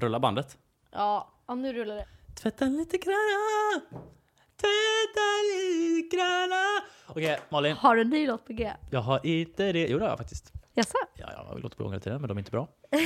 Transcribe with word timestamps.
Rulla 0.00 0.20
bandet. 0.20 0.58
Ja, 0.90 1.28
ja 1.46 1.54
nu 1.54 1.72
rullar 1.72 1.94
det. 1.96 2.06
Tvätta 2.34 2.64
lite 2.64 2.98
granna. 2.98 3.80
Tvätta 4.56 5.26
lite 5.54 6.16
granna. 6.16 6.64
Okej, 7.06 7.38
Malin. 7.48 7.76
Har 7.76 7.96
du 7.96 8.02
en 8.02 8.10
ny 8.10 8.26
låt 8.26 8.46
på 8.46 8.52
G? 8.52 8.72
Jag 8.90 9.00
har 9.00 9.26
inte 9.26 9.72
det. 9.72 9.86
Jo, 9.88 9.98
det 9.98 10.04
har 10.04 10.10
jag 10.10 10.18
faktiskt. 10.18 10.52
Jaså? 10.74 10.98
Ja, 11.14 11.32
jag 11.32 11.44
har 11.44 11.58
låtit 11.58 11.78
på 11.78 11.82
gång 11.84 11.92
hela 11.92 12.00
tiden, 12.00 12.20
men 12.20 12.28
de 12.28 12.36
är 12.36 12.40
inte 12.40 12.50
bra. 12.50 12.68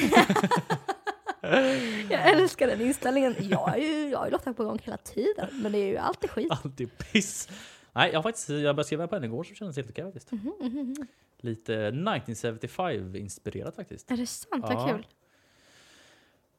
Jag 2.11 2.31
älskar 2.31 2.67
den 2.67 2.81
inställningen. 2.81 3.35
Jag 3.41 3.59
har 3.59 3.77
ju, 3.77 4.09
jag 4.09 4.19
har 4.19 4.27
ju 4.27 4.33
låtar 4.33 4.53
på 4.53 4.65
gång 4.65 4.79
hela 4.83 4.97
tiden, 4.97 5.49
men 5.63 5.73
det 5.73 5.79
är 5.79 5.87
ju 5.87 5.97
alltid 5.97 6.31
skit. 6.31 6.51
Alltid 6.65 6.99
piss. 6.99 7.49
Nej, 7.93 8.11
jag 8.13 8.19
har 8.19 8.23
faktiskt 8.23 8.49
jag 8.49 8.59
började 8.63 8.85
skriva 8.85 9.09
på 9.09 9.17
en 9.17 9.25
igår 9.25 9.45
som 9.45 9.57
kändes 9.57 9.77
helt 9.77 9.91
okej 9.91 10.05
faktiskt. 10.05 10.33
Mhm, 10.33 11.07
Lite 11.41 11.91
1975-inspirerat 11.91 13.77
faktiskt. 13.77 14.11
Är 14.11 14.17
det 14.17 14.27
sant? 14.27 14.65
Ja. 14.69 14.75
Vad 14.75 14.91
kul. 14.91 15.07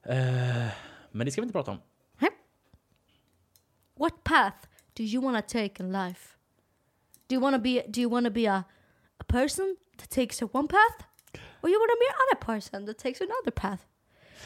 Eh, 0.05 0.67
men 1.11 1.25
det 1.25 1.31
ska 1.31 1.41
vi 1.41 1.45
inte 1.45 1.53
prata 1.53 1.71
om. 1.71 1.79
What 3.95 4.23
path 4.23 4.67
do 4.95 5.03
you 5.03 5.21
want 5.21 5.37
to 5.37 5.59
take 5.59 5.79
in 5.79 5.91
life? 5.91 6.37
Do 7.27 7.35
you 7.35 7.39
want 7.39 7.55
to 7.55 7.59
be 7.59 7.83
do 7.91 8.01
you 8.01 8.09
want 8.09 8.25
to 8.25 8.31
be 8.31 8.45
a, 8.47 8.65
a 9.19 9.23
person 9.23 9.77
that 9.97 10.09
takes 10.09 10.41
a 10.41 10.45
one 10.45 10.67
path? 10.67 11.05
Or 11.61 11.69
you 11.69 11.79
want 11.79 11.91
to 11.91 11.97
be 11.99 12.07
another 12.07 12.59
person 12.59 12.85
that 12.85 12.97
takes 12.97 13.21
another 13.21 13.51
path? 13.51 13.85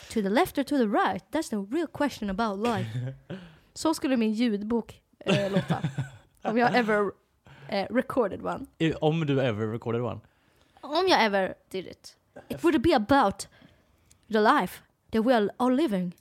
To 0.09 0.21
the 0.21 0.29
left 0.29 0.57
or 0.57 0.63
to 0.63 0.77
the 0.77 0.87
right? 0.87 1.23
That's 1.31 1.49
the 1.49 1.59
real 1.59 1.87
question 1.87 2.29
about 2.29 2.59
life. 2.59 2.87
Så 3.73 3.93
skulle 3.93 4.17
min 4.17 4.33
ljudbok 4.33 5.01
eh, 5.19 5.51
låta. 5.51 5.81
Om 6.41 6.57
jag 6.57 6.75
ever 6.75 7.11
eh, 7.69 7.87
recorded 7.89 8.41
one. 8.45 8.65
Om 9.01 9.25
du 9.25 9.41
ever 9.41 9.67
recorded 9.67 10.01
one. 10.01 10.19
Om 10.81 11.07
jag 11.07 11.25
ever 11.25 11.53
did 11.69 11.87
it. 11.87 12.17
It 12.49 12.63
would 12.63 12.81
be 12.81 12.93
about 12.93 13.47
the 14.31 14.39
life 14.39 14.81
that 15.11 15.25
we 15.25 15.49
are 15.57 15.75
living. 15.75 16.15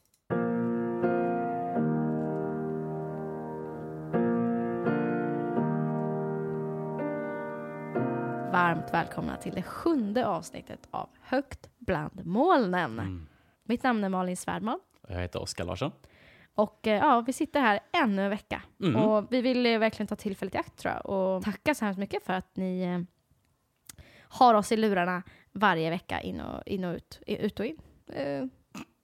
Varmt 8.52 8.92
välkomna 8.92 9.36
till 9.36 9.54
det 9.54 9.62
sjunde 9.62 10.26
avsnittet 10.26 10.88
av 10.90 11.08
Högt 11.20 11.70
bland 11.78 12.26
molnen. 12.26 12.98
Mm. 12.98 13.28
Mitt 13.64 13.82
namn 13.82 14.04
är 14.04 14.08
Malin 14.08 14.36
Svärdman. 14.36 14.80
Jag 15.08 15.20
heter 15.20 15.42
Oskar 15.42 15.64
Larsson. 15.64 15.92
Och 16.54 16.86
eh, 16.86 16.98
ja, 16.98 17.20
vi 17.20 17.32
sitter 17.32 17.60
här 17.60 17.80
ännu 17.92 18.22
en 18.22 18.30
vecka. 18.30 18.62
Mm. 18.80 18.96
Och 18.96 19.26
vi 19.30 19.40
vill 19.40 19.78
verkligen 19.78 20.06
ta 20.06 20.16
tillfället 20.16 20.54
i 20.54 20.58
akt 20.58 20.76
tror 20.76 20.94
jag. 20.94 21.06
Och 21.06 21.44
tacka 21.44 21.74
så 21.74 21.84
hemskt 21.84 21.98
mycket 21.98 22.24
för 22.24 22.32
att 22.32 22.56
ni 22.56 22.82
eh, 22.82 23.00
har 24.20 24.54
oss 24.54 24.72
i 24.72 24.76
lurarna 24.76 25.22
varje 25.52 25.90
vecka 25.90 26.20
in 26.20 26.40
och, 26.40 26.62
in 26.66 26.84
och 26.84 26.94
ut. 26.94 27.20
Ut 27.26 27.60
och 27.60 27.66
in. 27.66 27.78
Eh, 28.12 28.44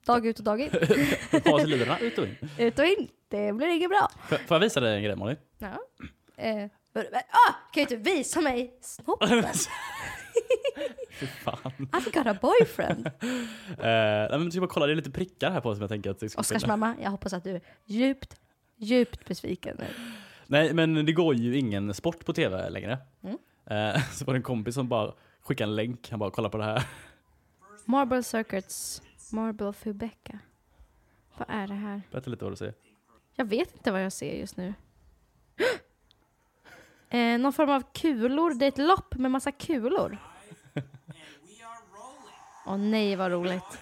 dag 0.06 0.26
ut 0.26 0.38
och 0.38 0.44
dag 0.44 0.60
in. 0.60 0.70
Ha 1.44 1.58
sig 1.58 1.68
lurarna 1.68 1.98
ut 1.98 2.18
och 2.18 2.24
in. 2.26 2.36
ut 2.58 2.78
och 2.78 2.84
in. 2.84 3.08
Det 3.28 3.52
blir 3.52 3.66
inget 3.68 3.90
bra. 3.90 4.10
Får 4.28 4.36
får 4.36 4.54
jag 4.54 4.60
visa 4.60 4.80
dig 4.80 4.96
en 4.96 5.02
grej 5.02 5.16
Malin? 5.16 5.36
Ja. 5.58 5.66
Eh, 6.36 6.54
men- 6.56 6.70
men- 6.92 7.04
ah, 7.14 7.52
kan 7.72 7.80
ju 7.80 7.80
inte 7.82 7.96
visa 7.96 8.40
mig 8.40 8.78
snoppen? 8.80 9.44
Fy 11.20 11.26
fan. 11.26 11.72
I've 11.92 12.14
got 12.14 12.26
a 12.26 12.38
boyfriend. 12.42 13.06
Eh, 13.78 13.84
nej, 13.84 14.28
men 14.30 14.44
du 14.44 14.50
ska 14.50 14.60
bara 14.60 14.66
kolla, 14.70 14.86
det 14.86 14.92
är 14.92 14.96
lite 14.96 15.10
prickar 15.10 15.50
här 15.50 15.60
på 15.60 15.74
som 15.74 15.80
jag 15.82 15.90
tänker 15.90 16.10
att 16.10 16.20
det 16.20 16.28
ska 16.28 16.40
Oskars 16.40 16.62
finna. 16.62 16.76
mamma, 16.76 16.96
jag 17.02 17.10
hoppas 17.10 17.32
att 17.32 17.44
du 17.44 17.50
är 17.50 17.60
djupt, 17.86 18.36
djupt 18.76 19.28
besviken 19.28 19.76
nu. 19.78 19.86
Nej, 20.46 20.74
men 20.74 21.06
det 21.06 21.12
går 21.12 21.34
ju 21.34 21.56
ingen 21.58 21.94
sport 21.94 22.24
på 22.24 22.32
tv 22.32 22.70
längre. 22.70 22.98
Mm. 23.24 23.36
Eh, 23.94 24.02
så 24.12 24.24
var 24.24 24.34
det 24.34 24.38
en 24.38 24.42
kompis 24.42 24.74
som 24.74 24.88
bara 24.88 25.12
skickade 25.42 25.70
en 25.70 25.76
länk. 25.76 26.10
Han 26.10 26.18
bara, 26.18 26.30
kolla 26.30 26.48
på 26.48 26.58
det 26.58 26.64
här. 26.64 26.82
Marble 27.84 28.22
Circuits, 28.22 29.02
Marble 29.32 29.72
Fubeca. 29.72 30.38
Vad 31.36 31.50
är 31.50 31.66
det 31.66 31.74
här? 31.74 32.02
Berätta 32.10 32.30
lite 32.30 32.44
vad 32.44 32.52
du 32.52 32.56
säger. 32.56 32.74
Jag 33.34 33.44
vet 33.44 33.74
inte 33.74 33.90
vad 33.92 34.04
jag 34.04 34.12
ser 34.12 34.34
just 34.40 34.56
nu. 34.56 34.74
Eh, 37.14 37.38
någon 37.38 37.52
form 37.52 37.70
av 37.70 37.82
kulor. 37.92 38.54
Det 38.54 38.64
är 38.66 38.68
ett 38.68 38.78
lopp 38.78 39.14
med 39.14 39.30
massa 39.30 39.52
kulor. 39.52 40.18
Åh 42.66 42.76
nej, 42.76 43.16
vad 43.16 43.30
roligt. 43.32 43.78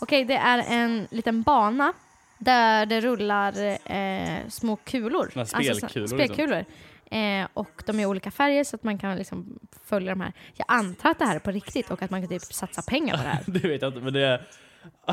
Okej, 0.00 0.24
det 0.24 0.36
är 0.36 0.64
en 0.68 1.08
liten 1.10 1.42
bana 1.42 1.92
där 2.38 2.86
det 2.86 3.00
rullar 3.00 3.58
eh, 3.92 4.48
små 4.48 4.76
kulor. 4.76 5.32
Alltså, 5.36 5.56
spelkulor, 5.56 6.06
så- 6.06 6.16
liksom. 6.16 6.64
Eh, 7.10 7.48
och 7.54 7.82
de 7.86 8.00
är 8.00 8.06
olika 8.06 8.30
färger 8.30 8.64
så 8.64 8.76
att 8.76 8.82
man 8.84 8.98
kan 8.98 9.16
liksom 9.16 9.58
följa 9.84 10.12
de 10.12 10.20
här. 10.20 10.32
Jag 10.56 10.64
antar 10.68 11.10
att 11.10 11.18
det 11.18 11.24
här 11.24 11.34
är 11.36 11.40
på 11.40 11.50
riktigt 11.50 11.90
och 11.90 12.02
att 12.02 12.10
man 12.10 12.20
kan 12.20 12.28
typ 12.28 12.42
satsa 12.42 12.82
pengar 12.82 13.16
på 13.16 13.22
det 13.22 13.28
här. 13.28 13.42
Det 13.46 13.68
vet 13.68 13.82
jag 13.82 13.88
inte, 13.90 14.00
men 14.00 14.12
det 14.12 14.20
är, 14.20 14.42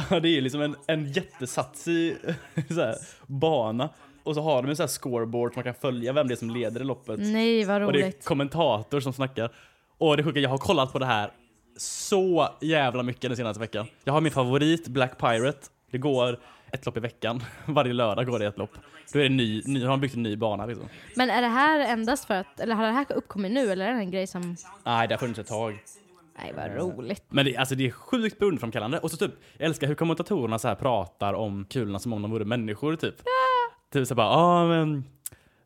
det 0.21 0.29
är 0.37 0.41
liksom 0.41 0.61
en, 0.61 0.75
en 0.87 1.11
jättesatsig 1.11 2.17
så 2.69 2.81
här, 2.81 2.95
bana. 3.27 3.89
Och 4.23 4.35
så 4.35 4.41
har 4.41 4.61
de 4.61 4.69
en 4.69 4.75
så 4.75 4.83
här 4.83 4.87
scoreboard 4.87 5.53
så 5.53 5.57
man 5.57 5.63
kan 5.63 5.73
följa 5.73 6.13
vem 6.13 6.27
det 6.27 6.33
är 6.33 6.35
som 6.35 6.49
leder 6.49 6.81
i 6.81 6.83
loppet. 6.83 7.19
Nej, 7.19 7.65
vad 7.65 7.83
Och 7.83 7.93
det 7.93 7.99
är 7.99 8.03
roligt. 8.03 8.25
kommentator 8.25 8.99
som 8.99 9.13
snackar. 9.13 9.51
Och 9.97 10.17
det 10.17 10.23
sjuka, 10.23 10.39
jag 10.39 10.49
har 10.49 10.57
kollat 10.57 10.93
på 10.93 10.99
det 10.99 11.05
här 11.05 11.31
så 11.77 12.49
jävla 12.61 13.03
mycket 13.03 13.21
den 13.21 13.37
senaste 13.37 13.59
veckan. 13.59 13.87
Jag 14.03 14.13
har 14.13 14.21
min 14.21 14.31
favorit, 14.31 14.87
Black 14.87 15.17
Pirate. 15.17 15.59
Det 15.91 15.97
går 15.97 16.39
ett 16.71 16.85
lopp 16.85 16.97
i 16.97 16.99
veckan. 16.99 17.43
Varje 17.65 17.93
lördag 17.93 18.25
går 18.25 18.39
det 18.39 18.45
ett 18.45 18.57
lopp. 18.57 18.71
Då 19.13 19.19
är 19.19 19.23
det 19.23 19.29
ny, 19.29 19.61
ny, 19.65 19.83
har 19.83 19.89
de 19.89 19.99
byggt 20.01 20.15
en 20.15 20.23
ny 20.23 20.35
bana 20.35 20.65
liksom. 20.65 20.85
Men 21.15 21.29
är 21.29 21.41
det 21.41 21.47
här 21.47 21.79
endast 21.79 22.25
för 22.25 22.33
att, 22.33 22.59
eller 22.59 22.75
har 22.75 22.85
det 22.85 22.91
här 22.91 23.05
uppkommit 23.15 23.51
nu 23.51 23.71
eller 23.71 23.85
är 23.87 23.93
det 23.93 23.99
en 23.99 24.11
grej 24.11 24.27
som, 24.27 24.55
Nej, 24.83 25.07
det 25.07 25.13
har 25.13 25.19
funnits 25.19 25.39
ett 25.39 25.47
tag. 25.47 25.79
nej 26.39 26.53
vad 26.55 26.75
roligt. 26.75 27.23
Men 27.29 27.45
det, 27.45 27.57
alltså, 27.57 27.75
det 27.75 27.87
är 27.87 27.91
sjukt 27.91 28.39
beundrarframkallande. 28.39 28.99
Och 28.99 29.11
så 29.11 29.17
typ, 29.17 29.31
jag 29.57 29.65
älskar 29.65 29.87
hur 29.87 29.95
kommentatorerna 29.95 30.59
så 30.59 30.67
här 30.67 30.75
pratar 30.75 31.33
om 31.33 31.65
kulorna 31.65 31.99
som 31.99 32.13
om 32.13 32.21
de 32.21 32.31
vore 32.31 32.45
människor 32.45 32.95
typ. 32.95 33.15
Typ 33.93 34.07
så 34.07 34.15
bara, 34.15 34.27
ja 34.27 34.67
men 34.67 35.03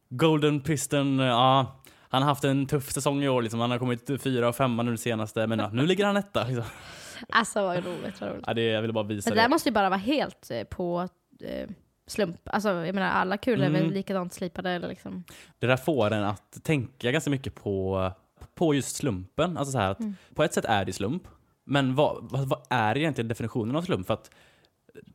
Golden 0.10 0.62
Piston, 0.62 1.20
ja. 1.20 1.82
han 2.10 2.22
har 2.22 2.30
haft 2.30 2.44
en 2.44 2.68
tuff 2.68 2.92
säsong 2.92 3.24
i 3.24 3.30
år 3.30 3.42
liksom. 3.42 3.60
Han 3.60 3.72
har 3.72 3.78
kommit 3.80 4.22
fyra 4.24 4.50
och 4.50 4.56
femma 4.56 4.84
nu 4.84 4.92
det 4.92 4.98
senaste. 4.98 5.48
Men 5.48 5.60
ja, 5.60 5.70
nu 5.74 5.86
ligger 5.86 6.06
han 6.06 6.18
etta. 6.18 6.48
Liksom. 6.48 6.64
Alltså 7.30 7.62
vad 7.62 7.86
roligt, 7.86 8.22
vad 8.22 8.30
roligt. 8.30 8.44
Ja, 8.48 8.54
det, 8.54 8.62
jag 8.62 8.82
ville 8.82 8.94
bara 8.94 9.04
visa 9.04 9.30
Men 9.30 9.36
det 9.36 9.42
där 9.42 9.48
det. 9.48 9.52
måste 9.52 9.70
ju 9.70 9.74
bara 9.74 9.90
vara 9.90 10.00
helt 10.00 10.52
eh, 10.52 10.64
på 10.64 11.08
eh, 11.42 11.70
slump. 12.12 12.38
Alltså 12.44 12.70
jag 12.70 12.96
menar 12.96 13.08
alla 13.10 13.38
kulor 13.38 13.64
är 13.66 13.70
Mm. 13.70 13.82
väl 13.82 13.92
likadant 13.94 14.34
slipade 14.34 14.70
eller 14.72 14.88
liksom. 14.88 15.24
Det 15.60 15.68
där 15.68 15.78
får 15.78 16.12
en 16.14 16.24
att 16.24 16.64
tänka 16.64 17.12
ganska 17.12 17.30
mycket 17.30 17.56
på, 17.56 18.12
på 18.56 18.74
just 18.74 18.96
slumpen. 18.96 19.58
Alltså 19.58 19.72
så 19.72 19.78
här 19.78 19.92
att 19.92 20.00
Mm. 20.00 20.16
på 20.36 20.44
ett 20.44 20.54
sätt 20.54 20.66
är 20.66 20.86
det 20.86 20.94
slump. 20.94 21.24
Men 21.64 21.96
vad, 21.96 22.28
vad, 22.48 22.62
är 22.70 22.98
egentligen 22.98 23.28
definitionen 23.28 23.76
av 23.76 23.82
slump? 23.82 24.08
För 24.08 24.14
att 24.14 24.32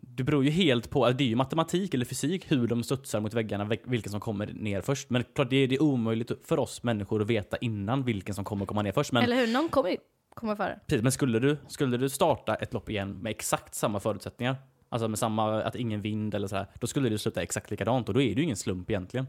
det 0.00 0.22
beror 0.24 0.44
ju 0.44 0.50
helt 0.50 0.90
på, 0.90 1.10
det 1.10 1.24
är 1.24 1.28
ju 1.28 1.36
matematik 1.36 1.94
eller 1.94 2.04
fysik 2.04 2.52
hur 2.52 2.66
de 2.66 2.82
studsar 2.82 3.20
mot 3.20 3.34
väggarna, 3.34 3.64
vil- 3.64 3.80
vilken 3.84 4.10
som 4.12 4.20
kommer 4.20 4.46
ner 4.46 4.80
först. 4.80 5.10
Men 5.10 5.24
klart, 5.34 5.50
det 5.50 5.56
är, 5.56 5.68
det 5.68 5.74
är 5.74 5.82
omöjligt 5.82 6.30
för 6.44 6.58
oss 6.58 6.82
människor 6.82 7.20
att 7.22 7.26
veta 7.26 7.56
innan 7.56 8.04
vilken 8.04 8.34
som 8.34 8.44
kommer 8.44 8.66
komma 8.66 8.82
ner 8.82 8.92
först. 8.92 9.12
Men, 9.12 9.22
Eller 9.22 9.36
hur? 9.36 9.52
Någon 9.52 9.68
kommer 9.68 9.90
ju 9.90 9.96
komma 10.34 10.56
före. 10.56 10.80
precis, 10.86 11.02
men 11.02 11.12
skulle, 11.12 11.38
du, 11.38 11.56
skulle 11.68 11.96
du 11.96 12.08
starta 12.08 12.54
ett 12.54 12.72
lopp 12.72 12.90
igen 12.90 13.18
med 13.18 13.30
exakt 13.30 13.74
samma 13.74 14.00
förutsättningar, 14.00 14.56
alltså 14.96 15.08
med 15.08 15.18
samma, 15.18 15.62
att 15.62 15.74
ingen 15.76 16.00
vind 16.00 16.34
eller 16.34 16.48
så 16.48 16.56
här, 16.56 16.66
då 16.80 16.86
skulle 16.86 17.08
det 17.08 17.18
sluta 17.18 17.42
exakt 17.42 17.70
likadant 17.70 18.08
och 18.08 18.14
då 18.14 18.20
är 18.22 18.34
det 18.34 18.40
ju 18.40 18.42
ingen 18.42 18.56
slump 18.56 18.90
egentligen. 18.90 19.26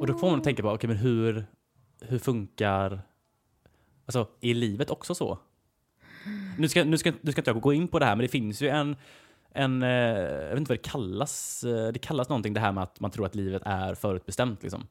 Och 0.00 0.06
då 0.06 0.14
får 0.14 0.30
man 0.30 0.42
tänka 0.42 0.62
på, 0.62 0.70
okej 0.70 0.88
men 0.88 0.96
hur, 0.96 1.46
hur 2.00 2.18
funkar, 2.18 3.00
alltså 4.06 4.28
är 4.40 4.54
livet 4.54 4.90
också 4.90 5.14
så? 5.14 5.38
Nu 6.58 6.68
ska, 6.68 6.84
nu, 6.84 6.98
ska, 6.98 7.12
nu 7.20 7.32
ska 7.32 7.40
inte 7.40 7.50
jag 7.50 7.60
gå 7.60 7.72
in 7.72 7.88
på 7.88 7.98
det 7.98 8.06
här, 8.06 8.16
men 8.16 8.22
det 8.22 8.28
finns 8.28 8.62
ju 8.62 8.68
en, 8.68 8.96
en 9.50 9.82
eh, 9.82 9.88
jag 9.88 10.48
vet 10.48 10.58
inte 10.58 10.68
vad 10.68 10.78
det 10.78 10.90
kallas, 10.90 11.64
eh, 11.64 11.92
det 11.92 11.98
kallas 11.98 12.28
någonting 12.28 12.54
det 12.54 12.60
här 12.60 12.72
med 12.72 12.82
att 12.82 13.00
man 13.00 13.10
tror 13.10 13.26
att 13.26 13.34
livet 13.34 13.62
är 13.64 13.94
förutbestämt 13.94 14.62
liksom. 14.62 14.86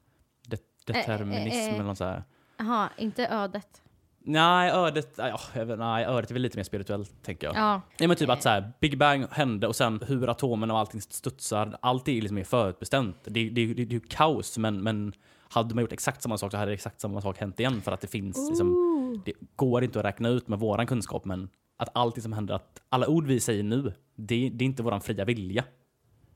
Det, 0.47 0.62
determinism 0.85 1.57
eh, 1.57 1.68
eh. 1.68 1.74
eller 1.74 1.84
något 1.84 1.97
så 1.97 2.06
här. 2.06 2.24
Jaha, 2.57 2.90
inte 2.97 3.28
ödet. 3.28 3.81
Nej, 4.28 4.72
ödet, 4.72 5.13
ja, 5.18 5.40
nej, 5.78 6.06
ödet 6.06 6.30
är 6.30 6.34
väl 6.34 6.41
lite 6.41 6.58
mer 6.58 6.63
spirituellt 6.63 7.24
tänker 7.24 7.47
jag. 7.47 7.56
Ja. 7.56 7.81
Nej 8.00 8.08
men 8.08 8.18
typ 8.18 8.30
att 8.30 8.44
så 8.44 8.50
här, 8.50 8.72
Big 8.80 8.97
Bang 8.97 9.25
hände 9.31 9.68
och 9.68 9.75
sen 9.75 10.00
hur 10.07 10.30
atomen 10.30 10.72
och 10.72 10.80
allting 10.80 11.01
studsar, 11.01 11.77
allt 11.81 12.07
är 12.07 12.13
liksom 12.13 12.36
mer 12.36 12.44
förutbestämt. 12.44 13.18
Det, 13.24 13.50
det, 13.50 13.74
det, 13.74 13.81
är 13.81 13.86
ju 13.86 14.00
kaos 14.00 14.57
men, 14.57 14.83
men 14.83 15.13
hade 15.50 15.75
man 15.75 15.81
gjort 15.81 15.92
exakt 15.92 16.22
samma 16.22 16.38
sak 16.38 16.51
så 16.51 16.57
hade 16.57 16.74
exakt 16.74 17.01
samma 17.01 17.22
sak 17.22 17.38
hänt 17.38 17.60
igen 17.60 17.81
för 17.81 17.92
att 17.92 18.01
det 18.01 18.07
finns 18.07 18.50
liksom, 18.50 19.22
det 19.25 19.33
går 19.56 19.83
inte 19.83 20.00
att 20.00 20.06
räkna 20.06 20.30
ut 20.30 20.48
med 20.48 20.60
våran 20.60 20.88
kunskap 20.88 21.25
men 21.25 21.50
att 21.78 21.89
allting 21.94 22.24
som 22.24 22.33
händer, 22.33 22.54
att 22.54 22.81
alla 22.89 23.07
ord 23.07 23.28
vi 23.28 23.39
säger 23.39 23.63
nu, 23.63 23.94
det, 24.16 24.50
det 24.50 24.63
är 24.63 24.66
inte 24.66 24.83
våran 24.83 25.01
fria 25.01 25.25
vilja. 25.25 25.63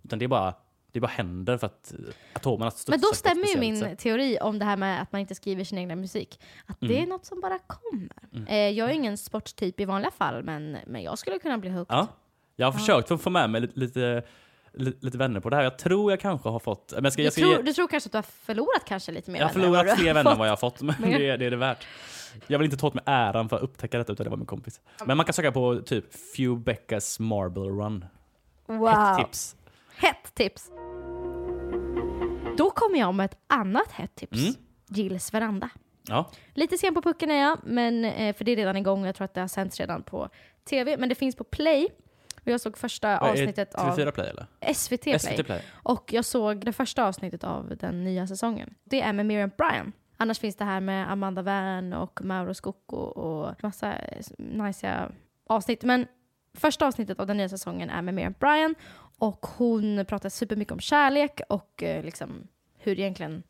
Utan 0.03 0.19
det 0.19 0.25
är 0.25 0.29
bara, 0.29 0.53
det 0.91 0.99
bara 0.99 1.07
händer 1.07 1.57
för 1.57 1.67
att 1.67 1.93
atomerna 2.33 2.71
studsar 2.71 2.91
Men 2.91 3.01
då 3.01 3.09
ett 3.09 3.15
stämmer 3.17 3.47
ju 3.47 3.59
min 3.59 3.79
sätt. 3.79 3.99
teori 3.99 4.37
om 4.41 4.59
det 4.59 4.65
här 4.65 4.77
med 4.77 5.01
att 5.01 5.11
man 5.11 5.21
inte 5.21 5.35
skriver 5.35 5.63
sin 5.63 5.77
egna 5.77 5.95
musik. 5.95 6.39
Att 6.65 6.77
det 6.79 6.85
Mm. 6.85 7.03
är 7.03 7.07
något 7.07 7.25
som 7.25 7.41
bara 7.41 7.59
kommer. 7.59 8.09
Mm. 8.35 8.47
Eh, 8.47 8.55
jag 8.79 8.89
är 8.89 8.93
ingen 8.93 9.17
sporttyp 9.17 9.79
i 9.79 9.85
vanliga 9.85 10.11
fall, 10.11 10.43
men, 10.43 10.77
men 10.87 11.03
jag 11.03 11.17
skulle 11.19 11.39
kunna 11.39 11.57
bli 11.57 11.69
hooked. 11.69 11.95
Ja. 11.97 12.07
Jag 12.55 12.67
har 12.67 12.73
Ja. 12.73 12.77
försökt 12.79 13.11
att 13.11 13.21
få 13.21 13.29
med 13.29 13.49
mig 13.49 13.61
lite, 13.61 13.79
lite, 13.79 14.23
lite, 15.01 15.17
vänner 15.17 15.39
på 15.39 15.49
det 15.49 15.55
här. 15.55 15.63
Jag 15.63 15.77
tror 15.77 16.11
jag 16.11 16.19
kanske 16.19 16.49
har 16.49 16.59
fått... 16.59 16.93
Men 16.95 17.03
jag, 17.03 17.13
ska, 17.13 17.21
Du, 17.21 17.23
jag, 17.25 17.33
ska 17.33 17.41
tror, 17.41 17.55
ge, 17.55 17.61
du 17.61 17.73
tror 17.73 17.87
kanske 17.87 18.07
att 18.07 18.11
du 18.11 18.17
har 18.17 18.23
förlorat 18.23 18.85
kanske 18.85 19.11
lite 19.11 19.31
mer 19.31 19.39
jag 19.39 19.45
har 19.47 19.53
förlorat 19.53 19.99
fler 19.99 20.13
vänner 20.13 20.31
än 20.31 20.37
vad 20.37 20.47
jag 20.47 20.51
har 20.51 20.57
fått, 20.57 20.81
men 20.81 20.95
det, 21.01 21.37
det 21.37 21.45
är 21.45 21.51
det 21.51 21.57
värt. 21.57 21.87
Jag 22.47 22.59
vill 22.59 22.65
inte 22.65 22.77
ta 22.77 22.87
åt 22.87 22.93
mig 22.93 23.03
äran 23.07 23.49
för 23.49 23.55
att 23.57 23.61
upptäcka 23.63 23.97
detta 23.97 24.13
utan 24.13 24.23
det 24.23 24.29
var 24.29 24.37
min 24.37 24.45
kompis. 24.45 24.81
Men 25.05 25.17
man 25.17 25.25
kan 25.25 25.33
söka 25.33 25.51
på 25.51 25.81
typ 25.85 26.05
Few 26.35 26.63
Beckas 26.63 27.19
Marble 27.19 27.61
Run. 27.63 28.05
Wow. 28.67 28.87
Hett 28.89 29.17
tips. 29.25 29.55
Tips. 30.39 30.71
Då 32.57 32.69
kommer 32.69 32.99
jag 32.99 33.15
med 33.15 33.25
ett 33.25 33.37
annat 33.47 33.91
hett 33.91 34.15
tips. 34.15 34.41
Mm. 34.41 34.53
Gills 34.89 35.33
veranda. 35.33 35.69
Ja. 36.07 36.31
Lite 36.53 36.77
sen 36.77 36.93
på 36.93 37.01
pucken 37.01 37.31
är 37.31 37.41
jag, 37.41 37.59
men, 37.63 38.05
eh, 38.05 38.35
för 38.35 38.45
det 38.45 38.51
är 38.51 38.55
redan 38.55 38.77
igång. 38.77 39.05
Jag 39.05 39.15
tror 39.15 39.25
att 39.25 39.33
det 39.33 39.41
har 39.41 39.47
sänts 39.47 39.79
redan 39.79 40.03
på 40.03 40.29
tv. 40.69 40.97
Men 40.97 41.09
det 41.09 41.15
finns 41.15 41.35
på 41.35 41.43
Play. 41.43 41.87
Och 42.35 42.47
jag 42.47 42.61
såg 42.61 42.77
första 42.77 43.19
avsnittet 43.19 43.75
av 43.75 43.97
TV4 43.97 44.11
Play 44.11 44.29
eller? 44.29 44.73
SVT 44.73 45.01
Play. 45.01 45.19
SVT 45.19 45.45
Play. 45.45 45.61
Och 45.73 46.13
jag 46.13 46.25
såg 46.25 46.65
det 46.65 46.73
första 46.73 47.07
avsnittet 47.07 47.43
av 47.43 47.77
den 47.77 48.03
nya 48.03 48.27
säsongen. 48.27 48.75
Det 48.83 49.01
är 49.01 49.13
med 49.13 49.25
Miriam 49.25 49.51
Bryan. 49.57 49.91
Annars 50.17 50.39
finns 50.39 50.55
det 50.55 50.65
här 50.65 50.79
med 50.79 51.11
Amanda 51.11 51.41
Wern 51.41 51.93
och 51.93 52.19
Mauro 52.23 52.53
Scocco 52.53 52.97
och 52.97 53.63
massa 53.63 53.93
eh, 53.93 54.21
nice 54.37 55.11
avsnitt. 55.47 55.83
Men 55.83 56.07
första 56.53 56.87
avsnittet 56.87 57.19
av 57.19 57.27
den 57.27 57.37
nya 57.37 57.49
säsongen 57.49 57.89
är 57.89 58.01
med 58.01 58.13
Miriam 58.13 58.35
Bryan 58.39 58.75
och 59.19 59.45
hon 59.57 60.05
pratar 60.05 60.29
supermycket 60.29 60.71
om 60.71 60.79
kärlek 60.79 61.41
och 61.49 61.83
eh, 61.83 62.03
liksom 62.03 62.47
hur 62.77 62.99
egentligen 62.99 63.43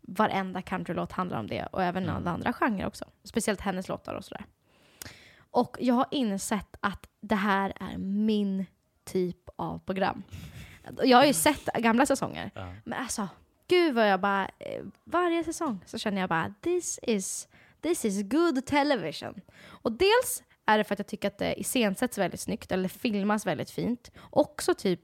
varenda 0.00 0.62
countrylåt 0.62 1.12
handlar 1.12 1.38
om 1.38 1.46
det 1.46 1.66
och 1.66 1.82
även 1.82 2.02
Mm. 2.02 2.16
alla 2.16 2.30
andra 2.30 2.52
genrer 2.52 2.86
också. 2.86 3.04
Speciellt 3.24 3.60
hennes 3.60 3.88
låtar 3.88 4.14
och 4.14 4.24
sådär. 4.24 4.44
Och 5.50 5.76
jag 5.80 5.94
har 5.94 6.06
insett 6.10 6.76
att 6.80 7.06
det 7.20 7.34
här 7.34 7.72
är 7.80 7.98
min 7.98 8.66
typ 9.04 9.48
av 9.56 9.78
program. 9.78 10.22
Jag 11.02 11.18
har 11.18 11.24
ju 11.24 11.32
sett 11.32 11.64
gamla 11.64 12.06
säsonger, 12.06 12.50
Ja. 12.54 12.74
men 12.84 12.98
alltså, 12.98 13.28
gud 13.68 13.94
vad 13.94 14.10
jag 14.10 14.20
bara, 14.20 14.44
eh, 14.58 14.82
varje 15.04 15.44
säsong 15.44 15.80
så 15.86 15.98
känner 15.98 16.20
jag 16.20 16.28
bara, 16.28 16.54
this 16.60 16.98
is, 17.02 17.48
this 17.80 18.04
is 18.04 18.22
good 18.22 18.66
television. 18.66 19.40
Och 19.64 19.92
dels 19.92 20.42
är 20.66 20.78
det 20.78 20.84
för 20.84 20.94
att 20.94 20.98
jag 20.98 21.06
tycker 21.06 21.28
att 21.28 21.38
det 21.38 21.60
iscensätts 21.60 22.18
väldigt 22.18 22.40
snyggt, 22.40 22.72
eller 22.72 22.88
filmas 22.88 23.46
väldigt 23.46 23.70
fint. 23.70 24.10
Också 24.30 24.74
typ 24.74 25.00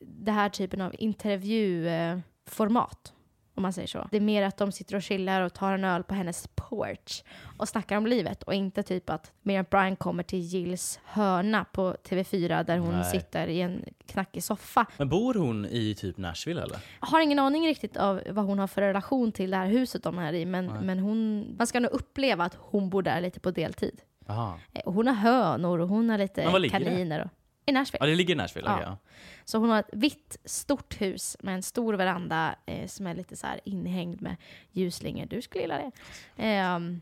det 0.00 0.32
här 0.32 0.48
typen 0.48 0.80
av 0.80 0.94
intervjuformat, 0.98 3.12
om 3.54 3.62
man 3.62 3.72
säger 3.72 3.88
så. 3.88 4.08
Det 4.10 4.16
är 4.16 4.20
mer 4.20 4.42
att 4.42 4.56
de 4.56 4.72
sitter 4.72 4.96
och 4.96 5.02
chillar 5.02 5.42
och 5.42 5.54
tar 5.54 5.72
en 5.72 5.84
öl 5.84 6.04
på 6.04 6.14
hennes 6.14 6.48
porch 6.54 7.22
och 7.58 7.68
snackar 7.68 7.96
om 7.96 8.06
livet 8.06 8.42
och 8.42 8.54
inte 8.54 8.82
typ 8.82 9.10
att 9.10 9.32
Miriam 9.42 9.66
Bryan 9.70 9.96
kommer 9.96 10.22
till 10.22 10.38
Gills 10.38 11.00
hörna 11.04 11.64
på 11.64 11.92
TV4 11.92 12.64
där 12.64 12.78
hon 12.78 12.94
Nej. 12.94 13.04
sitter 13.04 13.46
i 13.46 13.60
en 13.60 13.84
knackig 14.06 14.44
soffa 14.44 14.86
Men 14.96 15.08
bor 15.08 15.34
hon 15.34 15.66
i 15.66 15.94
typ 15.94 16.16
Nashville 16.16 16.62
eller? 16.62 16.78
jag 17.00 17.06
har 17.06 17.20
ingen 17.20 17.38
aning 17.38 17.66
riktigt 17.66 17.96
av 17.96 18.20
vad 18.30 18.44
hon 18.44 18.58
har 18.58 18.66
för 18.66 18.82
relation 18.82 19.32
till 19.32 19.50
det 19.50 19.56
här 19.56 19.66
huset 19.66 20.02
de 20.02 20.18
är 20.18 20.32
i, 20.32 20.44
men, 20.44 20.66
Nej. 20.66 20.82
men 20.82 20.98
hon, 20.98 21.46
man 21.58 21.66
ska 21.66 21.80
nog 21.80 21.92
uppleva 21.92 22.44
att 22.44 22.54
hon 22.60 22.90
bor 22.90 23.02
där 23.02 23.20
lite 23.20 23.40
på 23.40 23.50
deltid. 23.50 24.00
Aha. 24.32 24.58
Eh, 24.72 24.80
Och 24.80 24.92
hon 24.94 25.06
har 25.06 25.14
hönor 25.14 25.78
och 25.78 25.88
hon 25.88 26.10
har 26.10 26.18
lite 26.18 26.42
kaniner. 26.70 27.20
Och, 27.24 27.30
I 27.66 27.72
Nashville. 27.72 27.98
Ja, 28.04 28.06
det 28.10 28.14
ligger 28.14 28.34
i 28.34 28.36
Nashville? 28.36 28.70
Ja. 28.70 28.82
Ja. 28.82 28.96
Så 29.44 29.58
hon 29.58 29.70
har 29.70 29.78
ett 29.80 29.90
vitt, 29.92 30.36
stort 30.44 31.00
hus 31.00 31.36
med 31.40 31.54
en 31.54 31.62
stor 31.62 31.94
veranda 31.94 32.54
eh, 32.66 32.86
som 32.86 33.06
är 33.06 33.14
lite 33.14 33.36
så 33.36 33.46
här 33.46 33.60
inhängd 33.64 34.22
med 34.22 34.36
ljusslingor. 34.72 35.26
Du 35.26 35.42
skulle 35.42 35.62
gilla 35.62 35.78
det. 35.78 35.90
Ehm, 36.36 37.00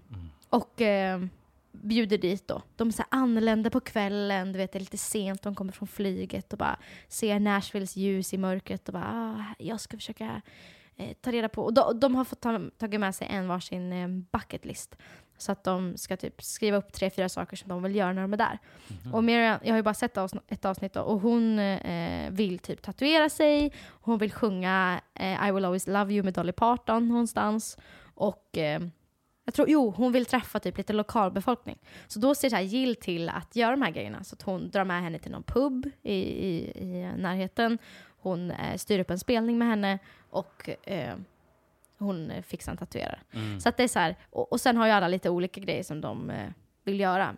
Och 0.49 0.81
eh, 0.81 1.21
bjuder 1.73 2.19
dit 2.19 2.49
då. 2.49 2.63
De 2.77 2.93
så 2.93 3.03
anländer 3.09 3.71
på 3.71 3.81
kvällen, 3.81 4.53
du 4.53 4.59
vet 4.59 4.73
det 4.73 4.79
är 4.79 4.81
lite 4.81 4.99
sent, 4.99 5.43
de 5.43 5.55
kommer 5.55 5.73
från 5.73 5.89
flyget 5.89 6.53
och 6.53 6.59
bara 6.59 6.77
ser 7.09 7.41
Nashvilles 7.41 7.97
ljus 7.97 8.35
i 8.35 8.39
mörkret 8.39 8.89
och 8.89 8.93
bara 8.95 9.05
ah, 9.39 9.55
jag 9.59 9.81
ska 9.81 9.97
försöka 9.97 10.43
eh, 10.97 11.13
ta 11.21 11.33
reda 11.33 11.49
på. 11.49 11.63
Och 11.65 11.75
de, 11.75 12.01
de 12.01 12.15
har 12.15 12.25
fått 12.25 12.41
ta, 12.41 12.61
tagit 12.79 13.01
med 13.01 13.15
sig 13.15 13.27
en 13.31 13.49
varsin 13.49 13.93
eh, 13.93 14.09
bucket 14.09 14.65
list. 14.65 14.97
Så 15.41 15.53
att 15.53 15.65
de 15.65 15.97
ska 15.97 16.17
typ 16.17 16.43
skriva 16.43 16.77
upp 16.77 16.93
tre, 16.93 17.11
fyra 17.11 17.29
saker 17.29 17.57
som 17.57 17.69
de 17.69 17.83
vill 17.83 17.95
göra 17.97 18.13
när 18.13 18.23
de 18.23 18.33
är 18.33 18.37
där. 18.37 18.59
Och 19.13 19.25
Miriam, 19.25 19.59
jag 19.63 19.71
har 19.71 19.77
ju 19.77 19.83
bara 19.83 19.95
sett 19.95 20.17
avsn- 20.17 20.41
ett 20.49 20.65
avsnitt 20.65 20.93
då, 20.93 21.01
och 21.01 21.21
hon 21.21 21.59
eh, 21.59 22.31
vill 22.31 22.59
typ 22.59 22.83
tatuera 22.83 23.29
sig, 23.29 23.73
hon 23.89 24.19
vill 24.19 24.33
sjunga 24.33 25.01
eh, 25.15 25.49
I 25.49 25.53
will 25.53 25.65
always 25.65 25.87
love 25.87 26.13
you 26.15 26.23
med 26.23 26.35
Dolly 26.35 26.53
Parton 26.53 27.09
någonstans. 27.09 27.79
Och 28.15 28.59
eh, 28.59 28.81
jag 29.45 29.55
tror, 29.55 29.69
jo, 29.71 29.91
hon 29.97 30.13
vill 30.13 30.27
träffa 30.27 30.61
typ 30.61 30.79
lite 30.79 30.93
lokalbefolkning. 30.93 31.79
Så 32.07 32.19
då 32.19 32.35
ser 32.35 32.49
så 32.49 32.57
här 32.57 32.63
Jill 32.63 32.97
till 32.97 33.29
att 33.29 33.57
göra 33.57 33.71
de 33.71 33.83
här 33.83 33.91
grejerna. 33.91 34.25
Så 34.25 34.35
att 34.35 34.43
hon 34.43 34.71
drar 34.71 34.85
med 34.85 35.03
henne 35.03 35.19
till 35.19 35.31
någon 35.31 35.43
pub 35.43 35.91
i, 36.03 36.15
i, 36.15 36.73
i 36.77 37.13
närheten. 37.17 37.79
Hon 38.23 38.51
eh, 38.51 38.77
styr 38.77 38.99
upp 38.99 39.11
en 39.11 39.19
spelning 39.19 39.59
med 39.59 39.69
henne 39.69 39.99
och 40.31 40.71
eh, 40.89 41.15
hon 42.01 42.31
eh, 42.31 42.43
fixar 42.43 42.73
en 42.73 42.79
tatuerare. 42.79 43.21
Mm. 43.33 43.61
Så 43.61 43.69
att 43.69 43.77
det 43.77 43.83
är 43.83 43.89
så 43.89 43.99
här, 43.99 44.17
och, 44.31 44.53
och 44.53 44.61
sen 44.61 44.77
har 44.77 44.87
ju 44.87 44.93
alla 44.93 45.09
lite 45.09 45.31
olika 45.31 45.61
grejer 45.61 45.83
som 45.83 46.01
de 46.01 46.31
eh, 46.31 46.49
vill 46.85 47.01
göra. 47.01 47.37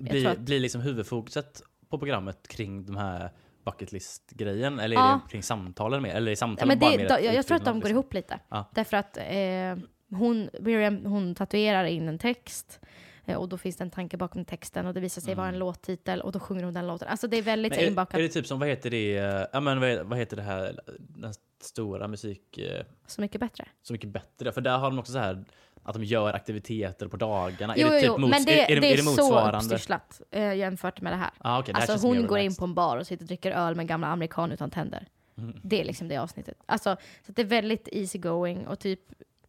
Blir, 0.00 0.26
att- 0.26 0.38
blir 0.38 0.60
liksom 0.60 0.80
huvudfokuset 0.80 1.62
på 1.88 1.98
programmet 1.98 2.48
kring 2.48 2.86
de 2.86 2.96
här 2.96 3.30
bucket 3.64 3.92
list-grejen? 3.92 4.78
Eller 4.78 4.96
är 4.96 5.00
Ja. 5.00 5.20
det 5.26 5.30
kring 5.30 5.42
samtalen 5.42 6.02
mer? 6.02 6.14
Eller 6.14 6.26
är 6.26 6.32
Ja, 6.32 6.36
samtalen 6.36 6.78
bara 6.78 6.90
det, 6.90 6.96
mer 6.98 7.08
då, 7.08 7.14
jag, 7.14 7.34
jag 7.34 7.46
tror 7.46 7.56
att 7.56 7.64
de 7.64 7.70
går 7.74 7.80
liksom? 7.80 7.90
ihop 7.90 8.14
lite. 8.14 8.38
Ja. 8.48 8.70
Därför 8.74 8.96
att 8.96 9.16
eh, 9.16 9.76
hon, 10.18 10.50
Miriam, 10.60 11.04
hon 11.06 11.34
tatuerar 11.34 11.84
in 11.84 12.08
en 12.08 12.18
text 12.18 12.80
och 13.26 13.48
då 13.48 13.58
finns 13.58 13.76
det 13.76 13.84
en 13.84 13.90
tanke 13.90 14.16
bakom 14.16 14.44
texten 14.44 14.86
och 14.86 14.94
det 14.94 15.00
visar 15.00 15.22
sig 15.22 15.34
vara 15.34 15.48
en 15.48 15.58
låttitel 15.58 16.20
och 16.20 16.32
då 16.32 16.40
sjunger 16.40 16.64
hon 16.64 16.74
den 16.74 16.86
låten. 16.86 17.08
Alltså 17.08 17.28
det 17.28 17.36
är 17.36 17.42
väldigt 17.42 17.72
Mm. 17.72 17.80
Men 17.80 17.86
är, 17.86 17.90
inbakat. 17.90 18.18
är 18.18 18.22
det 18.22 18.28
typ 18.28 18.46
som, 18.46 18.58
vad 18.58 18.68
heter 18.68 18.90
det, 18.90 19.16
eh, 19.18 19.46
ja 19.52 19.60
men 19.60 20.08
vad, 20.08 20.18
heter 20.18 20.36
det 20.36 20.42
här, 20.42 20.80
den 20.98 21.34
stora 21.60 22.08
musik, 22.08 22.58
eh, 22.58 22.84
Så 23.06 23.20
mycket 23.20 23.40
bättre. 23.40 23.64
Så 23.82 23.92
mycket 23.92 24.10
bättre? 24.10 24.52
För 24.52 24.60
där 24.60 24.78
har 24.78 24.90
de 24.90 24.98
också 24.98 25.12
så 25.12 25.18
här 25.18 25.44
att 25.82 25.94
de 25.94 26.04
gör 26.04 26.34
aktiviteter 26.34 27.08
på 27.08 27.16
dagarna. 27.16 27.74
Jo, 27.76 27.86
är 27.86 27.92
det 27.92 28.00
typ 28.00 28.08
jo, 28.08 28.18
mots- 28.18 28.30
men 28.30 28.44
det, 28.44 28.60
är, 28.60 28.76
är, 28.76 28.80
det 28.80 28.86
är, 28.86 28.92
är 28.92 28.96
det 28.96 29.02
så 29.02 29.48
uppstyrslat 29.50 30.20
eh, 30.30 30.54
jämfört 30.54 31.00
med 31.00 31.12
det 31.12 31.16
här. 31.16 31.30
Ah, 31.38 31.60
okay, 31.60 31.72
det 31.72 31.80
här 31.80 31.92
Alltså 31.92 32.06
hon 32.06 32.26
går 32.26 32.38
in 32.38 32.54
på 32.54 32.64
en 32.64 32.74
bar 32.74 32.96
och 32.96 33.06
sitter 33.06 33.24
och 33.24 33.28
dricker 33.28 33.50
öl 33.50 33.74
med 33.74 33.82
en 33.82 33.86
gamla 33.86 34.06
amerikan 34.06 34.52
utan 34.52 34.70
tänder. 34.70 35.06
Mm. 35.38 35.60
Det 35.62 35.80
är 35.80 35.84
liksom 35.84 36.08
det 36.08 36.16
avsnittet. 36.16 36.56
Alltså, 36.66 36.96
så 37.26 37.32
det 37.32 37.42
är 37.42 37.46
väldigt 37.46 37.88
easy 37.92 38.18
going 38.18 38.66
och 38.66 38.78
typ 38.78 39.00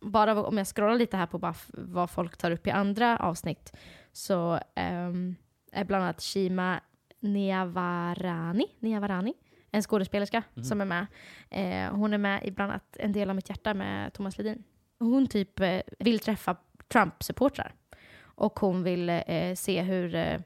bara 0.03 0.43
om 0.43 0.57
jag 0.57 0.67
scrollar 0.67 0.95
lite 0.95 1.17
här 1.17 1.25
på 1.25 1.37
bara 1.37 1.55
vad 1.73 2.09
folk 2.09 2.37
tar 2.37 2.51
upp 2.51 2.67
i 2.67 2.71
andra 2.71 3.17
avsnitt 3.17 3.73
så 4.11 4.59
ehm, 4.75 5.35
är 5.71 5.83
bland 5.83 6.03
annat 6.03 6.21
Shima 6.21 6.79
Niavarani, 7.19 8.65
Niavarani 8.79 9.33
en 9.71 9.81
skådespelerska 9.81 10.43
Mhm. 10.53 10.63
som 10.63 10.81
är 10.81 10.85
med. 10.85 11.05
Eh, 11.49 11.95
hon 11.95 12.13
är 12.13 12.17
med 12.17 12.43
i 12.43 12.51
bland 12.51 12.71
annat 12.71 12.97
En 12.99 13.11
del 13.11 13.29
av 13.29 13.35
mitt 13.35 13.49
hjärta 13.49 13.73
med 13.73 14.13
Thomas 14.13 14.37
Ledin. 14.37 14.63
Hon 14.99 15.27
typ 15.27 15.59
eh, 15.59 15.81
vill 15.99 16.19
träffa 16.19 16.55
Trump-supportrar 16.87 17.73
och 18.23 18.59
hon 18.59 18.83
vill 18.83 19.09
eh, 19.09 19.55
se 19.55 19.81
hur 19.81 20.15
eh, 20.15 20.39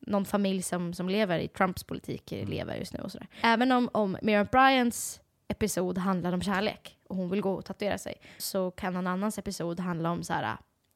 någon 0.00 0.24
familj 0.24 0.62
som, 0.62 0.94
som 0.94 1.08
lever 1.08 1.38
i 1.38 1.48
Trumps 1.48 1.84
politik 1.84 2.32
Mm. 2.32 2.48
lever 2.48 2.76
just 2.76 2.92
nu 2.94 3.00
och 3.00 3.12
sådär. 3.12 3.26
Även 3.42 3.72
om, 3.72 3.88
om 3.92 4.16
Miriam 4.22 4.46
Bryans 4.52 5.20
episod 5.48 5.98
handlar 5.98 6.32
om 6.32 6.42
kärlek 6.42 6.96
och 7.12 7.18
hon 7.18 7.30
vill 7.30 7.40
gå 7.40 7.52
och 7.54 7.64
tatuera 7.64 7.98
sig 7.98 8.14
så 8.38 8.70
kan 8.70 8.94
någon 8.94 9.06
annans 9.06 9.38
episod 9.38 9.80
handla 9.80 10.10
om 10.10 10.22
så 10.22 10.32
här, 10.32 10.42
äh, 10.42 10.50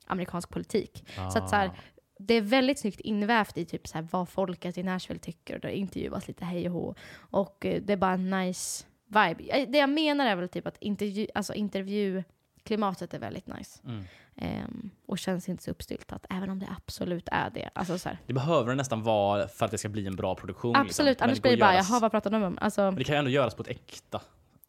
amerikansk 0.06 0.48
politik. 0.50 1.04
Så 1.32 1.38
att 1.38 1.50
så 1.50 1.56
här, 1.56 1.66
Ah. 1.68 1.74
det 2.18 2.34
är 2.34 2.40
väldigt 2.40 2.78
snyggt 2.78 3.00
invävt 3.00 3.58
i 3.58 3.64
typ 3.64 3.88
så 3.88 3.94
här, 3.98 4.08
vad 4.10 4.28
folket 4.28 4.78
i 4.78 4.82
Nashville 4.82 5.20
tycker 5.20 5.54
och 5.54 5.60
det 5.60 5.76
intervjuas 5.76 6.28
lite 6.28 6.44
hej 6.44 6.66
och 6.68 6.72
hå. 6.74 6.94
Och 7.18 7.66
eh, 7.66 7.82
det 7.82 7.92
är 7.92 7.96
bara 7.96 8.12
en 8.12 8.30
nice 8.30 8.84
vibe. 9.06 9.44
Eh, 9.48 9.68
Det 9.68 9.78
jag 9.78 9.90
menar 9.90 10.26
är 10.26 10.36
väl 10.36 10.48
typ 10.48 10.66
att 10.66 10.76
intervju, 10.80 11.26
alltså 11.34 11.54
intervjuklimatet 11.54 13.14
är 13.14 13.18
väldigt 13.18 13.46
nice. 13.46 13.80
Mm. 13.84 14.04
Ehm, 14.36 14.90
och 15.06 15.18
känns 15.18 15.48
inte 15.48 15.62
så 15.62 15.70
uppstyltat, 15.70 16.26
även 16.30 16.50
om 16.50 16.58
det 16.58 16.66
absolut 16.76 17.28
är 17.32 17.50
det. 17.50 17.70
Alltså, 17.74 17.98
så 17.98 18.08
här, 18.08 18.18
Det 18.26 18.32
behöver 18.32 18.70
det 18.70 18.74
nästan 18.76 19.02
vara 19.02 19.48
för 19.48 19.64
att 19.64 19.70
det 19.70 19.78
ska 19.78 19.88
bli 19.88 20.06
en 20.06 20.16
bra 20.16 20.34
produktion. 20.34 20.76
absolut, 20.76 21.10
liksom. 21.10 21.24
Annars 21.24 21.42
blir 21.42 21.50
det 21.52 21.56
bara, 21.58 21.72
göras- 21.74 21.90
jaha 21.90 22.00
vad 22.00 22.10
pratar 22.10 22.30
de 22.30 22.42
om? 22.42 22.58
Alltså, 22.60 22.80
Men 22.82 22.94
det 22.94 23.04
kan 23.04 23.14
ju 23.14 23.18
ändå 23.18 23.30
göras 23.30 23.54
på 23.54 23.62
ett 23.62 23.68
äkta, 23.68 24.20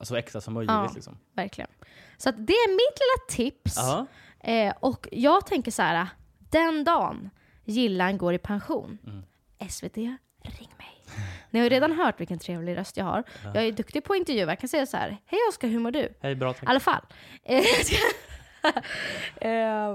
så 0.06 0.16
äkta 0.16 0.42
som 0.42 0.54
möjligt. 0.54 0.72
Ja. 0.72 0.92
Liksom. 0.96 1.18
verkligen. 1.34 1.70
Så 2.18 2.30
att 2.30 2.36
det 2.48 2.54
är 2.54 2.70
mitt 2.70 3.00
lilla 3.00 3.50
tips. 3.52 3.74
Ja. 3.78 4.06
Eh, 4.52 4.74
och 4.80 5.08
jag 5.12 5.46
tänker 5.46 5.72
så 5.72 5.82
här, 5.82 6.08
den 6.52 6.84
dagen 6.84 7.30
Gillan 7.66 8.18
går 8.18 8.34
i 8.34 8.38
pension, 8.38 8.98
Mm. 9.08 9.24
SVT, 9.70 9.98
ring 9.98 10.74
mig. 10.78 11.04
Ni 11.50 11.60
har 11.60 11.64
ju 11.64 11.70
redan 11.70 11.92
hört 11.92 12.20
vilken 12.20 12.40
trevlig 12.40 12.78
röst 12.78 12.98
jag 12.98 13.06
har. 13.06 13.24
Jag 13.54 13.64
är 13.66 13.72
duktig 13.72 14.04
på 14.04 14.16
intervjuer. 14.16 14.48
Jag 14.48 14.60
kan 14.60 14.70
säga 14.70 14.86
så 14.86 14.98
här, 14.98 15.18
hej 15.26 15.40
Oskar, 15.50 15.68
hur 15.68 15.80
mår 15.80 15.92
du? 15.92 16.14
Hej, 16.22 16.36
bra 16.36 16.52
I 16.52 16.54
tack. 16.54 16.70
alla 16.70 16.80
fall. 16.80 17.02
Eh, 19.42 19.90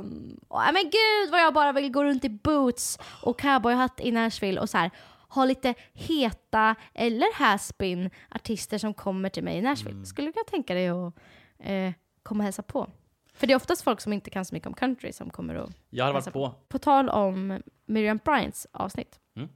och, 0.48 0.60
nej, 0.60 0.72
men 0.72 0.82
gud 0.82 1.30
vad 1.30 1.40
jag 1.40 1.54
bara 1.54 1.72
vill 1.72 1.90
gå 1.92 2.04
runt 2.04 2.24
i 2.24 2.28
boots 2.28 2.98
och 3.22 3.40
cowboyhatt 3.40 4.00
i 4.00 4.12
Nashville 4.12 4.60
och 4.60 4.70
så 4.70 4.78
här 4.78 4.90
ha 5.34 5.44
lite 5.44 5.74
heta 5.92 6.74
eller 6.94 7.34
haspin 7.34 8.10
artister 8.30 8.78
som 8.78 8.94
kommer 8.94 9.28
till 9.28 9.44
mig 9.44 9.56
i 9.58 9.60
Nashville. 9.62 9.90
Mm. 9.90 10.04
Skulle 10.06 10.28
du 10.28 10.32
kunna 10.32 10.44
tänka 10.44 10.74
dig 10.74 10.88
att 10.88 11.14
eh, 11.58 11.92
komma 12.22 12.38
och 12.40 12.44
hälsa 12.44 12.62
på? 12.62 12.90
För 13.34 13.46
det 13.46 13.52
är 13.52 13.56
oftast 13.56 13.82
folk 13.82 14.00
som 14.00 14.12
inte 14.12 14.30
kan 14.30 14.44
så 14.44 14.54
mycket 14.54 14.66
om 14.66 14.74
country 14.74 15.12
som 15.12 15.30
kommer 15.30 15.54
och 15.54 15.70
Jag 15.90 16.04
hälsa 16.12 16.30
varit 16.30 16.32
på. 16.52 16.54
på 16.68 16.78
tal 16.78 17.08
om 17.08 17.62
Miriam 17.86 18.20
Bryants 18.24 18.66
avsnitt 18.72 19.18
Mm. 19.36 19.48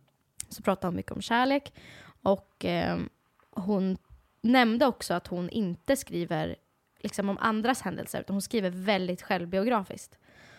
så 0.48 0.62
pratade 0.62 0.86
hon 0.86 0.96
mycket 0.96 1.12
om 1.12 1.20
kärlek 1.22 1.72
och 2.22 2.64
eh, 2.64 2.98
hon 3.50 3.96
nämnde 4.40 4.86
också 4.86 5.14
att 5.14 5.26
hon 5.26 5.50
inte 5.50 5.96
skriver 5.96 6.56
liksom 7.00 7.28
om 7.28 7.38
andras 7.40 7.82
händelser 7.82 8.20
utan 8.20 8.34
hon 8.34 8.42
skriver 8.42 8.70
väldigt 8.70 9.22
självbiografiskt. 9.22 10.18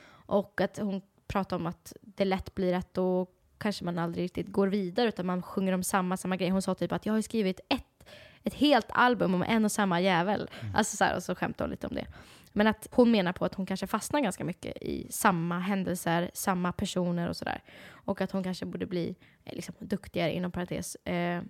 Och 0.10 0.62
att 0.62 0.78
hon 0.78 1.02
prata 1.28 1.56
om 1.56 1.66
att 1.68 1.94
det 2.02 2.26
lätt 2.26 2.56
blir 2.56 2.74
att 2.74 2.94
då 2.94 3.28
kanske 3.58 3.86
man 3.86 4.00
aldrig 4.00 4.24
riktigt 4.24 4.48
går 4.48 4.68
vidare 4.68 5.08
utan 5.08 5.26
man 5.26 5.42
sjunger 5.42 5.74
om 5.74 5.84
samma, 5.84 6.18
samma 6.18 6.36
grej. 6.36 6.50
Hon 6.50 6.62
sa 6.62 6.76
typ 6.76 6.92
att 6.92 7.06
jag 7.06 7.14
har 7.14 7.22
skrivit 7.22 7.60
ett, 7.70 8.10
ett 8.44 8.54
helt 8.54 8.88
album 8.90 9.36
om 9.36 9.44
en 9.44 9.66
och 9.66 9.72
samma 9.72 10.02
jävel. 10.02 10.50
Alltså 10.74 10.98
så 10.98 11.04
här, 11.04 11.16
och 11.16 11.24
så 11.24 11.36
skämtade 11.36 11.64
hon 11.64 11.72
lite 11.72 11.88
om 11.88 11.96
det. 11.96 12.08
Men 12.54 12.68
att 12.68 12.88
hon 12.92 13.12
menar 13.12 13.34
på 13.34 13.46
att 13.46 13.54
hon 13.54 13.66
kanske 13.66 13.88
fastnar 13.88 14.20
ganska 14.20 14.44
mycket 14.44 14.78
i 14.82 15.08
samma 15.10 15.60
händelser, 15.60 16.32
samma 16.34 16.72
personer 16.72 17.30
och 17.30 17.36
sådär. 17.36 17.64
Och 17.90 18.22
att 18.22 18.32
hon 18.32 18.44
kanske 18.44 18.66
borde 18.66 18.86
bli 18.86 19.16
eh, 19.44 19.56
liksom, 19.56 19.76
duktigare 19.80 20.34
inom 20.34 20.52
parentes. 20.52 20.96
Eh, 20.96 21.42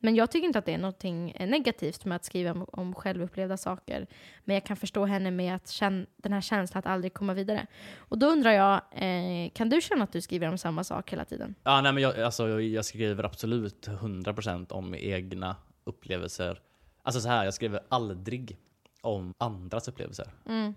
men 0.00 0.14
jag 0.14 0.30
tycker 0.30 0.46
inte 0.46 0.58
att 0.58 0.66
det 0.66 0.74
är 0.74 0.78
någonting 0.78 1.30
eh, 1.30 1.48
negativt 1.48 2.04
med 2.04 2.16
att 2.16 2.24
skriva 2.24 2.52
om, 2.52 2.66
om 2.72 2.94
självupplevda 2.94 3.56
saker. 3.56 4.06
Men 4.44 4.54
jag 4.54 4.64
kan 4.64 4.76
förstå 4.76 5.04
henne 5.04 5.30
med 5.30 5.54
att 5.54 5.68
känna, 5.68 6.06
den 6.16 6.32
här 6.32 6.40
känslan 6.40 6.78
att 6.78 6.86
aldrig 6.86 7.14
komma 7.14 7.34
vidare. 7.34 7.66
Och 7.98 8.18
då 8.18 8.26
undrar 8.26 8.50
jag, 8.50 8.80
eh, 8.92 9.50
kan 9.50 9.68
du 9.68 9.80
känna 9.80 10.04
att 10.04 10.12
du 10.12 10.20
skriver 10.20 10.48
om 10.48 10.58
samma 10.58 10.84
sak 10.84 11.12
hela 11.12 11.24
tiden? 11.24 11.54
Ja, 11.62 11.80
nej, 11.80 11.92
men 11.92 12.02
jag, 12.02 12.20
alltså, 12.20 12.48
jag, 12.48 12.62
jag 12.62 12.84
skriver 12.84 13.24
absolut 13.24 13.88
100% 13.88 14.72
om 14.72 14.94
egna 14.94 15.56
upplevelser. 15.84 16.60
Alltså 17.02 17.20
så 17.20 17.28
här, 17.28 17.44
jag 17.44 17.54
skriver 17.54 17.80
aldrig 17.88 18.58
om 19.00 19.34
andras 19.38 19.88
upplevelser. 19.88 20.32
Mm. 20.46 20.74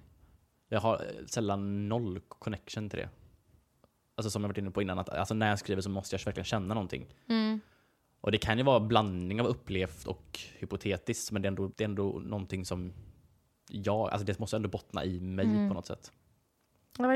Jag 0.70 0.80
har 0.80 0.96
eh, 0.96 1.26
sällan 1.26 1.90
noll 1.90 2.20
connection 2.30 2.90
till 2.90 3.00
det. 3.00 3.10
Alltså 4.16 4.30
som 4.30 4.44
jag 4.44 4.50
varit 4.50 4.58
inne 4.58 4.72
på 4.72 4.82
innan, 4.82 5.00
att 5.00 5.10
alltså, 5.10 5.34
när 5.34 5.50
jag 5.50 5.60
skriver 5.60 5.82
så 5.82 5.90
måste 5.90 6.16
jag 6.16 6.26
verkligen 6.26 6.46
känna 6.46 6.74
någonting. 6.74 7.06
Mm. 7.30 7.62
Och 8.24 8.32
det 8.32 8.38
kan 8.38 8.58
ju 8.58 8.64
vara 8.64 8.80
blandning 8.80 9.42
av 9.42 9.48
upplevt 9.48 10.06
och 10.08 10.40
hypotetiskt, 10.58 11.32
men 11.32 11.42
det 11.42 11.46
är 11.46 11.48
ändå, 11.48 11.72
det 11.78 11.84
är 11.84 11.88
ändå 11.88 12.22
någonting 12.26 12.66
som 12.66 12.94
jag, 13.70 14.10
alltså 14.10 14.26
det 14.26 14.40
måste 14.40 14.56
ändå 14.56 14.70
bottna 14.70 15.06
i 15.06 15.20
mig 15.20 15.46
Mm. 15.46 15.68
på 15.68 15.74
något 15.74 15.86
sätt. 15.86 16.12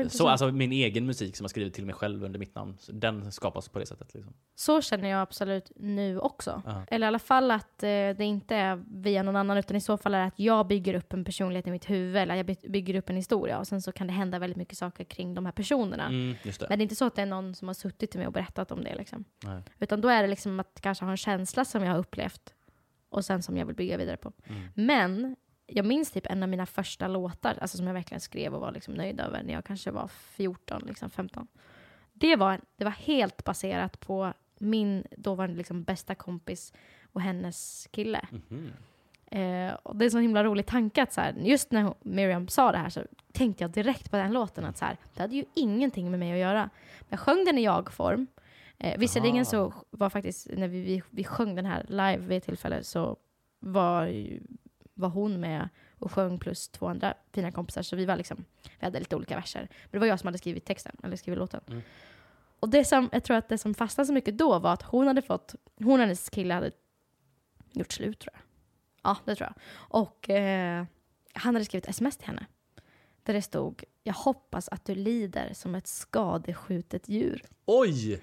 Så 0.08 0.28
alltså 0.28 0.52
min 0.52 0.72
egen 0.72 1.06
musik 1.06 1.36
som 1.36 1.44
jag 1.44 1.50
skrivit 1.50 1.74
till 1.74 1.86
mig 1.86 1.94
själv 1.94 2.24
under 2.24 2.38
mitt 2.38 2.54
namn, 2.54 2.76
den 2.88 3.32
skapas 3.32 3.68
på 3.68 3.78
det 3.78 3.86
sättet. 3.86 4.14
Liksom. 4.14 4.34
Så 4.54 4.80
känner 4.82 5.08
jag 5.08 5.20
absolut 5.20 5.72
nu 5.76 6.18
också. 6.18 6.62
Ja. 6.66 6.84
Eller 6.90 7.06
i 7.06 7.08
alla 7.08 7.18
fall 7.18 7.50
att 7.50 7.82
eh, 7.82 7.88
det 7.88 8.24
inte 8.24 8.56
är 8.56 8.84
via 8.90 9.22
någon 9.22 9.36
annan, 9.36 9.56
utan 9.58 9.76
i 9.76 9.80
så 9.80 9.96
fall 9.96 10.14
är 10.14 10.18
det 10.18 10.24
att 10.26 10.38
jag 10.38 10.66
bygger 10.66 10.94
upp 10.94 11.12
en 11.12 11.24
personlighet 11.24 11.66
i 11.66 11.70
mitt 11.70 11.90
huvud, 11.90 12.16
eller 12.16 12.34
jag 12.34 12.46
by- 12.46 12.68
bygger 12.68 12.94
upp 12.94 13.10
en 13.10 13.16
historia, 13.16 13.58
och 13.58 13.66
sen 13.66 13.82
så 13.82 13.92
kan 13.92 14.06
det 14.06 14.12
hända 14.12 14.38
väldigt 14.38 14.56
mycket 14.56 14.78
saker 14.78 15.04
kring 15.04 15.34
de 15.34 15.44
här 15.44 15.52
personerna. 15.52 16.06
Mm, 16.06 16.34
just 16.42 16.60
det. 16.60 16.66
Men 16.68 16.78
det 16.78 16.82
är 16.82 16.84
inte 16.84 16.96
så 16.96 17.04
att 17.04 17.14
det 17.14 17.22
är 17.22 17.26
någon 17.26 17.54
som 17.54 17.68
har 17.68 17.74
suttit 17.74 18.10
till 18.10 18.18
mig 18.20 18.26
och 18.26 18.32
berättat 18.32 18.72
om 18.72 18.84
det. 18.84 18.94
Liksom. 18.94 19.24
Nej. 19.44 19.62
Utan 19.78 20.00
då 20.00 20.08
är 20.08 20.22
det 20.22 20.28
liksom 20.28 20.60
att 20.60 20.80
kanske 20.80 21.04
ha 21.04 21.10
en 21.10 21.16
känsla 21.16 21.64
som 21.64 21.82
jag 21.84 21.92
har 21.92 21.98
upplevt, 21.98 22.54
och 23.10 23.24
sen 23.24 23.42
som 23.42 23.56
jag 23.56 23.66
vill 23.66 23.76
bygga 23.76 23.96
vidare 23.96 24.16
på. 24.16 24.32
Mm. 24.46 24.62
Men 24.74 25.36
jag 25.68 25.86
minns 25.86 26.10
typ 26.10 26.26
en 26.26 26.42
av 26.42 26.48
mina 26.48 26.66
första 26.66 27.08
låtar, 27.08 27.58
alltså 27.60 27.76
som 27.76 27.86
jag 27.86 27.94
verkligen 27.94 28.20
skrev 28.20 28.54
och 28.54 28.60
var 28.60 28.72
liksom 28.72 28.94
nöjd 28.94 29.20
över 29.20 29.42
när 29.42 29.52
jag 29.54 29.64
kanske 29.64 29.90
var 29.90 30.08
14, 30.08 30.82
liksom 30.86 31.10
15. 31.10 31.46
Det 32.12 32.36
var, 32.36 32.60
det 32.76 32.84
var 32.84 32.90
helt 32.92 33.44
baserat 33.44 34.00
på 34.00 34.32
min 34.58 35.04
dåvarande 35.16 35.56
liksom 35.56 35.82
bästa 35.82 36.14
kompis 36.14 36.72
och 37.12 37.20
hennes 37.20 37.88
kille. 37.90 38.26
Mhm. 38.30 38.72
Eh, 39.30 39.74
och 39.74 39.96
det 39.96 40.02
är 40.04 40.06
en 40.06 40.10
så 40.10 40.18
himla 40.18 40.44
rolig 40.44 40.66
tanke 40.66 41.02
att 41.02 41.12
så 41.12 41.20
här, 41.20 41.32
just 41.32 41.70
när 41.72 41.94
Miriam 42.02 42.48
sa 42.48 42.72
det 42.72 42.78
här 42.78 42.88
så 42.88 43.02
tänkte 43.32 43.64
jag 43.64 43.70
direkt 43.70 44.10
på 44.10 44.16
den 44.16 44.32
låten 44.32 44.64
att 44.64 44.78
så 44.78 44.84
här, 44.84 44.96
det 45.14 45.22
hade 45.22 45.36
ju 45.36 45.44
ingenting 45.54 46.10
med 46.10 46.20
mig 46.20 46.32
att 46.32 46.38
göra. 46.38 46.70
Men 47.00 47.06
jag 47.08 47.20
sjöng 47.20 47.44
den 47.44 47.58
i 47.58 47.62
jag-form. 47.64 48.26
Eh, 48.78 48.98
visserligen 48.98 49.40
Ah. 49.42 49.44
så 49.44 49.72
var 49.90 50.10
faktiskt, 50.10 50.48
när 50.56 50.68
vi, 50.68 50.80
vi, 50.82 51.02
vi 51.10 51.24
sjöng 51.24 51.54
den 51.54 51.66
här 51.66 51.84
live 51.88 52.18
vid 52.18 52.38
ett 52.38 52.44
tillfälle 52.44 52.84
så 52.84 53.16
var, 53.60 54.04
ju- 54.06 54.42
var 54.98 55.08
hon 55.08 55.40
med 55.40 55.68
och 55.98 56.12
sjöng 56.12 56.38
plus 56.38 56.68
två 56.68 56.86
andra 56.86 57.14
fina 57.32 57.52
kompisar. 57.52 57.82
Så 57.82 57.96
vi 57.96 58.04
var 58.04 58.16
liksom, 58.16 58.44
vi 58.78 58.86
hade 58.86 58.98
lite 58.98 59.16
olika 59.16 59.36
verser. 59.36 59.60
Men 59.60 59.90
det 59.90 59.98
var 59.98 60.06
jag 60.06 60.20
som 60.20 60.26
hade 60.26 60.38
skrivit 60.38 60.64
texten, 60.64 60.96
eller 61.02 61.16
skrivit 61.16 61.38
låten. 61.38 61.60
Mm. 61.68 61.82
Och 62.60 62.68
det 62.68 62.84
som, 62.84 63.08
jag 63.12 63.24
tror 63.24 63.36
att 63.36 63.48
det 63.48 63.58
som 63.58 63.74
fastnade 63.74 64.06
så 64.06 64.12
mycket 64.12 64.38
då 64.38 64.58
var 64.58 64.72
att 64.72 64.82
hon 64.82 65.06
hade 65.06 65.22
fått, 65.22 65.54
hon 65.78 65.92
och 65.92 65.98
hennes 65.98 66.30
kille 66.30 66.54
hade 66.54 66.70
gjort 67.72 67.92
slut 67.92 68.18
tror 68.18 68.34
jag. 68.34 68.42
Ja, 69.02 69.16
det 69.24 69.34
tror 69.34 69.48
jag. 69.48 69.62
Och 70.00 70.30
eh, 70.30 70.84
han 71.32 71.54
hade 71.54 71.64
skrivit 71.64 71.88
sms 71.88 72.16
till 72.16 72.26
henne. 72.26 72.46
Där 73.22 73.34
det 73.34 73.42
stod, 73.42 73.84
jag 74.02 74.14
hoppas 74.14 74.68
att 74.68 74.84
du 74.84 74.94
lider 74.94 75.52
som 75.54 75.74
ett 75.74 75.86
skadeskjutet 75.86 77.08
djur. 77.08 77.44
Oj! 77.66 78.22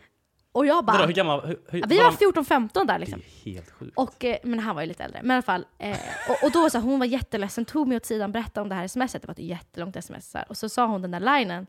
Och 0.56 0.66
jag 0.66 0.76
Vadå, 0.86 0.98
bara, 0.98 1.06
hur 1.06 1.14
gammal? 1.14 1.42
Hur, 1.42 1.60
hur, 1.68 1.84
vi 1.88 1.98
var 1.98 2.04
var 2.04 2.34
de- 2.34 2.44
14-15 2.44 2.86
där 2.86 2.94
Det 2.94 2.98
liksom. 3.00 3.20
är 3.20 3.52
helt 3.52 3.72
sjukt. 3.72 3.94
Och, 3.96 4.26
eh, 4.26 4.38
men 4.44 4.60
han 4.60 4.76
var 4.76 4.82
ju 4.82 4.88
lite 4.88 5.04
äldre. 5.04 5.20
Men 5.24 5.32
i 5.32 5.34
alla 5.34 5.42
fall. 5.42 5.66
Eh, 5.78 5.98
och, 6.30 6.44
och 6.44 6.52
då 6.52 6.70
så 6.70 6.80
hon 6.80 7.00
var 7.00 7.06
jätteledsen, 7.06 7.66
tog 7.66 7.88
mig 7.88 7.98
åt 7.98 8.06
sidan, 8.06 8.32
berättade 8.32 8.62
om 8.62 8.70
det 8.70 8.76
här 8.76 8.88
smset. 8.88 9.22
Det 9.22 9.28
var 9.28 9.34
ett 9.34 9.40
jättelångt 9.40 9.96
sms. 9.96 10.32
Så 10.32 10.38
här. 10.38 10.46
Och 10.50 10.58
så 10.58 10.70
sa 10.70 10.86
hon 10.86 11.02
den 11.02 11.12
där 11.12 11.20
linen. 11.20 11.68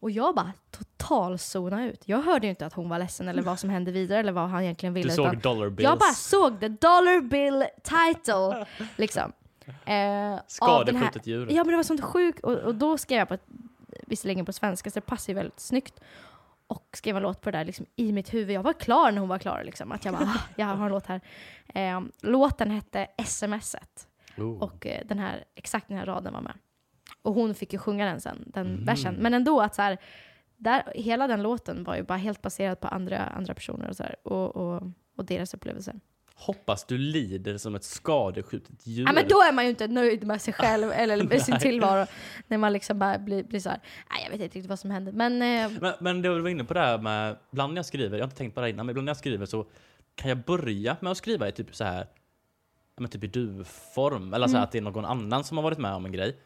Och 0.00 0.10
jag 0.10 0.34
bara 0.34 0.52
total 0.70 1.38
zona 1.38 1.86
ut. 1.86 2.02
Jag 2.04 2.22
hörde 2.22 2.46
ju 2.46 2.50
inte 2.50 2.66
att 2.66 2.72
hon 2.72 2.88
var 2.88 2.98
ledsen 2.98 3.28
eller 3.28 3.42
vad 3.42 3.58
som 3.60 3.70
hände 3.70 3.92
vidare 3.92 4.20
eller 4.20 4.32
vad 4.32 4.48
han 4.48 4.62
egentligen 4.62 4.94
ville. 4.94 5.08
du 5.08 5.14
såg 5.14 5.38
dollar 5.38 5.70
bills. 5.70 5.84
jag 5.84 5.98
bara 5.98 6.12
såg 6.12 6.60
the 6.60 6.68
dollar 6.68 7.20
bill 7.20 7.64
title. 7.82 8.66
liksom. 8.96 9.32
Eh, 9.84 10.40
Skadeskjutet 10.46 11.26
djur. 11.26 11.46
Ja 11.50 11.64
men 11.64 11.70
det 11.70 11.76
var 11.76 11.82
sånt 11.82 12.04
sjukt. 12.04 12.40
Och, 12.44 12.52
och 12.52 12.74
då 12.74 12.98
skrev 12.98 13.18
jag 13.18 13.28
på, 13.28 13.38
visserligen 14.06 14.46
på 14.46 14.52
svenska 14.52 14.90
så 14.90 14.94
det 14.94 15.06
passar 15.06 15.32
ju 15.32 15.34
väldigt 15.34 15.60
snyggt. 15.60 16.00
Och 16.68 16.88
skrev 16.92 17.16
en 17.16 17.22
låt 17.22 17.40
på 17.40 17.50
det 17.50 17.58
där 17.58 17.64
liksom, 17.64 17.86
i 17.96 18.12
mitt 18.12 18.34
huvud. 18.34 18.56
Jag 18.56 18.62
var 18.62 18.72
klar 18.72 19.12
när 19.12 19.18
hon 19.20 19.28
var 19.28 19.38
klar. 19.38 19.62
Liksom. 19.64 19.92
Att 19.92 20.04
jag 20.04 20.14
bara, 20.14 20.24
ah, 20.24 20.40
jag 20.56 20.66
har 20.66 20.84
en 20.86 20.92
låt 20.92 21.06
här. 21.06 21.20
Eh, 21.74 22.00
låten 22.22 22.70
hette 22.70 23.06
SMSet. 23.16 24.08
Oh. 24.38 24.62
Och 24.62 24.86
eh, 24.86 25.06
den 25.06 25.18
här, 25.18 25.44
exakt 25.54 25.88
den 25.88 25.98
här 25.98 26.06
raden 26.06 26.32
var 26.32 26.40
med. 26.40 26.58
Och 27.22 27.34
hon 27.34 27.54
fick 27.54 27.72
ju 27.72 27.78
sjunga 27.78 28.06
den 28.06 28.20
sen, 28.20 28.44
den 28.46 28.66
Mm. 28.66 28.84
versen. 28.84 29.14
Men 29.14 29.34
ändå 29.34 29.60
att 29.60 29.74
så 29.74 29.82
här, 29.82 29.98
där, 30.56 30.82
hela 30.94 31.26
den 31.26 31.42
låten 31.42 31.84
var 31.84 31.96
ju 31.96 32.02
bara 32.02 32.18
helt 32.18 32.42
baserad 32.42 32.80
på 32.80 32.88
andra, 32.88 33.18
andra 33.18 33.54
personer 33.54 33.88
och, 33.88 33.96
så 33.96 34.02
här, 34.02 34.16
och, 34.28 34.56
och, 34.56 34.82
och 35.16 35.24
deras 35.24 35.54
upplevelser. 35.54 36.00
Hoppas 36.38 36.84
du 36.84 36.98
lider 36.98 37.58
som 37.58 37.74
ett 37.74 37.84
skadeskjutet 37.84 38.86
djur. 38.86 39.04
Ja, 39.06 39.12
men 39.12 39.28
då 39.28 39.36
är 39.42 39.52
man 39.52 39.64
ju 39.64 39.70
inte 39.70 39.88
nöjd 39.88 40.26
med 40.26 40.42
sig 40.42 40.54
själv 40.54 40.92
eller 40.94 41.24
med 41.24 41.42
sin 41.42 41.58
tillvaro. 41.58 42.06
När 42.46 42.58
man 42.58 42.72
liksom 42.72 42.98
bara 42.98 43.18
blir, 43.18 43.44
blir 43.44 43.60
så 43.60 43.68
här, 43.70 43.80
nej 44.10 44.20
jag 44.22 44.30
vet 44.30 44.40
inte 44.40 44.44
riktigt 44.58 44.68
vad 44.68 44.78
som 44.78 44.90
hände. 44.90 45.12
Men 45.12 45.32
eh, 45.42 45.80
Men, 45.80 45.94
men 46.00 46.22
det 46.22 46.28
du 46.34 46.40
var 46.40 46.48
inne 46.50 46.64
på 46.64 46.74
det 46.74 46.80
här 46.80 46.98
med, 46.98 47.36
ibland 47.52 47.72
när 47.74 47.78
jag 47.78 47.86
skriver, 47.86 48.16
jag 48.18 48.22
har 48.24 48.26
inte 48.26 48.36
tänkt 48.36 48.54
på 48.54 48.60
det 48.60 48.66
här 48.66 48.72
innan, 48.72 48.86
men 48.86 48.90
ibland 48.92 49.04
när 49.04 49.10
jag 49.10 49.16
skriver 49.16 49.46
så 49.46 49.66
kan 50.14 50.28
jag 50.28 50.38
börja 50.38 50.96
med 51.00 51.10
att 51.10 51.18
skriva 51.18 51.48
i 51.48 51.52
typ 51.52 51.74
så 51.76 51.84
här, 51.84 52.06
men 52.96 53.10
typ 53.10 53.24
i 53.24 53.26
du-form, 53.26 54.34
eller 54.34 54.46
så 54.46 54.52
här 54.52 54.58
Mm. 54.58 54.64
att 54.64 54.72
det 54.72 54.78
är 54.78 54.82
någon 54.82 55.04
annan 55.04 55.44
som 55.44 55.56
har 55.58 55.62
varit 55.64 55.78
med 55.78 55.92
om 55.92 56.06
en 56.06 56.12
grej. 56.12 56.36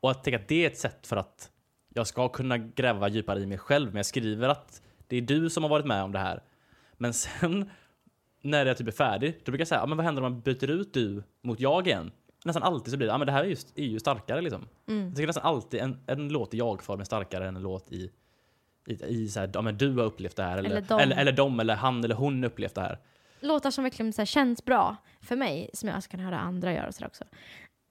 Och 0.00 0.10
att 0.10 0.24
tänka 0.24 0.38
att 0.38 0.48
det 0.48 0.64
är 0.64 0.70
ett 0.70 0.78
sätt 0.78 1.06
för 1.06 1.16
att 1.16 1.50
jag 1.94 2.06
ska 2.06 2.28
kunna 2.28 2.58
gräva 2.58 3.08
djupare 3.08 3.40
i 3.40 3.46
mig 3.46 3.58
själv, 3.58 3.88
men 3.88 3.96
jag 3.96 4.06
skriver 4.06 4.48
att 4.48 4.82
det 5.08 5.16
är 5.16 5.20
du 5.20 5.50
som 5.50 5.62
har 5.62 5.70
varit 5.70 5.86
med 5.86 6.02
om 6.02 6.12
det 6.12 6.18
här. 6.18 6.42
Men 6.96 7.12
sen 7.12 7.70
när 8.42 8.66
jag 8.66 8.76
typ 8.76 8.86
är 8.86 8.92
färdig, 8.92 9.40
då 9.44 9.52
brukar 9.52 9.60
jag 9.60 9.68
säga, 9.68 9.80
ja, 9.80 9.86
men 9.86 9.96
vad 9.96 10.06
händer 10.06 10.22
om 10.22 10.32
man 10.32 10.40
byter 10.40 10.70
ut 10.70 10.94
du 10.94 11.22
mot 11.42 11.60
jag 11.60 11.86
igen? 11.86 12.12
Nästan 12.44 12.62
alltid 12.62 12.90
så 12.90 12.96
blir 12.96 13.06
det, 13.06 13.12
ja 13.12 13.18
men 13.18 13.26
det 13.26 13.32
här 13.32 13.44
är 13.44 13.48
ju, 13.48 13.56
är 13.74 13.84
ju 13.84 14.00
starkare 14.00 14.40
liksom. 14.40 14.68
mm. 14.88 15.06
Jag 15.06 15.16
tycker 15.16 15.26
nästan 15.26 15.44
alltid 15.44 15.80
en, 15.80 16.00
en 16.06 16.28
låt 16.28 16.54
i 16.54 16.58
jag-form 16.58 17.00
är 17.00 17.04
starkare 17.04 17.48
än 17.48 17.56
en 17.56 17.62
låt 17.62 17.92
i, 17.92 18.10
i, 18.86 19.04
i 19.04 19.28
så 19.28 19.40
här, 19.40 19.50
ja, 19.54 19.62
men 19.62 19.78
du 19.78 19.96
har 19.96 20.04
upplevt 20.04 20.36
det 20.36 20.42
här 20.42 20.58
eller, 20.58 20.70
Eller 20.70 20.80
de. 20.80 21.00
eller, 21.00 21.16
eller 21.16 21.32
de 21.32 21.60
eller 21.60 21.74
han 21.74 22.04
eller 22.04 22.14
hon 22.14 22.44
upplevt 22.44 22.74
det 22.74 22.80
här. 22.80 22.98
låtar 23.40 23.70
som 23.70 23.84
verkligen 23.84 24.12
så 24.12 24.20
här, 24.20 24.26
känns 24.26 24.64
bra 24.64 24.96
för 25.20 25.36
mig, 25.36 25.70
som 25.74 25.88
jag 25.88 25.98
också 25.98 26.10
kan 26.10 26.20
höra 26.20 26.38
andra 26.38 26.72
göra 26.72 26.88
och 26.88 27.06
också, 27.06 27.24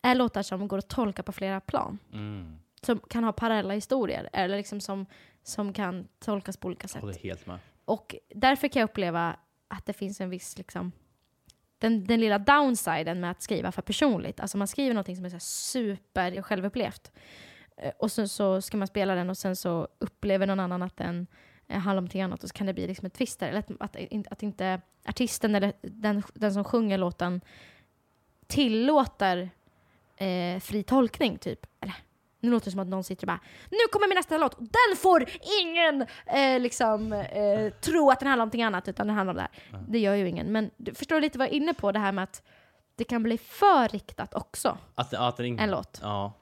är 0.01 0.15
låtar 0.15 0.41
som 0.41 0.67
går 0.67 0.77
att 0.77 0.89
tolka 0.89 1.23
på 1.23 1.31
flera 1.31 1.59
plan. 1.59 1.99
Mm. 2.13 2.59
Som 2.81 2.99
kan 2.99 3.23
ha 3.23 3.31
parallella 3.31 3.73
historier, 3.73 4.29
eller 4.33 4.57
liksom 4.57 4.81
som, 4.81 5.05
som 5.43 5.73
kan 5.73 6.07
tolkas 6.19 6.57
på 6.57 6.67
olika 6.67 6.87
sätt. 6.87 6.95
Jag 6.95 7.01
håller 7.01 7.19
helt 7.19 7.45
med. 7.45 7.59
Och 7.85 8.15
därför 8.35 8.67
kan 8.67 8.79
jag 8.79 8.89
uppleva 8.89 9.35
att 9.69 9.85
det 9.85 9.93
finns 9.93 10.21
en 10.21 10.29
viss, 10.29 10.57
liksom, 10.57 10.91
den, 11.77 12.03
den 12.03 12.19
lilla 12.19 12.39
downsiden 12.39 13.19
med 13.19 13.31
att 13.31 13.41
skriva 13.41 13.71
för 13.71 13.81
personligt. 13.81 14.39
Alltså 14.39 14.57
man 14.57 14.67
skriver 14.67 14.93
någonting 14.93 15.15
som 15.15 15.25
är 15.25 15.29
så 15.29 15.35
här 15.35 15.39
super 15.39 16.41
självupplevt. 16.41 17.11
Eh, 17.77 17.91
och 17.99 18.11
sen 18.11 18.29
så 18.29 18.61
ska 18.61 18.77
man 18.77 18.87
spela 18.87 19.15
den 19.15 19.29
och 19.29 19.37
sen 19.37 19.55
så 19.55 19.87
upplever 19.99 20.47
någon 20.47 20.59
annan 20.59 20.81
att 20.81 20.97
den 20.97 21.27
eh, 21.67 21.79
handlar 21.79 21.91
om 21.91 22.03
någonting 22.03 22.21
annat 22.21 22.43
och 22.43 22.49
så 22.49 22.53
kan 22.53 22.67
det 22.67 22.73
bli 22.73 22.87
liksom 22.87 23.05
ett 23.05 23.13
twist 23.13 23.39
där. 23.39 23.47
Eller 23.47 23.59
att, 23.59 23.71
att, 23.79 24.31
att 24.31 24.43
inte 24.43 24.81
artisten 25.05 25.55
eller 25.55 25.73
den, 25.81 26.23
den 26.33 26.53
som 26.53 26.63
sjunger 26.63 26.97
låten 26.97 27.41
tillåter 28.47 29.49
eh, 30.17 30.59
fri 30.59 30.83
tolkning 30.83 31.37
typ. 31.37 31.65
Eller 31.79 31.95
nu 32.39 32.49
låter 32.51 32.65
det 32.65 32.71
som 32.71 32.79
att 32.79 32.87
någon 32.87 33.03
sitter 33.03 33.23
och 33.23 33.27
bara 33.27 33.39
Nu 33.69 33.77
kommer 33.91 34.07
min 34.07 34.15
nästa 34.15 34.37
låt 34.37 34.53
och 34.53 34.63
den 34.63 34.97
får 34.97 35.25
ingen 35.61 36.01
eh, 36.25 36.59
liksom 36.59 37.13
eh, 37.13 37.69
tro 37.81 38.09
att 38.11 38.19
den 38.19 38.27
handlar 38.27 38.43
om 38.43 38.47
någonting 38.47 38.63
annat 38.63 38.87
utan 38.87 39.07
den 39.07 39.15
handlar 39.15 39.33
om 39.33 39.35
det 39.37 39.41
här. 39.71 39.83
Det 39.87 39.99
gör 39.99 40.15
ju 40.15 40.29
ingen. 40.29 40.51
Men 40.51 40.71
du 40.77 40.93
förstår 40.93 41.21
lite 41.21 41.37
vad 41.37 41.47
jag 41.47 41.53
är 41.53 41.57
inne 41.57 41.73
på 41.73 41.91
det 41.91 41.99
här 41.99 42.11
med 42.11 42.23
att 42.23 42.43
det 42.95 43.03
kan 43.03 43.23
bli 43.23 43.37
för 43.37 43.87
riktat 43.87 44.33
också, 44.35 44.77
Att, 44.95 45.13
att 45.13 45.37
den 45.37 45.45
inte... 45.45 45.63
en 45.63 45.71
låt. 45.71 45.99
Ja. 46.01 46.33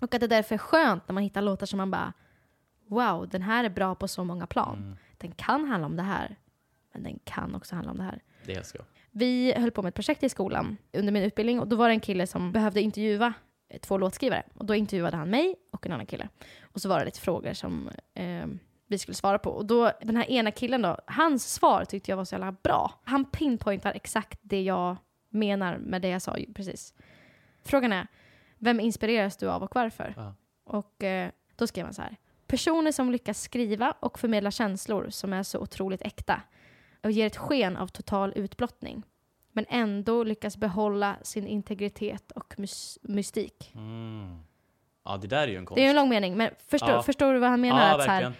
Och 0.00 0.14
att 0.14 0.20
det 0.20 0.26
därför 0.26 0.54
är 0.54 0.58
skönt 0.58 1.08
när 1.08 1.12
man 1.12 1.22
hittar 1.22 1.42
låtar 1.42 1.66
som 1.66 1.76
man 1.76 1.90
bara 1.90 2.12
Wow, 2.86 3.28
den 3.28 3.42
här 3.42 3.64
är 3.64 3.68
bra 3.68 3.94
på 3.94 4.08
så 4.08 4.24
många 4.24 4.46
plan. 4.46 4.76
Mm, 4.78 4.96
Den 5.18 5.32
kan 5.32 5.64
handla 5.64 5.86
om 5.86 5.96
det 5.96 6.02
här, 6.02 6.36
men 6.92 7.02
den 7.02 7.18
kan 7.24 7.54
också 7.54 7.74
handla 7.74 7.90
om 7.92 7.98
det 7.98 8.04
här. 8.04 8.22
det 8.46 8.52
älskar 8.54 8.78
jag. 8.78 8.86
Vi 9.10 9.54
höll 9.56 9.70
på 9.70 9.82
med 9.82 9.88
ett 9.88 9.94
projekt 9.94 10.22
i 10.22 10.28
skolan 10.28 10.76
under 10.92 11.12
min 11.12 11.22
utbildning 11.22 11.60
och 11.60 11.68
då 11.68 11.76
var 11.76 11.88
det 11.88 11.94
en 11.94 12.00
kille 12.00 12.26
som 12.26 12.52
behövde 12.52 12.80
intervjua 12.80 13.32
två 13.80 13.98
låtskrivare. 13.98 14.42
Och 14.54 14.64
då 14.64 14.74
intervjuade 14.74 15.16
han 15.16 15.30
mig 15.30 15.56
och 15.72 15.86
en 15.86 15.92
annan 15.92 16.06
kille. 16.06 16.28
Och 16.62 16.80
så 16.80 16.88
var 16.88 16.98
det 16.98 17.04
lite 17.04 17.20
frågor 17.20 17.52
som 17.52 17.90
eh, 18.14 18.46
vi 18.86 18.98
skulle 18.98 19.14
svara 19.14 19.38
på. 19.38 19.50
Och 19.50 19.66
då, 19.66 19.92
den 20.02 20.16
här 20.16 20.30
ena 20.30 20.50
killen 20.50 20.82
då, 20.82 20.98
hans 21.06 21.52
svar 21.52 21.84
tyckte 21.84 22.10
jag 22.10 22.16
var 22.16 22.24
så 22.24 22.34
jävla 22.34 22.52
bra. 22.52 23.00
Han 23.04 23.24
pinpointar 23.24 23.92
exakt 23.94 24.40
det 24.42 24.62
jag 24.62 24.96
menar 25.28 25.78
med 25.78 26.02
det 26.02 26.08
jag 26.08 26.22
sa 26.22 26.36
precis. 26.54 26.94
Frågan 27.62 27.92
är, 27.92 28.06
vem 28.58 28.80
inspireras 28.80 29.36
du 29.36 29.50
av 29.50 29.62
och 29.62 29.74
varför? 29.74 30.14
Ja. 30.16 30.34
Och 30.64 31.04
eh, 31.04 31.30
då 31.56 31.66
skrev 31.66 31.84
han 31.84 31.94
så 31.94 32.02
här. 32.02 32.16
Personer 32.46 32.92
som 32.92 33.10
lyckas 33.10 33.40
skriva 33.40 33.94
och 34.00 34.18
förmedla 34.18 34.50
känslor 34.50 35.10
som 35.10 35.32
är 35.32 35.42
så 35.42 35.58
otroligt 35.58 36.02
äkta 36.02 36.42
och 37.02 37.10
ger 37.10 37.26
ett 37.26 37.36
sken 37.36 37.76
av 37.76 37.88
total 37.88 38.32
utblottning. 38.36 39.02
Men 39.56 39.66
ändå 39.68 40.24
lyckas 40.24 40.56
behålla 40.56 41.16
sin 41.22 41.46
integritet 41.46 42.30
och 42.32 42.54
mys- 42.56 42.98
mystik. 43.02 43.72
Mm. 43.74 44.38
Ja, 45.04 45.16
det 45.16 45.26
där 45.26 45.42
är 45.42 45.48
ju 45.48 45.56
en 45.56 45.66
konst. 45.66 45.76
Det 45.76 45.84
är 45.86 45.90
en 45.90 45.96
lång 45.96 46.08
mening, 46.08 46.36
men 46.36 46.50
förstår, 46.68 46.90
Ja. 46.90 47.02
förstår 47.02 47.32
du 47.34 47.38
vad 47.38 47.50
han 47.50 47.60
menar? 47.60 47.88
ja, 47.88 47.94
att 47.96 48.02
så 48.04 48.10
här, 48.10 48.22
verkligen. 48.22 48.34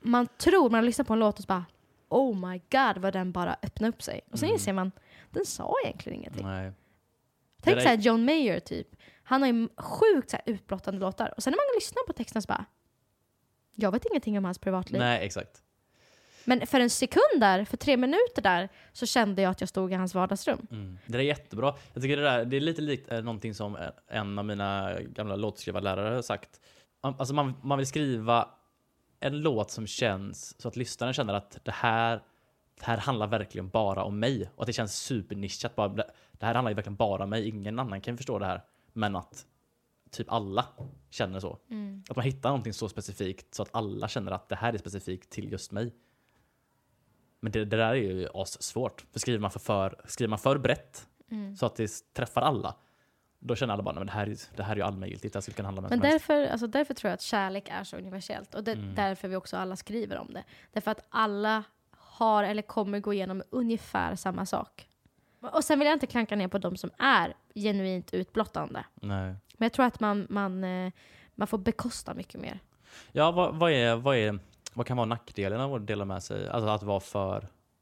man 0.00 0.26
tror, 0.26 0.70
man 0.70 0.84
lyssnar 0.84 1.04
på 1.04 1.12
en 1.12 1.18
låt 1.18 1.36
och 1.38 1.42
så 1.42 1.46
bara 1.46 1.64
Oh 2.08 2.48
my 2.50 2.58
god 2.70 2.98
vad 3.02 3.12
den 3.12 3.32
bara 3.32 3.56
öppnar 3.62 3.88
upp 3.88 4.02
sig. 4.02 4.20
Och 4.32 4.38
sen 4.38 4.46
Mm. 4.46 4.54
inser 4.54 4.72
man, 4.72 4.92
den 5.30 5.44
sa 5.46 5.74
egentligen 5.84 6.18
ingenting. 6.18 6.46
Nej. 6.46 6.72
Tänk 7.62 7.76
där 7.76 7.82
så 7.82 7.88
är- 7.88 7.96
här 7.96 8.02
John 8.02 8.24
Mayer 8.24 8.60
typ. 8.60 8.88
Han 9.22 9.42
har 9.42 9.48
ju 9.48 9.68
sjukt 9.76 10.30
så 10.30 10.36
här 10.36 10.52
utblottande 10.54 11.00
låtar. 11.00 11.34
Och 11.36 11.42
sen 11.42 11.50
när 11.50 11.56
man 11.58 11.76
lyssnar 11.76 12.02
på 12.06 12.12
texterna 12.12 12.40
så 12.40 12.46
bara 12.46 12.64
jag 13.74 13.92
vet 13.92 14.04
ingenting 14.10 14.38
om 14.38 14.44
hans 14.44 14.58
privatliv. 14.58 14.98
Nej, 15.00 15.26
exakt. 15.26 15.62
Men 16.46 16.66
för 16.66 16.80
en 16.80 16.90
sekund 16.90 17.40
där, 17.40 17.64
för 17.64 17.76
tre 17.76 17.96
minuter 17.96 18.42
där, 18.42 18.68
så 18.92 19.06
kände 19.06 19.42
jag 19.42 19.50
att 19.50 19.60
jag 19.60 19.68
stod 19.68 19.92
i 19.92 19.94
hans 19.94 20.14
vardagsrum. 20.14 20.66
Mm. 20.70 20.98
Det 21.06 21.18
är 21.18 21.22
jättebra. 21.22 21.74
Jag 21.92 22.02
tycker 22.02 22.16
det, 22.16 22.22
där, 22.22 22.44
det 22.44 22.56
är 22.56 22.60
lite 22.60 22.82
likt 22.82 23.12
eh, 23.12 23.22
någonting 23.22 23.54
som 23.54 23.76
eh, 23.76 23.88
en 24.08 24.38
av 24.38 24.44
mina 24.44 25.00
gamla 25.00 25.36
låtskrivarlärare 25.36 26.14
har 26.14 26.22
sagt. 26.22 26.60
Alltså 27.00 27.34
man, 27.34 27.54
man 27.62 27.78
vill 27.78 27.86
skriva 27.86 28.48
en 29.20 29.40
låt 29.40 29.70
som 29.70 29.86
känns 29.86 30.60
så 30.60 30.68
att 30.68 30.76
lyssnaren 30.76 31.14
känner 31.14 31.34
att 31.34 31.58
det 31.62 31.72
här, 31.72 32.22
det 32.78 32.84
här 32.84 32.98
handlar 32.98 33.26
verkligen 33.26 33.68
bara 33.68 34.04
om 34.04 34.18
mig. 34.18 34.50
Och 34.54 34.62
att 34.62 34.66
det 34.66 34.72
känns 34.72 34.96
supernischat. 34.96 35.76
Bara, 35.76 35.88
det 35.88 36.46
här 36.46 36.54
handlar 36.54 36.70
ju 36.70 36.74
verkligen 36.74 36.96
bara 36.96 37.24
om 37.24 37.30
mig. 37.30 37.48
Ingen 37.48 37.78
annan 37.78 38.00
kan 38.00 38.16
förstå 38.16 38.38
det 38.38 38.46
här. 38.46 38.62
Men 38.92 39.16
att 39.16 39.46
typ 40.10 40.32
alla 40.32 40.66
känner 41.10 41.40
så. 41.40 41.58
Att 42.08 42.16
man 42.16 42.24
hittar 42.24 42.48
någonting 42.48 42.72
så 42.72 42.88
specifikt 42.88 43.54
så 43.54 43.62
att 43.62 43.68
alla 43.72 44.08
känner 44.08 44.32
att 44.32 44.48
det 44.48 44.56
här 44.56 44.72
är 44.72 44.78
specifikt 44.78 45.30
till 45.30 45.52
just 45.52 45.72
mig. 45.72 45.94
Men 47.40 47.52
det, 47.52 47.64
det 47.64 47.76
där 47.76 47.88
är 47.90 47.94
ju 47.94 48.28
svårt. 48.44 49.04
För 49.12 49.20
skriver 49.20 49.38
man 49.38 49.50
för, 49.50 49.60
för, 49.60 50.00
skriver 50.04 50.28
man 50.28 50.38
för 50.38 50.58
brett 50.58 51.08
så 51.58 51.66
att 51.66 51.76
det 51.76 51.90
träffar 52.16 52.42
alla, 52.42 52.74
då 53.38 53.54
känner 53.56 53.74
alla 53.74 53.82
bara 53.82 54.00
att 54.00 54.06
det 54.06 54.12
här, 54.12 54.26
är- 54.26 54.56
det 54.56 54.62
här 54.62 54.72
är 54.72 54.76
ju 54.76 54.82
allmängiltigt, 54.82 55.32
det 55.32 55.36
här 55.36 55.42
skulle 55.42 55.54
kunna 55.54 55.68
handla 55.68 55.80
om 55.82 55.88
Men 55.90 55.98
som 55.98 56.08
helst." 56.08 56.28
därför, 56.28 56.46
alltså 56.46 56.66
därför 56.66 56.94
tror 56.94 57.08
jag 57.08 57.14
att 57.14 57.20
kärlek 57.22 57.68
är 57.68 57.84
så 57.84 57.96
universellt. 57.96 58.54
Och 58.54 58.64
det 58.64 58.70
är 58.70 58.76
Mm. 58.76 58.94
därför 58.94 59.28
vi 59.28 59.36
också 59.36 59.56
alla 59.56 59.76
skriver 59.76 60.18
om 60.18 60.32
det. 60.32 60.44
Därför 60.72 60.90
att 60.90 61.06
alla 61.08 61.64
har 61.90 62.44
eller 62.44 62.62
kommer 62.62 63.00
gå 63.00 63.12
igenom 63.12 63.42
ungefär 63.50 64.16
samma 64.16 64.46
sak. 64.46 64.88
Och 65.40 65.64
sen 65.64 65.78
vill 65.78 65.86
jag 65.86 65.94
inte 65.96 66.06
klanka 66.06 66.36
ner 66.36 66.48
på 66.48 66.58
de 66.58 66.76
som 66.76 66.90
är 66.98 67.34
genuint 67.54 68.14
utblottande. 68.14 68.84
Nej. 68.94 69.34
Men 69.56 69.66
jag 69.66 69.72
tror 69.72 69.86
att 69.86 70.00
man, 70.00 70.26
man, 70.30 70.64
eh, 70.64 70.92
man 71.34 71.46
får 71.48 71.58
bekosta 71.58 72.14
mycket 72.14 72.40
mer. 72.40 72.60
Ja, 73.12 73.30
vad, 73.30 73.54
vad, 73.54 73.70
är, 73.72 73.96
vad, 73.96 74.16
är, 74.16 74.38
vad 74.76 74.86
kan 74.86 74.96
vara 74.96 75.04
nackdelen 75.06 75.60
av 75.60 75.74
att 75.74 75.86
dela 75.86 76.04
med 76.04 76.22
sig? 76.22 76.48
Alltså 76.48 76.68
att 76.68 76.82
vara 76.82 77.00
för, 77.00 77.36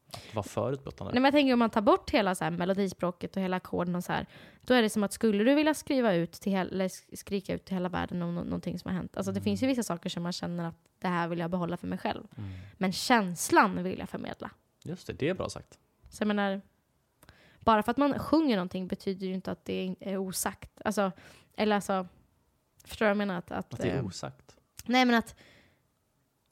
att 0.07 0.35
vara 0.35 0.43
för 0.43 0.73
utblottande? 0.73 1.13
Nej, 1.13 1.21
men 1.21 1.25
jag 1.25 1.33
tänker 1.35 1.53
om 1.53 1.59
man 1.59 1.71
tar 1.71 1.81
bort 1.81 2.11
hela 2.11 2.35
så 2.35 2.45
här 2.45 2.51
melodispråket 2.51 3.37
och 3.37 3.43
hela 3.43 3.57
ackorden 3.57 3.95
och 3.95 4.05
så 4.05 4.13
här. 4.13 4.27
Då 4.61 4.75
är 4.75 4.83
det 4.83 4.91
som 4.91 5.03
att 5.05 5.13
skulle 5.13 5.45
du 5.45 5.55
vilja 5.55 5.75
skriva 5.75 6.15
ut 6.15 6.33
till 6.33 6.55
eller 6.57 6.89
sk- 6.89 7.17
skrika 7.17 7.55
ut 7.55 7.65
till 7.65 7.75
hela 7.75 7.89
världen 7.89 8.23
om 8.23 8.35
nå- 8.35 8.45
någonting 8.45 8.79
som 8.79 8.91
har 8.91 8.97
hänt. 8.99 9.17
Alltså 9.17 9.33
det 9.33 9.41
finns 9.41 9.63
ju 9.63 9.67
vissa 9.67 9.83
saker 9.83 10.11
som 10.11 10.23
man 10.23 10.33
känner 10.33 10.65
att 10.69 10.75
det 10.99 11.09
här 11.09 11.29
vill 11.29 11.39
jag 11.39 11.51
behålla 11.51 11.77
för 11.77 11.87
mig 11.87 11.99
själv. 11.99 12.25
Mm. 12.37 12.51
Men 12.79 12.93
känslan 12.93 13.83
vill 13.83 13.99
jag 13.99 14.09
förmedla. 14.09 14.51
Just 14.85 15.07
det, 15.07 15.13
det 15.13 15.29
är 15.29 15.35
bra 15.35 15.49
sagt. 15.49 15.79
Så 16.11 16.23
jag 16.23 16.29
menar, 16.29 16.61
bara 17.61 17.83
för 17.83 17.91
att 17.91 17.97
man 17.97 18.19
sjunger 18.19 18.57
någonting 18.57 18.89
betyder 18.89 19.27
ju 19.27 19.35
inte 19.35 19.53
att 19.53 19.65
det 19.65 19.97
är 20.01 20.17
osagt. 20.19 20.71
Alltså, 20.85 21.13
eller 21.57 21.77
alltså, 21.77 22.07
förstår 22.85 23.07
du 23.07 23.09
vad 23.09 23.11
jag 23.11 23.17
menar? 23.17 23.39
Att, 23.39 23.51
att, 23.51 23.75
Att 23.75 23.81
det 23.81 23.91
är 23.91 23.97
eh, 23.99 24.07
osagt. 24.07 24.57
nej 24.87 25.05
men 25.05 25.15
att, 25.15 25.35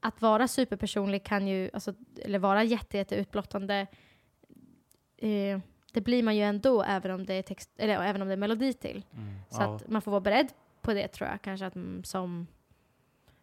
att 0.03 0.23
vara 0.23 0.49
superpersonlig 0.49 1.25
kan 1.25 1.47
ju, 1.47 1.71
alltså, 1.73 1.95
eller 2.23 2.38
vara 2.38 2.65
jätte, 2.65 2.97
jätte 2.97 3.15
utblottande, 3.17 3.87
eh, 5.17 5.61
det 5.93 6.01
blir 6.01 6.23
man 6.23 6.37
ju 6.37 6.43
ändå 6.43 6.83
även 6.83 7.11
om 7.11 7.27
det 7.27 7.35
är, 7.35 7.43
text, 7.43 7.71
eller, 7.77 7.95
även 8.03 8.23
om 8.23 8.29
det 8.29 8.35
är 8.35 8.38
melodi 8.38 8.73
till. 8.73 9.05
Mm. 9.12 9.35
Så 9.51 9.62
Ja. 9.62 9.75
att 9.77 9.88
man 9.88 10.03
får 10.03 10.11
vara 10.11 10.21
beredd 10.21 10.53
på 10.81 10.95
det 10.95 11.09
tror 11.09 11.29
jag. 11.31 11.43
Kanske 11.43 11.67
att 11.67 11.75
mm, 11.75 12.05
som, 12.05 12.47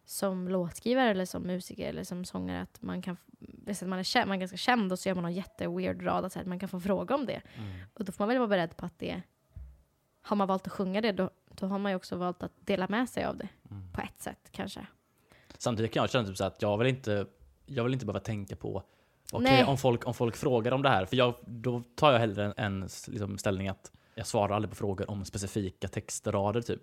som 0.04 0.48
låtskrivare 0.48 1.10
eller 1.10 1.24
som 1.24 1.42
musiker 1.42 1.88
eller 1.88 2.04
som 2.04 2.24
sångare 2.24 2.60
att 2.60 2.82
man 2.82 3.02
kan, 3.02 3.16
att 3.68 3.82
man 3.82 3.98
är, 3.98 4.02
känd, 4.02 4.28
man 4.28 4.36
är 4.36 4.40
ganska 4.40 4.56
känd 4.56 4.92
och 4.92 4.98
så 4.98 5.08
gör 5.08 5.14
man 5.14 5.22
någon 5.22 5.32
jätteweird 5.32 6.02
rad 6.06 6.24
att 6.24 6.32
så 6.32 6.38
här, 6.38 6.46
man 6.46 6.58
kan 6.58 6.68
få 6.68 6.80
fråga 6.80 7.14
om 7.14 7.26
det. 7.26 7.40
Mm. 7.56 7.70
Och 7.94 8.04
då 8.04 8.12
får 8.12 8.24
man 8.24 8.28
väl 8.28 8.38
vara 8.38 8.48
beredd 8.48 8.76
på 8.76 8.86
att 8.86 8.98
det, 8.98 9.22
har 10.22 10.36
man 10.36 10.48
valt 10.48 10.66
att 10.66 10.72
sjunga 10.72 11.00
det 11.00 11.12
då, 11.12 11.30
då 11.54 11.66
har 11.66 11.78
man 11.78 11.92
ju 11.92 11.96
också 11.96 12.16
valt 12.16 12.42
att 12.42 12.52
dela 12.66 12.88
med 12.88 13.08
sig 13.08 13.24
av 13.24 13.36
det 13.36 13.48
Mm. 13.70 13.92
på 13.92 14.00
ett 14.00 14.20
sätt 14.20 14.48
kanske. 14.52 14.86
Samtidigt 15.62 15.92
kan 15.92 16.00
jag 16.00 16.10
känna 16.10 16.26
typ 16.28 16.36
så 16.36 16.44
att 16.44 16.62
jag 16.62 16.78
vill 16.78 16.86
inte, 16.86 17.26
jag 17.66 17.84
vill 17.84 17.92
inte 17.92 18.06
behöva 18.06 18.20
tänka 18.20 18.56
på 18.56 18.82
Nej. 19.32 19.64
om, 19.64 19.78
folk, 19.78 20.06
om 20.06 20.14
folk 20.14 20.36
frågar 20.36 20.72
om 20.72 20.82
det 20.82 20.88
här, 20.88 21.06
för 21.06 21.16
jag, 21.16 21.34
då 21.46 21.82
tar 21.94 22.12
jag 22.12 22.18
hellre 22.18 22.44
en, 22.44 22.52
en 22.56 22.88
liksom, 23.08 23.38
ställning 23.38 23.68
att 23.68 23.92
jag 24.14 24.26
svarar 24.26 24.54
aldrig 24.54 24.70
på 24.70 24.76
frågor 24.76 25.10
om 25.10 25.24
specifika 25.24 25.88
textrader 25.88 26.60
typ. 26.62 26.82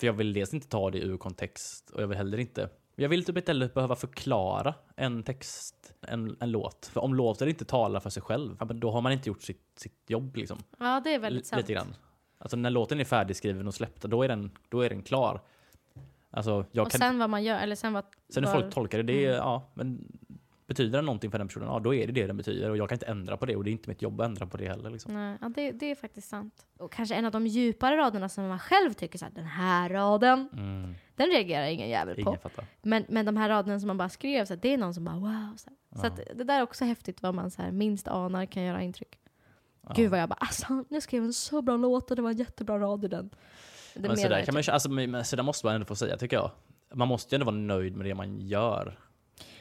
För 0.00 0.06
jag 0.06 0.12
vill 0.12 0.32
dels 0.32 0.54
inte 0.54 0.68
ta 0.68 0.90
det 0.90 0.98
ur 0.98 1.16
kontext 1.16 1.90
och 1.90 2.02
jag 2.02 2.06
vill 2.06 2.16
heller 2.16 2.38
inte 2.38 2.68
jag 2.96 3.08
vill 3.08 3.24
typ 3.24 3.36
inte 3.36 3.50
heller 3.52 3.68
behöva 3.68 3.96
förklara 3.96 4.74
en 4.96 5.22
text, 5.22 5.94
en, 6.00 6.36
en 6.40 6.50
låt. 6.50 6.86
För 6.86 7.00
om 7.00 7.14
låten 7.14 7.48
inte 7.48 7.64
talar 7.64 8.00
för 8.00 8.10
sig 8.10 8.22
själv, 8.22 8.56
ja, 8.60 8.64
men 8.64 8.80
då 8.80 8.90
har 8.90 9.00
man 9.00 9.12
inte 9.12 9.28
gjort 9.28 9.42
sitt, 9.42 9.72
sitt 9.76 10.10
jobb 10.10 10.36
liksom. 10.36 10.58
Ja, 10.78 11.00
det 11.04 11.14
är 11.14 11.18
väldigt 11.18 11.44
L- 11.44 11.46
sant. 11.46 11.60
Lite 11.62 11.72
grann. 11.72 11.96
Alltså 12.38 12.56
när 12.56 12.70
låten 12.70 13.00
är 13.00 13.04
färdigskriven 13.04 13.66
och 13.66 13.74
släppt, 13.74 14.02
då 14.02 14.22
är 14.22 14.28
den, 14.28 14.50
då 14.68 14.80
är 14.80 14.88
den 14.88 15.02
klar. 15.02 15.40
Alltså, 16.36 16.64
jag 16.72 16.86
Och 16.86 16.90
kan, 16.92 16.98
sen 16.98 17.18
vad 17.18 17.30
man 17.30 17.42
gör, 17.44 17.58
eller 17.58 17.76
sen 17.76 17.92
vad... 17.92 18.04
Sen 18.28 18.44
hur 18.44 18.52
folk 18.52 18.74
tolkar 18.74 18.98
det, 18.98 19.04
det 19.04 19.24
är, 19.24 19.28
Mm. 19.28 19.36
ja, 19.36 19.70
men 19.74 20.12
betyder 20.66 20.98
den 20.98 21.04
någonting 21.06 21.30
för 21.30 21.38
den 21.38 21.48
personen, 21.48 21.68
ja 21.68 21.78
då 21.78 21.94
är 21.94 22.06
det 22.06 22.12
det 22.12 22.26
den 22.26 22.36
betyder 22.36 22.70
och 22.70 22.76
jag 22.76 22.88
kan 22.88 22.96
inte 22.96 23.06
ändra 23.06 23.36
på 23.36 23.46
det 23.46 23.56
och 23.56 23.64
det 23.64 23.70
är 23.70 23.72
inte 23.72 23.88
mitt 23.88 24.02
jobb 24.02 24.20
att 24.20 24.24
ändra 24.24 24.46
på 24.46 24.56
det 24.56 24.68
heller. 24.68 24.90
Liksom. 24.90 25.14
Nej, 25.14 25.38
ja, 25.40 25.48
det, 25.48 25.72
det 25.72 25.90
är 25.90 25.94
faktiskt 25.94 26.28
sant. 26.28 26.66
Och 26.78 26.92
kanske 26.92 27.14
en 27.14 27.24
av 27.24 27.32
de 27.32 27.46
djupare 27.46 27.96
raderna 27.96 28.28
som 28.28 28.48
man 28.48 28.58
själv 28.58 28.92
tycker 28.92 29.18
så 29.18 29.24
här, 29.24 29.32
den 29.32 29.44
här 29.44 29.88
raden, 29.88 30.48
Mm, 30.52 30.94
den 31.16 31.26
reagerar 31.26 31.66
ingen 31.66 31.88
jävel 31.88 32.14
på. 32.14 32.20
ingen 32.20 32.38
fattar. 32.38 32.64
Men, 32.82 33.04
men 33.08 33.26
de 33.26 33.36
här 33.36 33.48
raderna 33.48 33.80
som 33.80 33.86
man 33.86 33.96
bara 33.98 34.08
skrev, 34.08 34.44
så 34.44 34.54
här, 34.54 34.60
det 34.62 34.68
är 34.74 34.78
någon 34.78 34.94
som 34.94 35.04
bara 35.04 35.16
wow. 35.16 35.56
Så, 35.56 35.70
här. 35.70 35.76
så 36.00 36.06
Ja. 36.06 36.08
att, 36.08 36.38
det 36.38 36.44
där 36.44 36.58
är 36.58 36.62
också 36.62 36.84
häftigt 36.84 37.22
vad 37.22 37.34
man 37.34 37.50
så 37.50 37.62
här, 37.62 37.70
minst 37.72 38.08
anar 38.08 38.46
kan 38.46 38.62
göra 38.62 38.82
intryck. 38.82 39.18
Ja. 39.82 39.92
Gud 39.96 40.10
vad 40.10 40.20
jag 40.20 40.28
bara, 40.28 40.34
alltså 40.40 40.84
nu 40.88 41.00
skrev 41.00 41.24
en 41.24 41.32
så 41.32 41.62
bra 41.62 41.76
låt 41.76 42.10
och 42.10 42.16
det 42.16 42.22
var 42.22 42.30
en 42.30 42.36
jättebra 42.36 42.78
rad 42.78 43.04
i 43.04 43.08
den. 43.08 43.30
Det 43.94 44.08
men 44.08 44.16
sådär, 44.16 44.44
kan 44.44 44.54
man, 44.54 44.62
typ. 44.62 44.72
alltså, 44.72 44.90
men 44.90 45.24
sådär 45.24 45.42
måste 45.42 45.66
man 45.66 45.74
ändå 45.74 45.86
få 45.86 45.96
säga 45.96 46.16
tycker 46.16 46.36
jag. 46.36 46.50
Man 46.94 47.08
måste 47.08 47.34
ju 47.34 47.36
ändå 47.36 47.44
vara 47.44 47.56
nöjd 47.56 47.96
med 47.96 48.06
det 48.06 48.14
man 48.14 48.40
gör. 48.40 48.98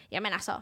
Ja 0.09 0.21
men 0.21 0.33
alltså, 0.33 0.61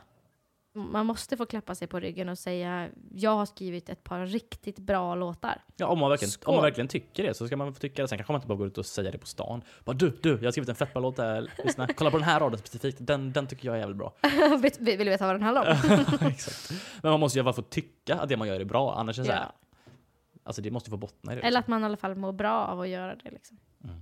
man 0.73 1.05
måste 1.05 1.37
få 1.37 1.45
klappa 1.45 1.75
sig 1.75 1.87
på 1.87 1.99
ryggen 1.99 2.29
och 2.29 2.37
säga 2.37 2.89
jag 3.13 3.31
har 3.31 3.45
skrivit 3.45 3.89
ett 3.89 4.03
par 4.03 4.25
riktigt 4.25 4.79
bra 4.79 5.15
låtar. 5.15 5.61
Ja, 5.75 5.87
om, 5.87 5.99
man 5.99 6.09
verkligen, 6.09 6.33
om 6.45 6.55
man 6.55 6.63
verkligen 6.63 6.87
tycker 6.87 7.23
det 7.23 7.33
så 7.33 7.47
ska 7.47 7.57
man 7.57 7.73
få 7.73 7.79
tycka 7.79 8.01
det. 8.01 8.07
Sen 8.07 8.17
kanske 8.17 8.33
man 8.33 8.39
inte 8.39 8.47
bara 8.47 8.57
går 8.57 8.67
ut 8.67 8.77
och 8.77 8.85
säger 8.85 9.11
det 9.11 9.17
på 9.17 9.27
stan. 9.27 9.63
Bara 9.83 9.93
du, 9.93 10.17
du, 10.21 10.29
jag 10.29 10.43
har 10.43 10.51
skrivit 10.51 10.69
en 10.69 10.75
fett 10.75 10.93
bra 10.93 11.01
låt 11.01 11.15
där. 11.15 11.51
Lyssna, 11.65 11.87
kolla 11.87 12.11
på 12.11 12.17
den 12.17 12.25
här 12.25 12.39
raden 12.39 12.59
specifikt. 12.59 12.97
Den, 13.01 13.31
den 13.31 13.47
tycker 13.47 13.67
jag 13.67 13.75
är 13.75 13.79
jävligt 13.79 13.97
bra. 13.97 14.13
Vill 14.79 14.97
du 14.97 15.03
veta 15.03 15.25
vad 15.25 15.35
den 15.35 15.43
handlar 15.43 15.71
om? 15.71 16.27
Exakt. 16.27 16.71
Men 17.01 17.11
man 17.11 17.19
måste 17.19 17.39
ju 17.39 17.39
i 17.39 17.45
alla 17.45 17.53
fall 17.53 17.63
få 17.63 17.69
tycka 17.69 18.15
att 18.15 18.29
det 18.29 18.37
man 18.37 18.47
gör 18.47 18.59
är 18.59 18.65
bra. 18.65 18.95
Annars 18.95 19.19
är 19.19 19.23
det 19.23 19.27
så 19.27 19.33
här. 19.33 19.51
Alltså 20.51 20.61
det 20.61 20.71
måste 20.71 20.89
få 20.89 20.97
bottna 20.97 21.33
i 21.33 21.35
det. 21.35 21.41
Eller 21.41 21.59
att 21.59 21.67
man 21.67 21.81
i 21.81 21.85
alla 21.85 21.97
fall 21.97 22.15
mår 22.15 22.31
bra 22.31 22.65
av 22.65 22.81
att 22.81 22.89
göra 22.89 23.15
det. 23.15 23.31
Liksom. 23.31 23.57
Mm. 23.83 23.95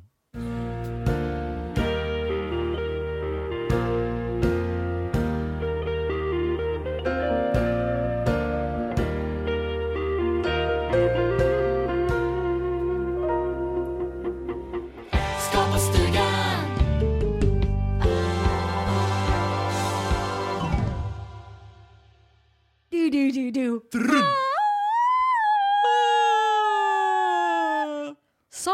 Du, 22.89 23.09
du, 23.09 23.31
du, 23.31 23.51
du. 23.51 23.79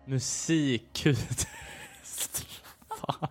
Musik. 0.06 1.08
Fan. 2.88 3.30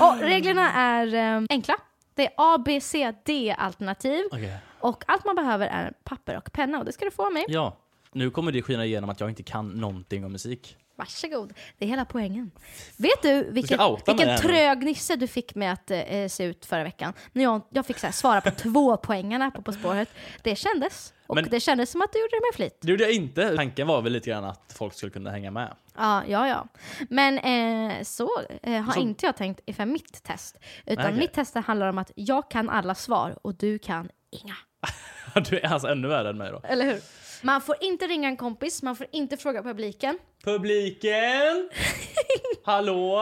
Och 0.00 0.20
reglerna 0.20 0.72
är 0.72 1.14
eh, 1.14 1.42
enkla. 1.48 1.74
Det 2.14 2.26
är 2.26 2.32
A, 2.36 2.58
B, 2.64 2.80
C, 2.80 3.12
D 3.24 3.54
alternativ 3.58 4.24
Okej. 4.32 4.58
och 4.80 5.04
allt 5.06 5.24
man 5.24 5.36
behöver 5.36 5.66
är 5.66 5.92
papper 6.04 6.36
och 6.36 6.52
penna 6.52 6.78
och 6.78 6.84
det 6.84 6.92
ska 6.92 7.04
du 7.04 7.10
få 7.10 7.26
av 7.26 7.32
mig. 7.32 7.44
Ja. 7.48 7.76
Nu 8.12 8.30
kommer 8.30 8.52
det 8.52 8.62
skina 8.62 8.84
igenom 8.84 9.10
att 9.10 9.20
jag 9.20 9.28
inte 9.28 9.42
kan 9.42 9.68
någonting 9.68 10.24
om 10.24 10.32
musik. 10.32 10.76
Varsågod, 10.98 11.52
det 11.78 11.84
är 11.84 11.88
hela 11.88 12.04
poängen. 12.04 12.50
Vet 12.96 13.22
du 13.22 13.50
vilken, 13.50 13.78
mig 13.78 13.96
vilken 14.06 14.36
trög 14.38 14.82
nisse 14.84 15.16
du 15.16 15.26
fick 15.26 15.54
med 15.54 15.72
att 15.72 15.90
eh, 15.90 16.28
se 16.28 16.44
ut 16.44 16.66
förra 16.66 16.84
veckan? 16.84 17.12
När 17.32 17.42
jag, 17.42 17.62
jag 17.70 17.86
fick 17.86 18.02
här, 18.02 18.10
svara 18.10 18.40
på 18.40 18.50
två 18.56 18.96
poängarna 18.96 19.50
på 19.50 19.62
På 19.62 19.72
spåret. 19.72 20.08
Det 20.42 20.56
kändes. 20.56 21.12
Och 21.26 21.34
Men- 21.34 21.48
det 21.50 21.60
kändes 21.60 21.90
som 21.90 22.02
att 22.02 22.12
du 22.12 22.18
gjorde 22.18 22.30
det 22.36 22.40
med 22.50 22.54
flit. 22.54 22.78
Det 22.80 22.90
gjorde 22.90 23.02
jag 23.02 23.12
inte. 23.12 23.56
Tanken 23.56 23.86
var 23.86 24.02
väl 24.02 24.12
lite 24.12 24.30
grann 24.30 24.44
att 24.44 24.74
folk 24.78 24.94
skulle 24.94 25.10
kunna 25.12 25.30
hänga 25.30 25.50
med. 25.50 25.74
Ja, 25.96 26.22
ja, 26.28 26.48
ja. 26.48 26.68
Men 27.10 27.38
eh, 27.38 28.02
så 28.02 28.28
eh, 28.62 28.82
har 28.82 28.92
Så- 28.92 29.00
inte 29.00 29.26
jag 29.26 29.36
tänkt 29.36 29.60
inför 29.66 29.84
mitt 29.86 30.22
test. 30.22 30.56
Utan 30.86 30.96
Nej, 31.04 31.06
okej. 31.06 31.18
mitt 31.18 31.32
test 31.32 31.54
handlar 31.54 31.88
om 31.88 31.98
att 31.98 32.10
jag 32.14 32.50
kan 32.50 32.70
alla 32.70 32.94
svar 32.94 33.38
och 33.42 33.54
du 33.54 33.78
kan 33.78 34.08
inga. 34.30 34.54
Du 35.50 35.58
är 35.58 35.68
alltså 35.68 35.88
ännu 35.88 36.08
värre 36.08 36.30
än 36.30 36.38
mig 36.38 36.50
då. 36.52 36.60
Eller 36.64 36.84
hur? 36.84 37.00
Man 37.46 37.60
får 37.60 37.76
inte 37.80 38.06
ringa 38.06 38.28
en 38.28 38.36
kompis, 38.36 38.82
man 38.82 38.96
får 38.96 39.06
inte 39.12 39.36
fråga 39.36 39.62
publiken. 39.62 40.18
Publiken! 40.44 41.70
Hallå? 42.64 43.18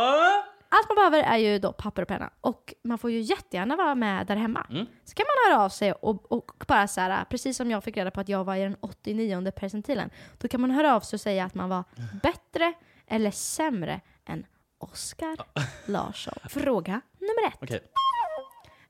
Allt 0.69 0.89
man 0.89 0.97
behöver 0.97 1.23
är 1.23 1.37
ju 1.37 1.59
då 1.59 1.73
papper 1.73 2.03
och 2.03 2.09
penna. 2.09 2.31
Och 2.41 2.75
man 2.83 2.99
får 2.99 3.11
ju 3.11 3.21
jättegärna 3.21 3.77
vara 3.77 3.95
med 3.95 4.27
där 4.27 4.37
hemma. 4.37 4.67
Mm. 4.71 4.87
Så 5.05 5.15
kan 5.15 5.27
man 5.27 5.53
höra 5.53 5.65
av 5.65 5.69
sig 5.69 5.93
och, 5.93 6.33
och 6.33 6.53
bara 6.67 6.89
så 6.89 7.01
här, 7.01 7.25
precis 7.25 7.57
som 7.57 7.71
jag 7.71 7.85
fick 7.85 7.97
reda 7.97 8.11
på 8.11 8.21
att 8.21 8.29
jag 8.29 8.45
var 8.45 8.57
i 8.57 8.63
den 8.63 8.77
89 8.81 9.51
percentilen. 9.51 10.11
Då 10.39 10.49
kan 10.49 10.61
man 10.61 10.71
höra 10.71 10.95
av 10.97 11.01
sig 11.01 11.17
och 11.17 11.21
säga 11.21 11.45
att 11.45 11.55
man 11.55 11.69
var 11.69 11.85
bättre 12.23 12.73
eller 13.07 13.31
sämre 13.31 14.01
än 14.27 14.47
Oscar 14.79 15.37
Larsson. 15.87 16.35
Fråga 16.49 17.01
nummer 17.19 17.49
ett. 17.49 17.59
Okej. 17.63 17.81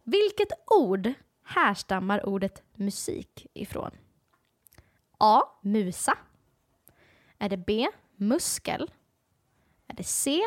Vilket 0.03 0.53
ord 0.67 1.13
härstammar 1.45 2.27
ordet 2.27 2.63
musik 2.75 3.47
ifrån? 3.55 3.91
A. 5.19 5.43
Musa. 5.63 6.19
Är 7.39 7.49
det 7.49 7.57
B. 7.57 7.89
Muskel? 8.17 8.91
Är 9.89 9.95
det 9.95 10.05
C. 10.05 10.41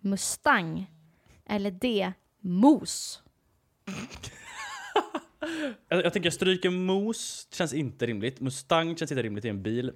Mustang? 0.00 0.90
Eller 1.44 1.70
D. 1.70 2.12
Mos? 2.40 3.22
Jag, 5.88 6.04
jag 6.04 6.12
tänker 6.12 6.26
jag 6.26 6.34
stryker 6.34 6.70
mos, 6.70 7.48
känns 7.52 7.72
inte 7.74 8.06
rimligt. 8.06 8.40
Mustang 8.40 8.96
känns 8.96 9.10
inte 9.12 9.22
rimligt 9.22 9.44
i 9.44 9.48
en 9.48 9.62
bil. 9.62 9.92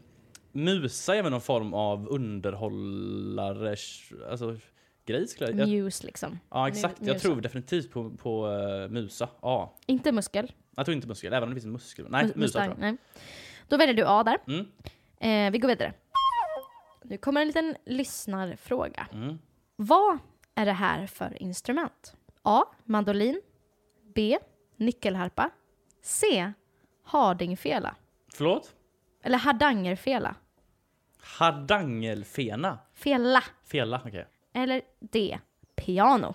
Musa 0.52 1.16
är 1.16 1.22
väl 1.22 1.32
någon 1.32 1.40
form 1.40 1.74
av 1.74 2.08
underhållare, 2.08 3.76
alltså 4.30 4.56
grej 5.06 5.28
skulle 5.28 5.50
jag... 5.50 5.68
Muse 5.68 6.06
liksom. 6.06 6.38
ja 6.50 6.68
exakt, 6.68 6.96
jag 7.00 7.18
tror 7.20 7.40
definitivt 7.40 7.90
på, 7.90 8.10
på 8.10 8.46
uh, 8.48 8.88
Musa. 8.90 9.28
Ja. 9.42 9.76
Inte 9.86 10.12
muskel. 10.12 10.52
Jag 10.76 10.86
tror 10.86 10.94
inte 10.94 11.08
muskel, 11.08 11.32
även 11.32 11.42
om 11.42 11.48
det 11.48 11.54
finns 11.54 11.64
en 11.66 11.72
muskel. 11.72 12.06
Nej, 12.08 12.24
Mus- 12.24 12.36
Musa 12.36 12.58
tror 12.58 12.70
jag. 12.70 12.78
Nej. 12.78 12.96
Då 13.70 13.76
väljer 13.76 13.94
du 13.94 14.04
A 14.06 14.22
där. 14.22 14.38
Mm. 14.46 14.66
Eh, 15.20 15.52
vi 15.52 15.58
går 15.58 15.68
vidare. 15.68 15.92
Nu 17.02 17.16
kommer 17.18 17.40
en 17.40 17.46
liten 17.46 17.76
lyssnarfråga. 17.86 19.06
Mm. 19.12 19.38
Vad 19.76 20.18
är 20.54 20.66
det 20.66 20.72
här 20.72 21.06
för 21.06 21.42
instrument? 21.42 22.16
A. 22.42 22.64
Mandolin. 22.84 23.40
B. 24.14 24.38
Nyckelharpa. 24.76 25.50
C. 26.02 26.52
Hardingfela. 27.04 27.94
Förlåt? 28.32 28.74
Eller 29.22 29.38
hardangerfela. 29.38 30.34
Hardangelfena? 31.20 32.78
Fela. 32.94 33.44
Fela, 33.64 34.02
okej. 34.06 34.26
Eller 34.52 34.82
D. 35.00 35.38
Piano. 35.76 36.34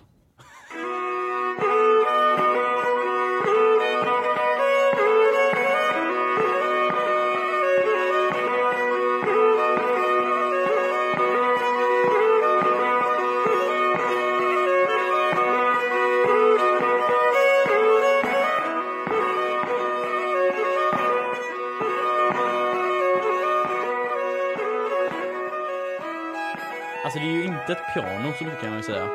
Mycket 28.43 28.61
kan 28.61 28.75
ju 28.77 28.83
säga. 28.83 29.05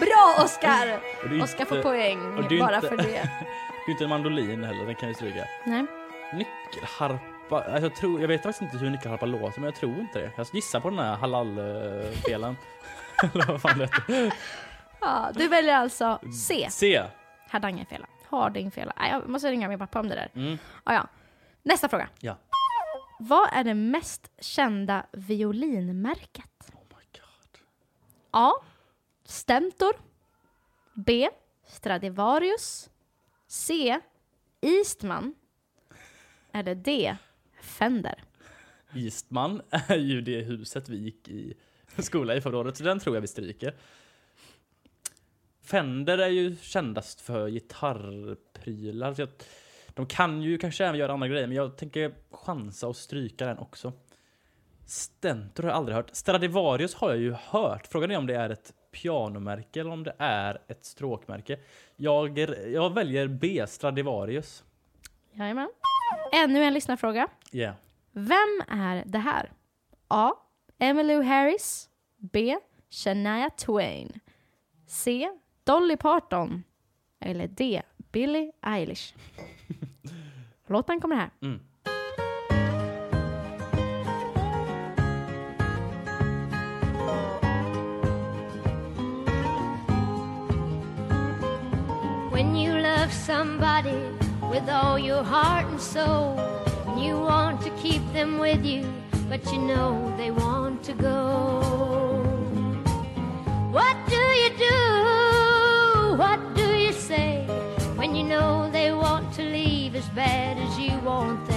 Bra 0.00 0.34
är 0.38 0.44
Oskar 1.42 1.64
får 1.64 1.82
poäng 1.82 2.38
och 2.38 2.48
det 2.48 2.54
är 2.56 2.60
bara 2.60 2.76
inte- 2.76 2.88
för 2.88 2.96
det. 2.96 3.02
Det 3.86 3.90
är 3.90 3.92
inte 3.92 4.04
en 4.04 4.10
mandolin 4.10 4.64
heller, 4.64 4.86
den 4.86 4.94
kan 4.94 5.08
vi 5.08 5.14
stryka. 5.14 5.44
Nej. 5.64 5.86
Nyckelharpa, 6.34 7.56
alltså 7.64 7.80
jag, 7.82 7.94
tror, 7.96 8.20
jag 8.20 8.28
vet 8.28 8.42
faktiskt 8.42 8.62
inte 8.62 8.76
hur 8.76 8.90
nyckelharpa 8.90 9.26
låter 9.26 9.60
men 9.60 9.64
jag 9.64 9.74
tror 9.74 9.98
inte 9.98 10.18
det. 10.18 10.30
Jag 10.36 10.46
gissar 10.52 10.80
på 10.80 10.90
den 10.90 10.98
här 10.98 11.16
halal-felen. 11.16 12.56
Eller 13.34 13.46
vad 13.46 13.62
fan 13.62 13.78
det 13.78 13.84
heter. 13.84 14.32
Ja, 15.00 15.30
du 15.34 15.48
väljer 15.48 15.74
alltså 15.76 16.18
C. 16.48 16.66
C. 16.70 17.02
Hardangerfela. 17.48 18.06
Hardingfela. 18.28 18.92
Nej, 18.98 19.10
jag 19.10 19.28
måste 19.28 19.50
ringa 19.50 19.68
min 19.68 19.78
pappa 19.78 20.00
om 20.00 20.08
det 20.08 20.14
där. 20.14 20.28
Mm. 20.34 20.58
Ja, 20.84 20.94
ja. 20.94 21.06
Nästa 21.62 21.88
fråga. 21.88 22.08
Ja. 22.20 22.36
Vad 23.18 23.48
är 23.52 23.64
det 23.64 23.74
mest 23.74 24.30
kända 24.40 25.06
violinmärket? 25.12 26.44
A. 28.34 28.52
Stentor. 29.24 29.92
B. 30.94 31.28
Stradivarius. 31.66 32.90
C. 33.46 34.00
Eastman. 34.60 35.34
eller 36.52 36.74
D. 36.74 37.16
Fender? 37.62 38.24
Eastman 38.94 39.62
är 39.70 39.96
ju 39.96 40.20
det 40.20 40.40
huset 40.40 40.88
vi 40.88 40.96
gick 40.96 41.28
i 41.28 41.54
skola 41.98 42.34
i 42.34 42.40
förra 42.40 42.58
året, 42.58 42.76
så 42.76 42.84
den 42.84 43.00
tror 43.00 43.16
jag 43.16 43.20
vi 43.20 43.26
stryker. 43.26 43.74
Fender 45.62 46.18
är 46.18 46.28
ju 46.28 46.56
kändast 46.56 47.20
för 47.20 47.48
gitarrprylar. 47.48 49.28
De 49.88 50.06
kan 50.06 50.42
ju 50.42 50.58
kanske 50.58 50.86
även 50.86 51.00
göra 51.00 51.12
andra 51.12 51.28
grejer, 51.28 51.46
men 51.46 51.56
jag 51.56 51.76
tänker 51.76 52.14
chansa 52.30 52.88
och 52.88 52.96
stryka 52.96 53.46
den 53.46 53.58
också. 53.58 53.92
Stentor 54.92 55.62
har 55.62 55.70
jag 55.70 55.76
aldrig 55.76 55.96
hört. 55.96 56.10
Stradivarius 56.12 56.94
har 56.94 57.10
jag 57.10 57.18
ju 57.18 57.32
hört. 57.32 57.86
Frågan 57.86 58.10
är 58.10 58.18
om 58.18 58.26
det 58.26 58.34
är 58.34 58.50
ett 58.50 58.72
pianomärke 58.90 59.80
eller 59.80 59.90
om 59.90 60.04
det 60.04 60.14
är 60.18 60.58
ett 60.68 60.84
stråkmärke. 60.84 61.58
Jag, 61.96 62.38
jag 62.72 62.94
väljer 62.94 63.28
B, 63.28 63.64
Stradivarius. 63.68 64.64
Jajamän. 65.32 65.68
Ännu 66.32 66.64
en 66.64 66.74
lyssnarfråga. 66.74 67.28
Yeah. 67.52 67.74
Vem 68.12 68.62
är 68.68 69.02
det 69.06 69.18
här? 69.18 69.52
A. 70.08 70.32
Emmylou 70.78 71.22
Harris. 71.22 71.90
B. 72.16 72.58
Shania 72.90 73.50
Twain. 73.50 74.20
C. 74.86 75.30
Dolly 75.64 75.96
Parton. 75.96 76.64
Eller 77.20 77.48
D. 77.48 77.82
Billie 77.96 78.52
Eilish. 78.62 79.14
Låten 80.66 81.00
kommer 81.00 81.16
här. 81.16 81.30
Mm. 81.42 81.60
Love 93.02 93.12
somebody 93.12 93.98
with 94.48 94.68
all 94.68 94.96
your 94.96 95.24
heart 95.24 95.66
and 95.66 95.80
soul, 95.80 96.38
and 96.86 97.02
you 97.04 97.14
want 97.18 97.60
to 97.60 97.70
keep 97.70 98.00
them 98.12 98.38
with 98.38 98.64
you, 98.64 98.86
but 99.28 99.44
you 99.52 99.58
know 99.58 100.14
they 100.16 100.30
want 100.30 100.84
to 100.84 100.92
go. 100.92 101.18
What 103.72 103.96
do 104.08 104.22
you 104.42 104.50
do? 104.70 104.82
What 106.22 106.40
do 106.54 106.76
you 106.76 106.92
say 106.92 107.44
when 107.96 108.14
you 108.14 108.22
know 108.22 108.70
they 108.70 108.92
want 108.92 109.34
to 109.34 109.42
leave 109.42 109.96
as 109.96 110.08
bad 110.10 110.56
as 110.58 110.78
you 110.78 110.96
want 111.00 111.44
them 111.46 111.51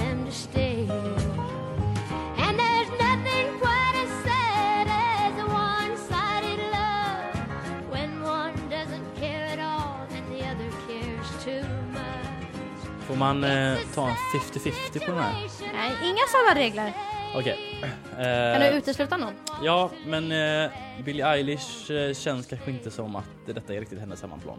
Får 13.16 13.18
man 13.18 13.44
eh, 13.44 13.78
ta 13.94 14.08
en 14.08 14.14
50-50 14.14 14.98
på 15.06 15.10
den 15.12 15.20
här? 15.22 15.32
Nej, 15.72 15.92
inga 16.04 16.18
sådana 16.28 16.54
regler. 16.66 16.92
Okej. 17.36 17.58
Kan 17.80 18.60
du 18.60 18.66
Eh, 18.66 18.76
utesluta 18.76 19.16
någon? 19.16 19.32
ja, 19.62 19.90
men 20.06 20.32
eh, 20.64 20.70
Billie 21.04 21.22
Eilish 21.22 21.90
eh, 21.90 22.12
känns 22.14 22.46
kanske 22.46 22.70
inte 22.70 22.90
som 22.90 23.16
att 23.16 23.28
detta 23.46 23.74
är 23.74 23.80
riktigt 23.80 23.98
hennes 23.98 24.22
hemmaplan. 24.22 24.58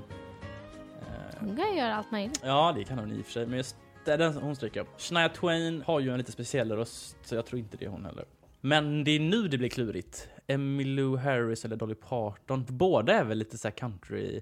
Eh, 1.01 1.39
Hon 1.39 1.55
kan 1.55 1.75
göra 1.77 1.95
allt 1.95 2.11
möjligt. 2.11 2.41
ja, 2.43 2.73
det 2.75 2.83
kan 2.83 2.99
hon 2.99 3.11
i 3.11 3.21
och 3.21 3.25
för 3.25 3.31
sig, 3.31 3.45
men 3.47 3.57
just 3.57 3.75
det 4.05 4.17
den 4.17 4.33
hon 4.33 4.55
stryker 4.55 4.79
upp. 4.81 5.01
Shania 5.01 5.29
Twain 5.29 5.81
har 5.81 5.99
ju 5.99 6.11
en 6.11 6.17
lite 6.17 6.31
speciell 6.31 6.71
röst, 6.71 7.17
så 7.25 7.35
jag 7.35 7.45
tror 7.45 7.59
inte 7.59 7.77
det 7.77 7.85
är 7.85 7.89
hon 7.89 8.05
heller. 8.05 8.25
Men 8.61 9.03
det 9.03 9.11
är 9.11 9.19
nu 9.19 9.47
det 9.47 9.57
blir 9.57 9.69
klurigt. 9.69 10.27
Emmylou 10.47 11.17
Harris 11.17 11.65
eller 11.65 11.75
Dolly 11.75 11.95
Parton. 11.95 12.65
Båda 12.69 13.13
är 13.13 13.23
väl 13.23 13.37
lite 13.37 13.57
så 13.57 13.67
här 13.67 13.75
country 13.75 14.41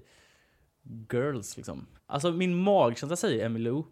girls 1.12 1.56
liksom. 1.56 1.86
Alltså 2.06 2.30
min 2.32 2.54
magkänsla 2.54 3.16
säger 3.16 3.46
Emmylou. 3.46 3.84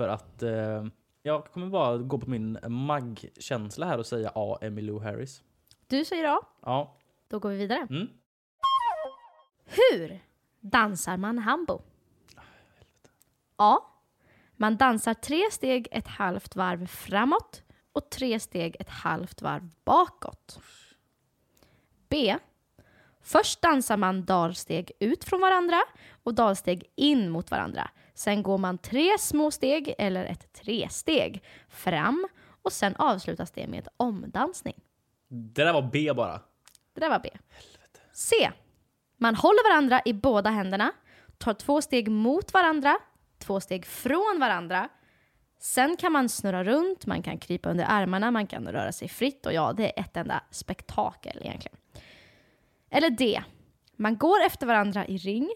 För 0.00 0.08
att 0.08 0.42
eh, 0.42 0.84
jag 1.22 1.44
kommer 1.44 1.66
bara 1.66 1.98
gå 1.98 2.18
på 2.18 2.30
min 2.30 2.58
magkänsla 2.68 3.86
här 3.86 3.98
och 3.98 4.06
säga 4.06 4.32
A. 4.34 4.58
Emmylou 4.60 5.00
Harris. 5.00 5.42
Du 5.86 6.04
säger 6.04 6.24
A. 6.24 6.40
Ja. 6.60 6.96
Då 7.28 7.38
går 7.38 7.50
vi 7.50 7.56
vidare. 7.56 7.86
Mm. 7.90 8.08
Hur 9.64 10.20
dansar 10.60 11.16
man 11.16 11.38
hambo? 11.38 11.82
A. 13.56 13.78
Man 14.56 14.76
dansar 14.76 15.14
tre 15.14 15.42
steg 15.50 15.88
ett 15.90 16.08
halvt 16.08 16.56
varv 16.56 16.86
framåt 16.86 17.62
och 17.92 18.10
tre 18.10 18.40
steg 18.40 18.76
ett 18.80 18.90
halvt 18.90 19.42
varv 19.42 19.68
bakåt. 19.84 20.60
B. 22.08 22.36
Först 23.22 23.62
dansar 23.62 23.96
man 23.96 24.24
dalsteg 24.24 24.92
ut 24.98 25.24
från 25.24 25.40
varandra 25.40 25.80
och 26.22 26.34
dalsteg 26.34 26.84
in 26.96 27.30
mot 27.30 27.50
varandra. 27.50 27.90
Sen 28.14 28.42
går 28.42 28.58
man 28.58 28.78
tre 28.78 29.18
små 29.18 29.50
steg 29.50 29.94
eller 29.98 30.24
ett 30.24 30.52
tresteg 30.52 31.42
fram 31.68 32.28
och 32.62 32.72
sen 32.72 32.96
avslutas 32.96 33.50
det 33.50 33.66
med 33.66 33.88
omdansning. 33.96 34.74
Det 35.28 35.64
där 35.64 35.72
var 35.72 35.82
B 35.82 36.12
bara. 36.16 36.40
Det 36.94 37.00
där 37.00 37.10
var 37.10 37.20
B. 37.20 37.30
C. 38.12 38.50
Man 39.16 39.34
håller 39.34 39.70
varandra 39.70 40.00
i 40.04 40.12
båda 40.12 40.50
händerna, 40.50 40.92
tar 41.38 41.54
två 41.54 41.82
steg 41.82 42.10
mot 42.10 42.54
varandra, 42.54 42.98
två 43.38 43.60
steg 43.60 43.86
från 43.86 44.36
varandra. 44.40 44.88
Sen 45.58 45.96
kan 45.96 46.12
man 46.12 46.28
snurra 46.28 46.64
runt, 46.64 47.06
man 47.06 47.22
kan 47.22 47.38
krypa 47.38 47.70
under 47.70 47.84
armarna, 47.88 48.30
man 48.30 48.46
kan 48.46 48.68
röra 48.68 48.92
sig 48.92 49.08
fritt 49.08 49.46
och 49.46 49.52
ja, 49.52 49.72
det 49.72 49.98
är 49.98 50.02
ett 50.04 50.16
enda 50.16 50.42
spektakel 50.50 51.38
egentligen. 51.40 51.76
Eller 52.90 53.10
D. 53.10 53.42
Man 53.96 54.16
går 54.16 54.40
efter 54.46 54.66
varandra 54.66 55.06
i 55.06 55.16
ring, 55.16 55.50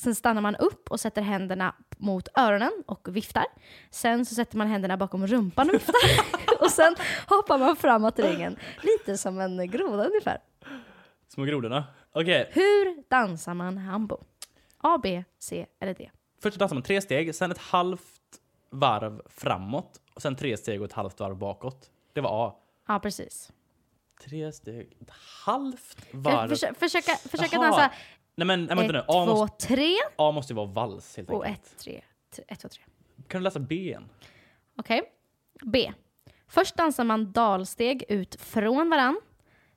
sen 0.00 0.14
stannar 0.14 0.42
man 0.42 0.56
upp 0.56 0.90
och 0.90 1.00
sätter 1.00 1.22
händerna 1.22 1.74
mot 1.98 2.28
öronen 2.38 2.72
och 2.86 3.08
viftar. 3.16 3.44
Sen 3.90 4.26
så 4.26 4.34
sätter 4.34 4.56
man 4.56 4.66
händerna 4.66 4.96
bakom 4.96 5.26
rumpan 5.26 5.68
och 5.68 5.74
viftar. 5.74 5.94
och 6.60 6.70
sen 6.70 6.94
hoppar 7.28 7.58
man 7.58 7.76
framåt 7.76 8.18
i 8.18 8.22
ringen, 8.22 8.56
lite 8.82 9.18
som 9.18 9.40
en 9.40 9.70
groda 9.70 10.04
ungefär. 10.04 10.38
Små 11.28 11.44
grodorna. 11.44 11.84
Okej, 12.12 12.50
Hur 12.52 13.10
dansar 13.10 13.54
man 13.54 13.78
hambo? 13.78 14.18
A, 14.78 14.98
B, 15.02 15.24
C 15.38 15.66
eller 15.80 15.94
D? 15.94 16.10
först 16.42 16.58
dansar 16.58 16.74
man 16.76 16.82
tre 16.82 17.00
steg, 17.00 17.34
sen 17.34 17.50
ett 17.50 17.58
halvt 17.58 18.02
varv 18.70 19.22
framåt 19.26 20.00
och 20.14 20.22
sen 20.22 20.36
tre 20.36 20.56
steg 20.56 20.80
och 20.80 20.86
ett 20.86 20.92
halvt 20.92 21.20
varv 21.20 21.36
bakåt. 21.36 21.90
Det 22.12 22.20
var 22.20 22.48
A. 22.48 22.54
Ja, 22.88 22.98
precis. 22.98 23.52
Tre 24.24 24.52
steg, 24.52 24.96
ett 25.00 25.10
halvt 25.44 26.06
varv. 26.12 26.48
försö 26.48 26.74
försöka 26.74 27.12
försöka 27.16 27.56
Jaha. 27.56 27.62
dansa 27.64 27.90
Nej 28.40 28.46
men, 28.46 28.64
nej, 28.64 28.76
vänta 28.76 28.92
nu. 28.92 28.98
A 28.98 29.04
två, 29.08 29.26
måste, 29.26 29.66
tre 29.66 29.94
A 30.18 30.32
måste 30.32 30.52
ju 30.52 30.56
vara 30.56 30.66
vals 30.66 31.16
helt 31.16 31.30
och 31.30 31.46
enkelt. 31.46 31.66
ett, 31.66 31.78
tre. 31.78 32.02
T- 32.36 32.42
Ett, 32.48 32.60
två, 32.60 32.68
tre. 32.68 32.82
Kan 33.28 33.40
du 33.40 33.44
läsa 33.44 33.58
B 33.60 33.74
igen? 33.74 34.08
Okej. 34.76 35.02
B. 35.64 35.92
Först 36.46 36.76
dansar 36.76 37.04
man 37.04 37.32
dalsteg 37.32 38.04
ut 38.08 38.34
från 38.40 38.90
varann. 38.90 39.20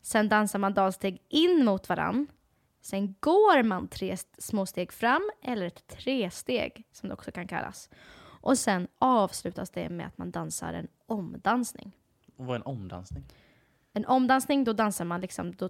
Sen 0.01 0.29
dansar 0.29 0.59
man 0.59 0.73
dalsteg 0.73 1.21
in 1.29 1.65
mot 1.65 1.89
varann. 1.89 2.27
Sen 2.81 3.15
går 3.19 3.63
man 3.63 3.87
tre 3.87 4.11
st- 4.11 4.41
små 4.41 4.65
steg 4.65 4.91
fram, 4.93 5.31
eller 5.41 5.65
ett 5.65 5.87
tresteg 5.87 6.83
som 6.91 7.09
det 7.09 7.13
också 7.15 7.31
kan 7.31 7.47
kallas. 7.47 7.89
Och 8.41 8.57
sen 8.57 8.87
avslutas 8.99 9.69
det 9.69 9.89
med 9.89 10.07
att 10.07 10.17
man 10.17 10.31
dansar 10.31 10.73
en 10.73 10.87
omdansning. 11.05 11.91
Och 12.37 12.45
vad 12.45 12.55
är 12.55 12.59
en 12.59 12.65
omdansning? 12.65 13.23
En 13.93 14.05
omdansning, 14.05 14.63
då 14.63 14.73
dansar 14.73 15.05
man 15.05 15.21
liksom, 15.21 15.55
då 15.55 15.69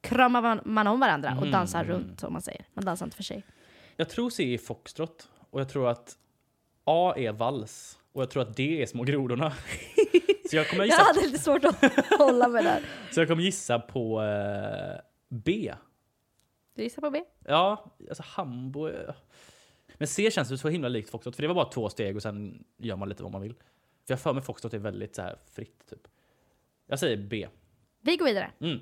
kramar 0.00 0.60
man, 0.64 0.86
om 0.86 1.00
varandra 1.00 1.36
och 1.40 1.46
dansar 1.50 1.84
mm. 1.84 1.92
runt, 1.96 2.20
som 2.20 2.32
man 2.32 2.42
säger. 2.42 2.64
Man 2.74 2.84
dansar 2.84 3.06
inte 3.06 3.16
för 3.16 3.22
sig. 3.24 3.42
Jag 3.96 4.08
tror 4.08 4.30
C 4.30 4.54
är 4.54 4.58
foxtrot 4.58 5.28
och 5.50 5.60
jag 5.60 5.68
tror 5.68 5.88
att 5.88 6.16
A 6.84 7.14
är 7.16 7.32
vals 7.32 7.98
och 8.12 8.22
jag 8.22 8.30
tror 8.30 8.42
att 8.42 8.56
D 8.56 8.82
är 8.82 8.86
små 8.86 9.02
grodorna. 9.02 9.52
Så 10.50 10.56
jag 10.56 10.68
kommer 10.68 10.84
Jag 10.84 10.86
gissa, 10.86 11.02
hade 11.02 11.20
lite 11.26 11.38
svårt 11.38 11.64
att 11.64 12.08
hålla 12.18 12.48
mig 12.48 12.64
där. 12.64 12.82
så 13.10 13.20
jag 13.20 13.28
kommer 13.28 13.42
gissa 13.42 13.78
på 13.78 14.22
eh, 14.22 15.00
B. 15.28 15.74
Du 16.74 16.82
gissar 16.82 17.02
på 17.02 17.10
B? 17.10 17.24
Ja, 17.44 17.92
alltså 18.08 18.22
Hambo... 18.26 18.84
är- 18.86 19.14
Men 19.98 20.08
C 20.08 20.30
känns 20.30 20.52
ju 20.52 20.56
så 20.56 20.68
himla 20.68 20.88
likt 20.88 21.10
foxtrot 21.10 21.36
för 21.36 21.42
det 21.42 21.48
var 21.48 21.54
bara 21.54 21.70
två 21.70 21.88
steg 21.88 22.16
och 22.16 22.22
sen 22.22 22.64
gör 22.78 22.96
man 22.96 23.08
lite 23.08 23.22
vad 23.22 23.32
man 23.32 23.42
vill. 23.42 23.54
För 24.06 24.12
jag 24.12 24.20
för 24.20 24.32
mig 24.32 24.42
foxtrot 24.42 24.74
är 24.74 24.78
väldigt 24.78 25.14
så 25.16 25.22
här 25.22 25.36
fritt 25.52 25.86
typ. 25.90 26.08
Jag 26.86 26.98
säger 26.98 27.16
B. 27.16 27.48
Vi 28.00 28.16
går 28.16 28.24
vidare. 28.26 28.50
Mm. 28.60 28.78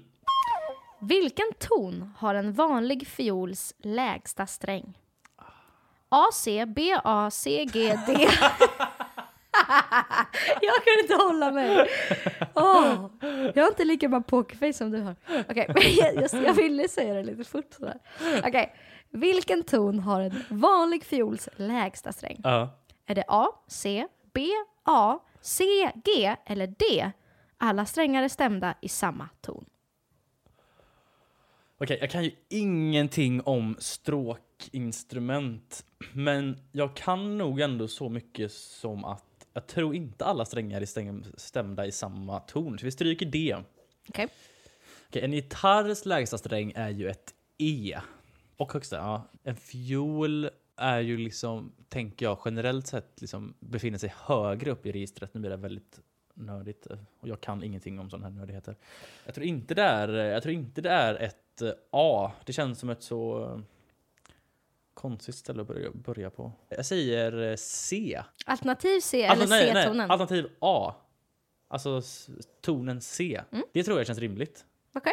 Vilken 1.00 1.52
ton 1.58 2.12
har 2.18 2.34
en 2.34 2.52
vanlig 2.52 3.06
fiols 3.06 3.74
lägsta 3.78 4.46
sträng? 4.46 4.98
A, 6.08 6.24
C, 6.32 6.66
B, 6.66 7.00
A, 7.04 7.30
C, 7.30 7.64
G, 7.72 7.98
D. 8.06 8.12
jag 10.60 10.84
kan 10.84 11.00
inte 11.02 11.14
hålla 11.14 11.50
mig. 11.50 11.88
Åh, 12.54 13.10
jag 13.54 13.62
har 13.62 13.68
inte 13.68 13.84
lika 13.84 14.08
bra 14.08 14.20
pokerface 14.20 14.72
som 14.72 14.90
du 14.90 15.00
har. 15.00 15.16
Okej, 15.48 15.66
men 15.74 16.16
jag, 16.20 16.44
jag, 16.44 16.54
ville 16.54 16.88
säga 16.88 17.14
det 17.14 17.22
lite 17.22 17.44
fort 17.44 17.72
sådär. 17.72 17.98
Okej, 18.46 18.74
vilken 19.10 19.62
ton 19.62 19.98
har 19.98 20.20
en 20.20 20.44
vanlig 20.48 21.04
fiols 21.04 21.48
lägsta 21.56 22.12
sträng? 22.12 22.40
Ja. 22.44 22.78
Är 23.06 23.14
det 23.14 23.24
A, 23.28 23.48
C, 23.66 24.06
B, 24.34 24.46
A, 24.84 25.18
C, 25.40 25.64
G 26.04 26.36
eller 26.46 26.66
D? 26.66 27.10
Alla 27.58 27.86
strängar 27.86 28.22
är 28.22 28.28
stämda 28.28 28.74
i 28.80 28.88
samma 28.88 29.28
ton. 29.40 29.64
Okej, 31.80 31.98
jag 32.00 32.10
kan 32.10 32.24
ju 32.24 32.30
ingenting 32.48 33.40
om 33.40 33.76
stråkinstrument. 33.78 35.84
Men 36.12 36.58
jag 36.72 36.96
kan 36.96 37.38
nog 37.38 37.60
ändå 37.60 37.88
så 37.88 38.08
mycket 38.08 38.52
som 38.52 39.04
att 39.04 39.24
Jag 39.52 39.66
tror 39.66 39.94
inte 39.94 40.24
alla 40.24 40.44
strängar 40.44 40.80
är 40.80 40.84
stäm- 40.84 41.32
stämda 41.36 41.86
i 41.86 41.92
samma 41.92 42.40
ton, 42.40 42.78
så 42.78 42.84
vi 42.84 42.90
stryker 42.90 43.26
D. 43.26 43.56
Okej. 44.08 44.28
Okej, 45.08 45.22
en 45.22 45.32
gitarrs 45.32 46.06
lägsta 46.06 46.38
sträng 46.38 46.72
är 46.76 46.90
ju 46.90 47.08
ett 47.08 47.34
E. 47.58 47.98
Och 48.56 48.72
högsta, 48.72 48.96
ja. 48.96 49.28
En 49.42 49.56
fiol 49.56 50.50
är 50.76 51.00
ju 51.00 51.18
liksom, 51.18 51.72
tänker 51.88 52.26
jag, 52.26 52.38
generellt 52.44 52.86
sett 52.86 53.20
liksom 53.20 53.54
befinner 53.60 53.98
sig 53.98 54.14
högre 54.16 54.70
upp 54.70 54.86
i 54.86 54.92
registret. 54.92 55.34
Nu 55.34 55.40
blir 55.40 55.50
det 55.50 55.56
väldigt 55.56 56.00
nördigt 56.34 56.86
och 57.20 57.28
jag 57.28 57.40
kan 57.40 57.62
ingenting 57.62 57.98
om 57.98 58.10
sådana 58.10 58.28
här 58.28 58.34
nördigheter. 58.34 58.76
Jag 59.26 59.34
tror 59.34 59.46
inte 59.46 59.74
det 59.74 59.82
är, 59.82 60.08
jag 60.08 60.42
tror 60.42 60.54
inte 60.54 60.80
det 60.80 60.90
är 60.90 61.14
ett 61.14 61.36
eh, 61.62 61.70
A. 61.90 62.32
Det 62.44 62.52
känns 62.52 62.78
som 62.78 62.90
ett 62.90 63.02
så 63.02 63.44
eh, 63.44 63.58
konstigt 64.94 65.34
ställe 65.34 65.62
att 65.62 65.94
börja, 65.94 66.30
på. 66.30 66.52
Jag 66.68 66.86
säger 66.86 67.50
eh, 67.50 67.56
C. 67.56 68.22
Alternativ 68.46 69.00
C 69.00 69.26
Alltså, 69.26 69.54
eller 69.54 69.74
C-tonen? 69.74 70.10
alternativ 70.10 70.48
A. 70.60 70.94
Alltså 71.68 72.02
tonen 72.60 73.00
C. 73.00 73.40
Mm. 73.52 73.64
Det 73.72 73.82
tror 73.84 73.98
jag 73.98 74.06
känns 74.06 74.18
rimligt. 74.18 74.64
Okej. 74.94 75.12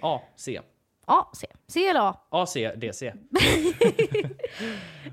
A, 0.00 0.20
C. 0.36 0.60
A, 1.06 1.26
C. 1.32 1.46
C 1.66 1.86
eller 1.88 2.00
A? 2.00 2.16
A, 2.30 2.46
C, 2.46 2.72
D, 2.76 2.92
C. 2.92 3.12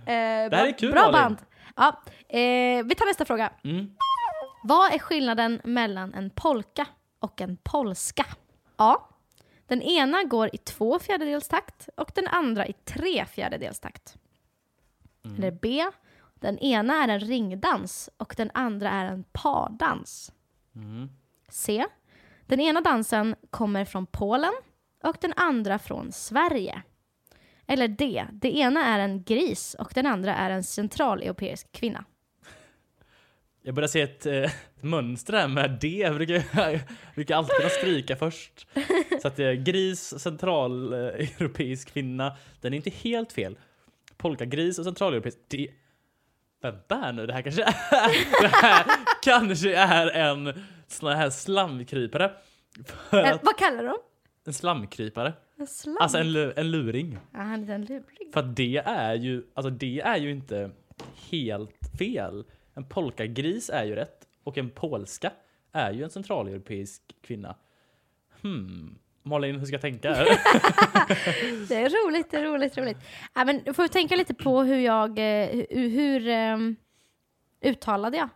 Det 0.06 0.12
här 0.56 0.68
är 0.68 0.78
kul, 0.78 0.92
Bra 0.92 1.02
Malin. 1.02 1.14
band. 1.14 1.38
Ja, 1.76 2.02
eh, 2.38 2.84
vi 2.86 2.96
tar 2.98 3.06
nästa 3.06 3.26
fråga. 3.26 3.54
Mm. 3.64 3.92
Vad 4.64 4.94
är 4.94 5.00
skillnaden 5.00 5.62
mellan 5.64 6.14
en 6.14 6.30
polka 6.30 6.86
och 7.20 7.42
en 7.42 7.58
polska? 7.64 8.26
A. 8.76 8.96
Den 9.68 9.82
ena 9.82 10.24
går 10.24 10.50
i 10.54 10.58
två 10.58 11.00
fjärdedels 11.00 11.48
takt 11.48 11.90
och 11.98 12.12
den 12.16 12.28
andra 12.28 12.68
i 12.68 12.74
tre 12.74 13.26
fjärdedels 13.26 13.80
takt. 13.80 14.18
Mm. 15.26 15.38
Eller 15.38 15.52
B. 15.52 15.86
Den 16.36 16.60
ena 16.60 17.04
är 17.04 17.08
en 17.08 17.20
ringdans 17.20 18.10
och 18.18 18.34
den 18.38 18.52
andra 18.54 18.90
är 18.90 19.06
en 19.06 19.24
pardans. 19.32 20.32
Mm. 20.76 21.10
C. 21.50 21.86
Den 22.46 22.60
ena 22.60 22.82
dansen 22.82 23.36
kommer 23.50 23.86
från 23.86 24.06
Polen 24.06 24.54
och 25.04 25.18
den 25.22 25.34
andra 25.36 25.80
från 25.80 26.12
Sverige. 26.12 26.82
Eller 27.68 27.88
D. 27.88 28.26
Det 28.32 28.58
ena 28.58 28.86
är 28.86 29.00
en 29.00 29.24
gris 29.24 29.76
och 29.80 29.92
den 29.96 30.06
andra 30.06 30.36
är 30.36 30.50
en 30.50 30.64
centraleuropeisk 30.64 31.72
kvinna. 31.72 32.06
Jag 33.66 33.76
börjar 33.76 33.88
se 33.88 34.02
ett, 34.02 34.26
eh, 34.26 34.44
ett 34.44 34.84
mönster 34.84 35.34
här 35.34 35.48
med 35.48 35.78
D. 35.82 35.88
Jag 35.88 36.16
brukar, 36.16 36.44
jag 36.72 36.80
brukar 37.16 37.36
alltid 37.36 37.56
kunna 37.56 37.70
stryka 37.70 38.16
först. 38.16 38.68
Så 39.22 39.28
att 39.28 39.40
eh, 39.40 39.52
gris, 39.52 40.20
centraleuropeisk 40.20 41.94
kvinna. 41.94 42.38
Den 42.62 42.74
är 42.74 42.78
inte 42.78 42.90
helt 42.90 43.34
fel. 43.34 43.58
Polkagris 44.18 44.80
och 44.80 44.86
centraleuropeisk. 44.86 45.38
Det, 45.48 45.68
vänta 46.62 46.96
här 46.96 47.14
nu, 47.14 47.28
det 47.28 47.34
här 47.34 47.42
kanske 47.42 47.64
är, 47.64 48.42
det 48.42 48.48
här 48.48 48.86
kanske 49.24 49.76
är 49.76 50.08
en 50.08 50.64
sån 50.88 51.16
här 51.16 51.30
slamkrypare. 51.30 52.32
Eh, 53.12 53.34
att, 53.34 53.44
vad 53.44 53.58
kallar 53.58 53.84
de? 53.84 53.98
en 54.46 54.54
slamkrypare. 54.54 55.34
En 55.58 55.68
slam? 55.68 55.98
Alltså 56.00 56.18
en, 56.18 56.54
en 56.56 56.72
luring. 56.72 57.18
Ja, 57.34 57.40
han 57.40 57.70
är 57.70 57.76
en 57.76 57.86
luring. 57.86 58.32
För 58.34 58.40
att 58.40 58.56
det 58.56 58.78
är 58.78 59.14
ju, 59.14 59.44
alltså 59.54 59.70
det 59.70 60.02
är 60.02 60.18
ju 60.18 60.32
inte 60.32 60.72
helt 61.32 61.80
fel. 62.00 62.44
En 62.74 62.86
polkagris 62.86 63.70
är 63.70 63.84
ju 63.84 63.96
rätt 63.96 64.28
och 64.44 64.58
en 64.58 64.70
polska 64.70 65.32
är 65.72 65.92
ju 65.92 66.04
en 66.04 66.10
centraleuropeisk 66.10 67.02
kvinna. 67.22 67.56
Hmm. 68.42 69.00
Malin, 69.24 69.60
hur 69.60 69.66
ska 69.66 69.74
jag 69.74 69.82
tänka? 69.82 70.10
Det 71.68 71.76
är 71.76 72.08
roligt, 72.08 72.32
det 72.32 72.38
är 72.38 72.44
roligt, 72.44 72.78
roligt. 72.78 72.98
Ja, 73.34 73.46
men 73.46 73.64
du 73.64 73.74
får 73.74 73.88
tänka 73.88 74.16
lite 74.16 74.34
på 74.34 74.64
hur 74.64 74.80
jag, 74.80 75.10
eh, 75.10 75.66
hur, 75.70 75.90
hur 75.90 76.28
ehm, 76.28 76.76
uttalade 77.62 78.18
jag 78.18 78.30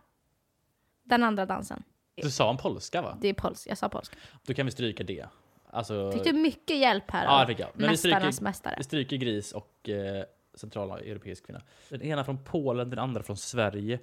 den 1.02 1.22
andra 1.22 1.46
dansen? 1.46 1.82
Du 2.14 2.30
sa 2.30 2.50
en 2.50 2.56
polska 2.56 3.02
va? 3.02 3.18
Det 3.20 3.28
är 3.28 3.34
polska, 3.34 3.70
jag 3.70 3.78
sa 3.78 3.88
polska. 3.88 4.16
Då 4.46 4.54
kan 4.54 4.66
vi 4.66 4.72
stryka 4.72 5.04
det. 5.04 5.26
Alltså, 5.70 6.12
Fick 6.12 6.24
du 6.24 6.32
mycket 6.32 6.76
hjälp 6.76 7.10
här 7.10 7.24
Ja, 7.24 7.40
det 7.40 7.46
fick 7.46 7.58
jag. 7.60 7.68
Men 7.74 7.90
vi 7.90 7.96
stryker, 7.96 8.42
mästare? 8.42 8.74
vi 8.78 8.84
stryker 8.84 9.16
gris 9.16 9.52
och 9.52 9.88
eh, 9.88 10.24
centraleuropeisk 10.54 11.46
kvinna. 11.46 11.62
Den 11.88 12.02
ena 12.02 12.24
från 12.24 12.44
Polen, 12.44 12.90
den 12.90 12.98
andra 12.98 13.22
från 13.22 13.36
Sverige. 13.36 13.98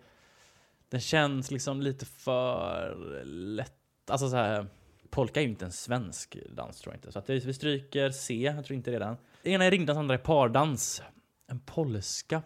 Den 0.95 1.01
känns 1.01 1.51
liksom 1.51 1.81
lite 1.81 2.05
för 2.05 2.95
lätt. 3.25 3.73
Alltså 4.07 4.29
så 4.29 4.35
här, 4.35 4.67
polka 5.09 5.39
är 5.39 5.43
ju 5.43 5.49
inte 5.49 5.65
en 5.65 5.71
svensk 5.71 6.37
dans 6.49 6.81
tror 6.81 6.93
jag 6.93 6.97
inte. 6.97 7.11
Så 7.11 7.19
att 7.19 7.29
vi 7.29 7.53
stryker 7.53 8.09
C, 8.09 8.33
jag 8.33 8.65
tror 8.65 8.75
inte 8.75 8.91
det 8.91 8.95
är 8.95 8.99
den. 8.99 9.17
Ena 9.43 9.65
är 9.65 9.71
ringdans, 9.71 9.97
andra 9.97 10.15
är 10.15 10.19
pardans. 10.19 11.03
En 11.47 11.59
polska. 11.59 12.41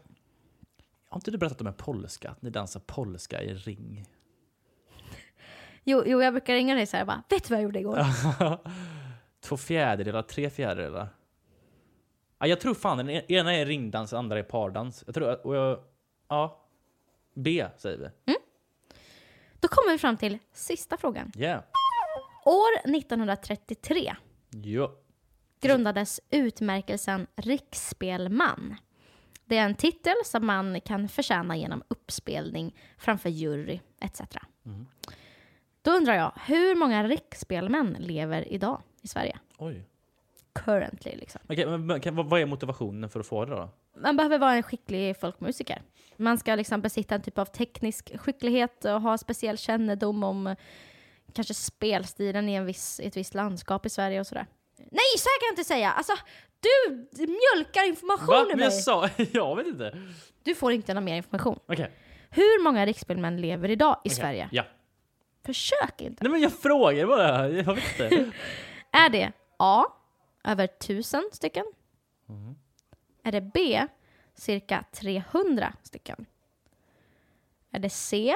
Har 1.09 1.17
inte 1.17 1.31
du 1.31 1.37
berättat 1.37 1.61
om 1.61 1.67
en 1.67 1.73
polska? 1.73 2.29
Att 2.29 2.41
ni 2.41 2.49
dansar 2.49 2.79
polska 2.79 3.41
i 3.43 3.53
ring? 3.53 4.05
Jo, 5.83 6.03
jo, 6.05 6.21
jag 6.21 6.33
brukar 6.33 6.53
ringa 6.53 6.75
dig 6.75 6.85
så 6.85 6.97
här 6.97 7.05
bara, 7.05 7.23
vet 7.29 7.43
du 7.43 7.49
vad 7.49 7.57
jag 7.57 7.63
gjorde 7.63 7.79
igår? 7.79 7.99
Två 9.41 9.57
fjärdedelar, 9.57 10.21
tre 10.21 10.49
fjärdedelar. 10.49 11.07
Ja, 12.39 12.47
jag 12.47 12.59
tror 12.59 12.73
fan 12.73 12.97
den 12.97 13.09
e- 13.09 13.25
ena 13.27 13.55
är 13.55 13.65
ringdans, 13.65 14.09
den 14.09 14.19
andra 14.19 14.39
är 14.39 14.43
pardans. 14.43 15.03
Jag 15.05 15.15
tror, 15.15 15.47
och 15.47 15.55
jag, 15.55 15.79
ja. 16.29 16.65
B 17.33 17.65
säger 17.77 17.97
vi. 18.25 18.35
Då 19.59 19.67
kommer 19.67 19.91
vi 19.91 19.97
fram 19.97 20.17
till 20.17 20.37
sista 20.53 20.97
frågan. 20.97 21.31
Yeah. 21.37 21.63
År 22.45 22.95
1933 22.97 24.15
Jo. 24.51 24.89
grundades 25.61 26.19
utmärkelsen 26.29 27.27
Riksspelman. 27.35 28.75
Det 29.45 29.57
är 29.57 29.65
en 29.65 29.75
titel 29.75 30.13
som 30.25 30.45
man 30.45 30.81
kan 30.81 31.09
förtjäna 31.09 31.57
genom 31.57 31.83
uppspelning 31.87 32.75
framför 32.97 33.29
jury 33.29 33.79
etc. 34.01 34.21
Mm. 34.65 34.87
Då 35.81 35.91
undrar 35.91 36.13
jag, 36.15 36.33
hur 36.45 36.75
många 36.75 37.03
riksspelmän 37.07 37.95
lever 37.99 38.53
idag 38.53 38.81
i 39.01 39.07
Sverige? 39.07 39.39
Oj. 39.57 39.85
Currently 40.53 41.15
liksom. 41.15 41.41
Okej, 41.49 41.77
men, 41.77 42.01
kan, 42.01 42.15
vad 42.29 42.41
är 42.41 42.45
motivationen 42.45 43.09
för 43.09 43.19
att 43.19 43.27
få 43.27 43.45
det 43.45 43.51
då? 43.51 43.69
Man 44.01 44.17
behöver 44.17 44.37
vara 44.39 44.53
en 44.53 44.63
skicklig 44.63 45.19
folkmusiker. 45.19 45.81
Man 46.17 46.37
ska 46.37 46.55
liksom 46.55 46.81
besitta 46.81 47.15
en 47.15 47.21
typ 47.21 47.37
av 47.37 47.45
teknisk 47.45 48.17
skicklighet 48.17 48.85
och 48.85 49.01
ha 49.01 49.17
speciell 49.17 49.57
kännedom 49.57 50.23
om 50.23 50.47
eh, 50.47 50.57
kanske 51.33 51.53
spelstilen 51.53 52.49
i, 52.49 52.53
en 52.53 52.65
viss, 52.65 52.99
i 52.99 53.07
ett 53.07 53.17
visst 53.17 53.33
landskap 53.33 53.85
i 53.85 53.89
Sverige 53.89 54.19
och 54.19 54.27
sådär. 54.27 54.45
Nej, 54.77 55.17
så 55.17 55.29
här 55.29 55.39
kan 55.39 55.47
jag 55.47 55.51
inte 55.51 55.63
säga! 55.63 55.91
Alltså, 55.91 56.13
du 56.59 57.27
mjölkar 57.27 57.81
Va? 57.81 57.87
information 57.87 58.51
ur 58.51 58.55
Men 58.55 58.63
jag 58.63 58.73
sa, 58.73 59.09
jag 59.31 59.55
vet 59.55 59.67
inte. 59.67 59.97
Du 60.43 60.55
får 60.55 60.71
inte 60.71 60.93
någon 60.93 61.03
mer 61.05 61.15
information. 61.15 61.59
Okej. 61.65 61.91
Hur 62.29 62.63
många 62.63 62.85
riksspelmän 62.85 63.41
lever 63.41 63.69
idag 63.71 64.01
i 64.03 64.07
okej. 64.07 64.15
Sverige? 64.15 64.49
Ja. 64.51 64.63
Försök 65.45 66.01
inte. 66.01 66.23
Nej 66.23 66.31
men 66.31 66.41
jag 66.41 66.53
frågar 66.53 67.07
bara, 67.07 67.49
jag 67.49 67.75
vet 67.75 67.99
inte. 67.99 68.31
Är 68.91 69.09
det 69.09 69.31
A. 69.57 69.85
Över 70.43 70.67
tusen 70.67 71.29
stycken? 71.31 71.65
Mm. 72.29 72.55
Är 73.23 73.31
det 73.31 73.41
B. 73.41 73.87
Cirka 74.33 74.85
300 74.91 75.73
stycken? 75.83 76.25
Är 77.71 77.79
det 77.79 77.89
C. 77.89 78.35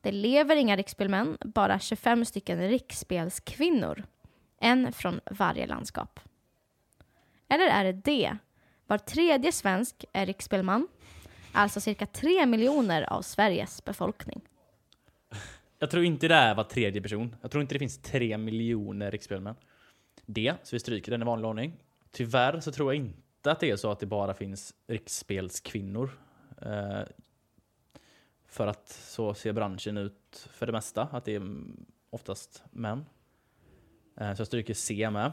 Det 0.00 0.12
lever 0.12 0.56
inga 0.56 0.76
riksspelmän, 0.76 1.38
bara 1.40 1.78
25 1.78 2.24
stycken 2.24 2.68
riksspelskvinnor. 2.68 4.04
En 4.60 4.92
från 4.92 5.20
varje 5.30 5.66
landskap. 5.66 6.20
Eller 7.48 7.66
är 7.66 7.84
det 7.84 7.92
D. 7.92 8.36
Var 8.86 8.98
tredje 8.98 9.52
svensk 9.52 10.04
är 10.12 10.26
riksspelman, 10.26 10.88
alltså 11.52 11.80
cirka 11.80 12.06
3 12.06 12.46
miljoner 12.46 13.02
av 13.12 13.22
Sveriges 13.22 13.84
befolkning. 13.84 14.40
Jag 15.78 15.90
tror 15.90 16.04
inte 16.04 16.28
det 16.28 16.34
är 16.34 16.54
var 16.54 16.64
tredje 16.64 17.02
person. 17.02 17.36
Jag 17.42 17.50
tror 17.50 17.62
inte 17.62 17.74
det 17.74 17.78
finns 17.78 17.98
tre 17.98 18.38
miljoner 18.38 19.10
riksspelmän. 19.10 19.54
Det, 20.32 20.54
så 20.62 20.76
vi 20.76 20.80
stryker 20.80 21.10
den 21.10 21.22
i 21.22 21.24
vanlig 21.24 21.48
ordning. 21.48 21.72
Tyvärr 22.10 22.60
så 22.60 22.72
tror 22.72 22.94
jag 22.94 23.04
inte 23.04 23.50
att 23.50 23.60
det 23.60 23.70
är 23.70 23.76
så 23.76 23.90
att 23.90 23.98
det 24.00 24.06
bara 24.06 24.34
finns 24.34 24.74
riksspelskvinnor. 24.86 26.10
Eh, 26.62 27.00
för 28.46 28.66
att 28.66 28.88
så 28.88 29.34
ser 29.34 29.52
branschen 29.52 29.96
ut 29.96 30.48
för 30.52 30.66
det 30.66 30.72
mesta, 30.72 31.02
att 31.02 31.24
det 31.24 31.34
är 31.34 31.42
oftast 32.10 32.62
män. 32.70 33.04
Eh, 34.20 34.34
så 34.34 34.40
jag 34.40 34.46
stryker 34.46 34.74
C 34.74 35.10
med. 35.10 35.32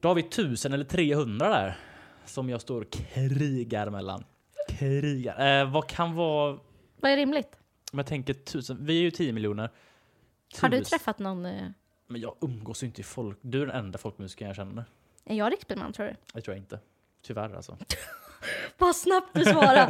Då 0.00 0.08
har 0.08 0.14
vi 0.14 0.22
1000 0.22 0.72
eller 0.72 0.84
300 0.84 1.48
där. 1.48 1.78
Som 2.24 2.48
jag 2.48 2.60
står 2.60 2.80
och 2.80 2.90
krigar 2.90 3.90
mellan. 3.90 4.24
Krigar. 4.68 5.60
Eh, 5.60 5.70
vad 5.72 5.88
kan 5.88 6.14
vara 6.14 6.58
Vad 7.00 7.10
är 7.10 7.16
rimligt? 7.16 7.58
om 7.92 7.98
jag 7.98 8.06
tänker 8.06 8.34
tusen, 8.34 8.84
vi 8.86 8.98
är 8.98 9.02
ju 9.02 9.10
10 9.10 9.32
miljoner. 9.32 9.70
Har 10.60 10.68
du 10.68 10.84
träffat 10.84 11.18
någon... 11.18 11.46
Men 12.06 12.20
jag 12.20 12.34
umgås 12.40 12.82
ju 12.82 12.86
inte 12.86 13.00
i 13.00 13.04
folk. 13.04 13.38
Du 13.40 13.62
är 13.62 13.66
den 13.66 13.76
enda 13.76 13.98
folkmusikern 13.98 14.46
jag 14.48 14.56
känner. 14.56 14.84
Är 15.24 15.34
jag 15.36 15.52
riksspelman 15.52 15.92
tror 15.92 16.06
du? 16.06 16.14
Det 16.34 16.40
tror 16.40 16.54
jag 16.56 16.62
inte. 16.62 16.80
Tyvärr 17.22 17.54
alltså. 17.56 17.78
Vad 18.78 18.96
snabbt 18.96 19.28
du 19.34 19.44
svarar! 19.44 19.86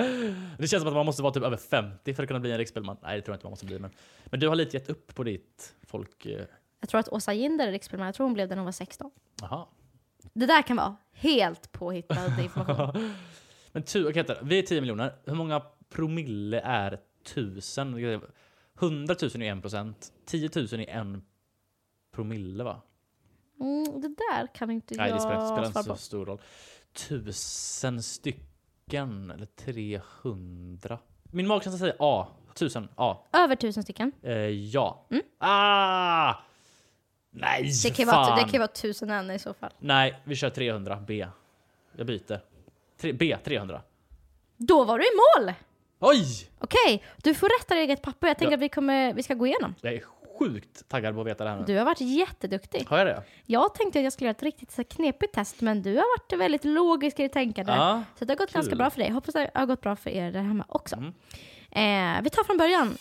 Det 0.58 0.68
känns 0.68 0.80
som 0.82 0.88
att 0.88 0.94
man 0.94 1.06
måste 1.06 1.22
vara 1.22 1.32
typ 1.32 1.42
över 1.42 1.56
50 1.56 2.14
för 2.14 2.22
att 2.22 2.26
kunna 2.28 2.40
bli 2.40 2.52
en 2.52 2.58
riksspelman. 2.58 2.96
Nej, 3.02 3.16
det 3.16 3.22
tror 3.22 3.32
jag 3.32 3.36
inte 3.36 3.46
man 3.46 3.50
måste 3.50 3.66
bli. 3.66 3.78
Men, 3.78 3.90
men 4.24 4.40
du 4.40 4.48
har 4.48 4.54
lite 4.54 4.76
gett 4.76 4.90
upp 4.90 5.14
på 5.14 5.24
ditt 5.24 5.74
folk... 5.82 6.26
eh, 6.26 6.44
Jag 6.80 6.88
tror 6.88 7.00
att 7.00 7.08
Åsa 7.08 7.34
Ginder 7.34 7.66
är 7.68 7.72
riksspelman. 7.72 8.06
Jag 8.06 8.14
tror 8.14 8.24
hon 8.26 8.34
blev 8.34 8.48
det 8.48 8.54
när 8.54 8.60
hon 8.60 8.64
var 8.64 8.72
16. 8.72 9.10
Aha. 9.42 9.68
Det 10.32 10.46
där 10.46 10.62
kan 10.62 10.76
vara 10.76 10.96
helt 11.12 11.72
påhittad 11.72 12.42
information. 12.42 13.14
Men 13.72 13.82
tu, 13.82 14.08
okay, 14.08 14.24
vi 14.42 14.58
är 14.58 14.62
10 14.62 14.80
miljoner. 14.80 15.12
Hur 15.24 15.34
många 15.34 15.62
promille 15.90 16.60
är 16.60 17.00
tusen. 17.24 17.94
100 18.80 19.16
000 19.22 19.42
är 19.42 19.50
en 19.50 19.60
procent. 19.62 20.12
10 20.26 20.50
000 20.54 20.64
är 20.72 20.88
en 20.88 21.22
promille 22.16 22.64
va? 22.64 22.80
Mm, 23.60 24.00
det 24.00 24.08
där 24.08 24.46
kan 24.54 24.70
inte 24.70 24.94
Nej, 24.96 25.06
det 25.08 25.14
jag 25.14 25.22
spelar, 25.22 25.46
spelar 25.46 25.66
inte 25.66 25.82
så 25.82 25.90
på. 25.90 25.96
stor 25.96 26.26
roll. 26.26 26.40
Tusen 27.08 28.02
stycken 28.02 29.30
eller 29.30 29.46
300. 29.46 30.98
Min 31.22 31.46
magkänsla 31.46 31.78
säger 31.78 31.96
A. 31.98 32.26
Tusen. 32.54 32.88
A. 32.96 33.16
Över 33.32 33.56
tusen 33.56 33.82
stycken. 33.82 34.12
Eh, 34.22 34.32
ja. 34.48 35.06
Mm. 35.10 35.22
Ah! 35.38 36.34
Nej, 37.30 37.70
Det 37.84 37.90
kan, 37.90 38.06
fan. 38.06 38.22
vara, 38.22 38.34
det 38.36 38.40
kan 38.42 38.50
ju 38.52 38.58
vara 38.58 38.68
tusen 38.68 39.10
än 39.10 39.30
i 39.30 39.38
så 39.38 39.54
fall. 39.54 39.70
Nej, 39.78 40.20
vi 40.24 40.36
kör 40.36 40.50
300. 40.50 41.04
B. 41.06 41.26
Jag 41.96 42.06
byter. 42.06 42.40
Tre, 43.00 43.12
B. 43.12 43.36
300. 43.44 43.82
Då 44.56 44.84
var 44.84 44.98
du 44.98 45.04
i 45.04 45.08
mål! 45.44 45.52
Oj! 45.98 46.50
Okej, 46.58 47.04
du 47.22 47.34
får 47.34 47.48
rätta 47.60 47.74
eget 47.76 48.02
papper. 48.02 48.26
Jag 48.26 48.38
tänker 48.38 48.52
Ja. 48.52 48.56
att 48.56 48.62
vi, 48.62 48.68
kommer, 48.68 49.14
vi 49.14 49.22
ska 49.22 49.34
gå 49.34 49.46
igenom. 49.46 49.74
Jag 49.80 49.94
är 49.94 50.00
sjukt 50.38 50.88
taggad 50.88 51.14
på 51.14 51.20
att 51.20 51.26
veta 51.26 51.44
det 51.44 51.50
här 51.50 51.56
nu. 51.56 51.64
Du 51.66 51.78
har 51.78 51.84
varit 51.84 52.00
jätteduktig. 52.00 52.86
Har 52.88 52.98
jag 52.98 53.06
det? 53.06 53.22
Jag 53.46 53.74
tänkte 53.74 53.98
att 53.98 54.04
jag 54.04 54.12
skulle 54.12 54.26
göra 54.26 54.36
ett 54.36 54.42
riktigt 54.42 54.70
så 54.70 54.84
knepigt 54.84 55.34
test, 55.34 55.60
men 55.60 55.82
du 55.82 55.90
har 55.90 56.18
varit 56.18 56.40
väldigt 56.40 56.64
logisk 56.64 57.18
i 57.18 57.22
ditt 57.22 57.32
tänkande. 57.32 57.72
Ja. 57.72 58.02
Så 58.18 58.24
det 58.24 58.32
har 58.32 58.38
gått 58.38 58.52
ganska 58.52 58.70
kul. 58.70 58.78
bra 58.78 58.90
för 58.90 59.00
dig. 59.00 59.10
Hoppas 59.10 59.34
det 59.34 59.50
har 59.54 59.66
gått 59.66 59.80
bra 59.80 59.96
för 59.96 60.10
er 60.10 60.32
där 60.32 60.42
hemma 60.42 60.64
också. 60.68 60.96
Mm. 60.96 61.12
Eh, 61.70 62.22
vi 62.22 62.30
tar 62.30 62.44
från 62.44 62.56
början. 62.56 62.96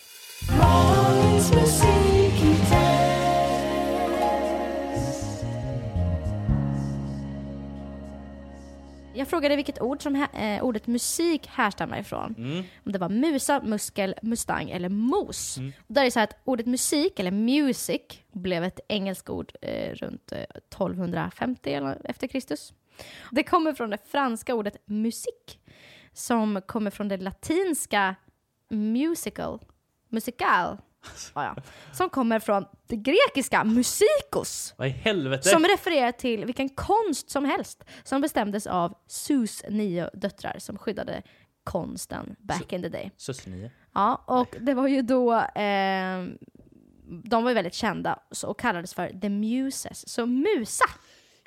Jag 9.16 9.28
frågade 9.28 9.56
vilket 9.56 9.80
ord 9.80 10.02
som 10.02 10.16
eh, 10.16 10.64
ordet 10.64 10.86
musik 10.86 11.46
härstammar 11.46 11.98
ifrån. 11.98 12.34
Mm. 12.38 12.64
Om 12.84 12.92
det 12.92 12.98
var 12.98 13.08
musa, 13.08 13.62
muskel, 13.62 14.14
mustang 14.22 14.70
eller 14.70 14.88
mos. 14.88 15.58
Mm. 15.58 15.72
Och 15.78 15.94
där 15.94 16.00
är 16.00 16.04
det 16.04 16.10
så 16.10 16.20
att 16.20 16.36
ordet 16.44 16.66
musik, 16.66 17.18
eller 17.18 17.30
music, 17.30 18.02
blev 18.32 18.64
ett 18.64 18.80
engelskt 18.88 19.28
ord 19.28 19.52
eh, 19.62 19.94
runt 19.94 20.32
eh, 20.32 20.38
1250 20.38 21.72
eller 21.72 21.98
efter 22.04 22.26
Kristus. 22.26 22.72
Det 23.30 23.42
kommer 23.42 23.72
från 23.72 23.90
det 23.90 23.98
franska 24.06 24.54
ordet 24.54 24.76
musik, 24.84 25.60
som 26.12 26.60
kommer 26.66 26.90
från 26.90 27.08
det 27.08 27.16
latinska 27.16 28.14
musical, 28.70 29.60
musikal, 30.08 30.78
ja, 31.34 31.44
ja, 31.44 31.62
som 31.92 32.10
kommer 32.10 32.40
från 32.40 32.66
det 32.86 32.96
grekiska 32.96 33.64
musikos. 33.64 34.74
Vad 34.76 34.88
i 34.88 34.90
helvete? 34.90 35.48
Som 35.48 35.64
refererar 35.64 36.12
till 36.12 36.44
vilken 36.44 36.68
konst 36.68 37.30
som 37.30 37.44
helst 37.44 37.84
som 38.04 38.20
bestämdes 38.20 38.66
av 38.66 38.94
Sus 39.06 39.62
nio 39.70 40.10
döttrar 40.14 40.56
som 40.58 40.78
skyddade 40.78 41.22
konsten 41.64 42.36
back 42.38 42.72
in 42.72 42.82
the 42.82 42.88
day. 42.88 43.10
Sus 43.16 43.46
9. 43.46 43.70
Ja, 43.94 44.24
och 44.26 44.56
det 44.60 44.74
var 44.74 44.88
ju 44.88 45.02
då 45.02 45.34
eh, 45.34 46.24
de 47.08 47.42
var 47.44 47.50
ju 47.50 47.54
väldigt 47.54 47.74
kända 47.74 48.18
och 48.46 48.58
kallades 48.58 48.94
för 48.94 49.20
the 49.20 49.28
muses. 49.28 50.08
Så 50.08 50.26
musa 50.26 50.84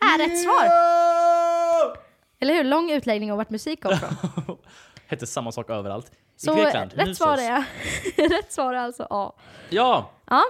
är 0.01 0.17
rätt 0.17 0.43
svar. 0.43 0.65
Eller 2.39 2.53
hur? 2.53 2.63
Lång 2.63 2.91
utläggning 2.91 3.31
om 3.31 3.37
vart 3.37 3.49
musik 3.49 3.83
kom 3.83 3.97
från. 3.97 4.57
Hette 5.07 5.27
samma 5.27 5.51
sak 5.51 5.69
överallt. 5.69 6.11
Så 6.41 6.55
Grekland. 6.55 6.93
rätt 6.93 7.17
svar, 7.17 7.37
är, 7.37 7.63
rätt 8.29 8.51
svar 8.53 8.73
är 8.73 8.77
alltså 8.77 9.07
A. 9.09 9.33
Ja! 9.69 10.09
Ja. 10.29 10.43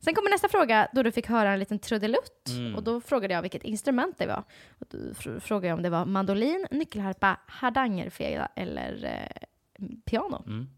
Sen 0.00 0.14
kommer 0.14 0.30
nästa 0.30 0.48
fråga 0.48 0.88
då 0.92 1.02
du 1.02 1.12
fick 1.12 1.26
höra 1.28 1.52
en 1.52 1.58
liten 1.58 1.78
trudelutt. 1.78 2.48
Mm. 2.48 2.74
Och 2.76 2.82
då 2.82 3.00
frågade 3.00 3.34
jag 3.34 3.42
vilket 3.42 3.62
instrument 3.64 4.18
det 4.18 4.26
var. 4.26 4.44
Och 4.80 4.86
då 4.90 4.98
fr- 4.98 5.40
frågade 5.40 5.66
jag 5.68 5.76
om 5.76 5.82
det 5.82 5.90
var 5.90 6.04
mandolin, 6.04 6.66
nyckelharpa, 6.70 7.36
hardangerfela 7.46 8.48
eller 8.56 9.04
eh, 9.04 9.86
piano. 10.06 10.42
Mm. 10.46 10.68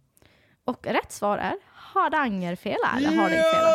Och 0.64 0.86
rätt 0.86 1.12
svar 1.12 1.38
är 1.38 1.54
hardangerfela 1.74 2.94
eller 2.96 3.08
hardingfela. 3.16 3.68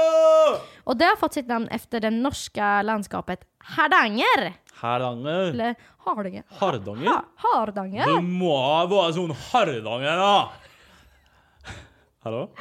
Och 0.84 0.98
det 0.98 1.06
har 1.06 1.16
fått 1.16 1.34
sitt 1.34 1.48
namn 1.48 1.68
efter 1.68 2.00
det 2.00 2.10
norska 2.10 2.82
landskapet 2.82 3.40
Hardanger. 3.58 4.54
Hardanger. 4.74 5.50
Eller 5.50 5.76
Hardanger. 5.98 6.44
Hardanger? 6.50 7.10
Ha, 7.10 7.26
Hardanger. 7.36 8.16
Det 8.16 8.22
må 8.22 8.88
vara 8.88 9.14
sån 9.14 9.32
Hardanger 9.52 10.18
då! 10.18 10.50
Hallå? 12.24 12.52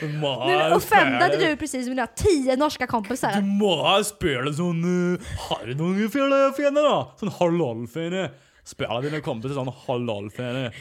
Du 0.00 0.08
Nu 0.08 0.74
offendade 0.74 1.36
du 1.36 1.56
precis 1.56 1.88
mina 1.88 2.06
tio 2.06 2.56
norska 2.56 2.84
Du 2.84 2.90
kompisar. 2.90 3.40
må 3.40 4.04
spela 4.04 4.52
sån 4.52 4.84
uh, 4.84 5.20
Hardangerfela 5.48 6.50
då! 6.82 7.12
Sån 7.16 7.28
halalfene. 7.28 8.30
Spela 8.64 9.00
dina 9.00 9.20
kompisar 9.20 9.54
sån 9.54 9.72
halalfene. 9.86 10.62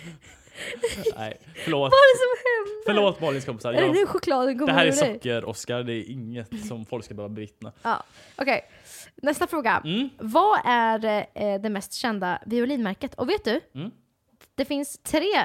Nej, 1.17 1.37
förlåt. 1.63 1.91
Vad 1.91 1.99
är 1.99 2.13
det 2.13 2.19
som 2.19 2.29
händer? 2.45 2.83
Förlåt 2.85 3.21
Malins 3.21 3.45
kompisar. 3.45 3.73
Är 3.73 3.81
det 3.81 3.91
nu 3.91 4.05
chokladen 4.05 4.59
kommer 4.59 4.73
det 4.73 4.79
här 4.79 4.85
är 4.85 4.91
socker-Oscar, 4.91 5.83
det 5.83 5.93
är 5.93 6.11
inget 6.11 6.67
som 6.67 6.85
folk 6.85 7.05
ska 7.05 7.13
behöva 7.13 7.33
bevittna. 7.33 7.71
Ja. 7.83 8.03
Okej, 8.35 8.61
nästa 9.15 9.47
fråga. 9.47 9.81
Mm. 9.85 10.09
Vad 10.19 10.59
är 10.65 11.27
eh, 11.33 11.61
det 11.61 11.69
mest 11.69 11.93
kända 11.93 12.39
violinmärket? 12.45 13.13
Och 13.13 13.29
vet 13.29 13.43
du? 13.43 13.61
Mm. 13.75 13.91
Det 14.55 14.65
finns 14.65 14.99
tre 15.03 15.35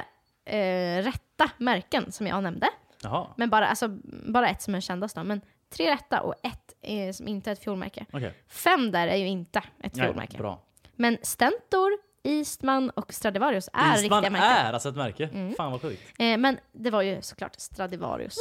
eh, 0.45 1.03
rätta 1.37 1.51
märken 1.57 2.11
som 2.11 2.27
jag 2.27 2.43
nämnde. 2.43 2.67
Jaha, 3.03 3.27
Men 3.37 3.49
bara, 3.49 3.67
alltså, 3.67 3.87
bara 4.31 4.49
ett 4.49 4.61
som 4.61 4.75
är 4.75 4.81
kändast 4.81 5.15
då. 5.15 5.23
Men 5.23 5.41
tre 5.69 5.91
rätta 5.91 6.21
och 6.21 6.33
ett 6.43 6.73
eh, 6.81 7.11
som 7.11 7.27
inte 7.27 7.49
är 7.49 7.53
ett 7.53 7.63
fiolmärke. 7.63 8.05
okej. 8.13 8.33
Fem 8.49 8.91
där 8.91 9.07
är 9.07 9.15
ju 9.15 9.27
inte 9.27 9.59
ett 9.59 9.95
Nej, 9.95 10.05
fiolmärke. 10.05 10.37
Bra. 10.37 10.61
Men 10.95 11.17
Stentor, 11.21 11.91
Eastman 12.23 12.89
och 12.89 13.13
Stradivarius 13.13 13.69
är 13.73 13.79
Isman 14.03 14.21
riktiga 14.21 14.31
märken. 14.31 14.65
är 14.65 14.73
alltså 14.73 14.89
ett 14.89 14.95
märke? 14.95 15.29
Mm. 15.33 15.53
Fan 15.55 15.71
vad 15.71 15.81
sjukt. 15.81 16.01
Eh, 16.19 16.37
men 16.37 16.57
det 16.71 16.89
var 16.89 17.01
ju 17.01 17.21
såklart 17.21 17.55
Stradivarius 17.57 18.37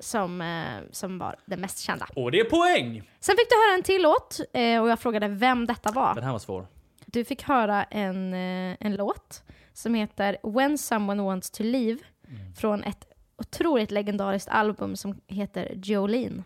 som, 0.00 0.40
eh, 0.40 0.64
som 0.90 1.18
var 1.18 1.36
det 1.46 1.56
mest 1.56 1.78
kända. 1.78 2.06
Och 2.16 2.30
det 2.30 2.40
är 2.40 2.44
poäng! 2.44 3.02
Sen 3.20 3.36
fick 3.36 3.48
du 3.50 3.56
höra 3.56 3.74
en 3.74 3.82
till 3.82 4.02
låt 4.02 4.40
eh, 4.52 4.82
och 4.82 4.88
jag 4.88 4.98
frågade 5.00 5.28
vem 5.28 5.66
detta 5.66 5.90
var. 5.92 6.14
Den 6.14 6.24
här 6.24 6.32
var 6.32 6.38
svår. 6.38 6.66
Du 7.06 7.24
fick 7.24 7.42
höra 7.42 7.84
en, 7.84 8.34
eh, 8.34 8.76
en 8.80 8.94
låt 8.96 9.42
som 9.74 9.94
heter 9.94 10.36
When 10.42 10.78
someone 10.78 11.22
wants 11.22 11.50
to 11.50 11.62
leave 11.62 11.98
Mm. 12.28 12.54
från 12.54 12.84
ett 12.84 13.04
otroligt 13.36 13.90
legendariskt 13.90 14.48
album 14.48 14.96
som 14.96 15.20
heter 15.26 15.72
Jolene. 15.82 16.42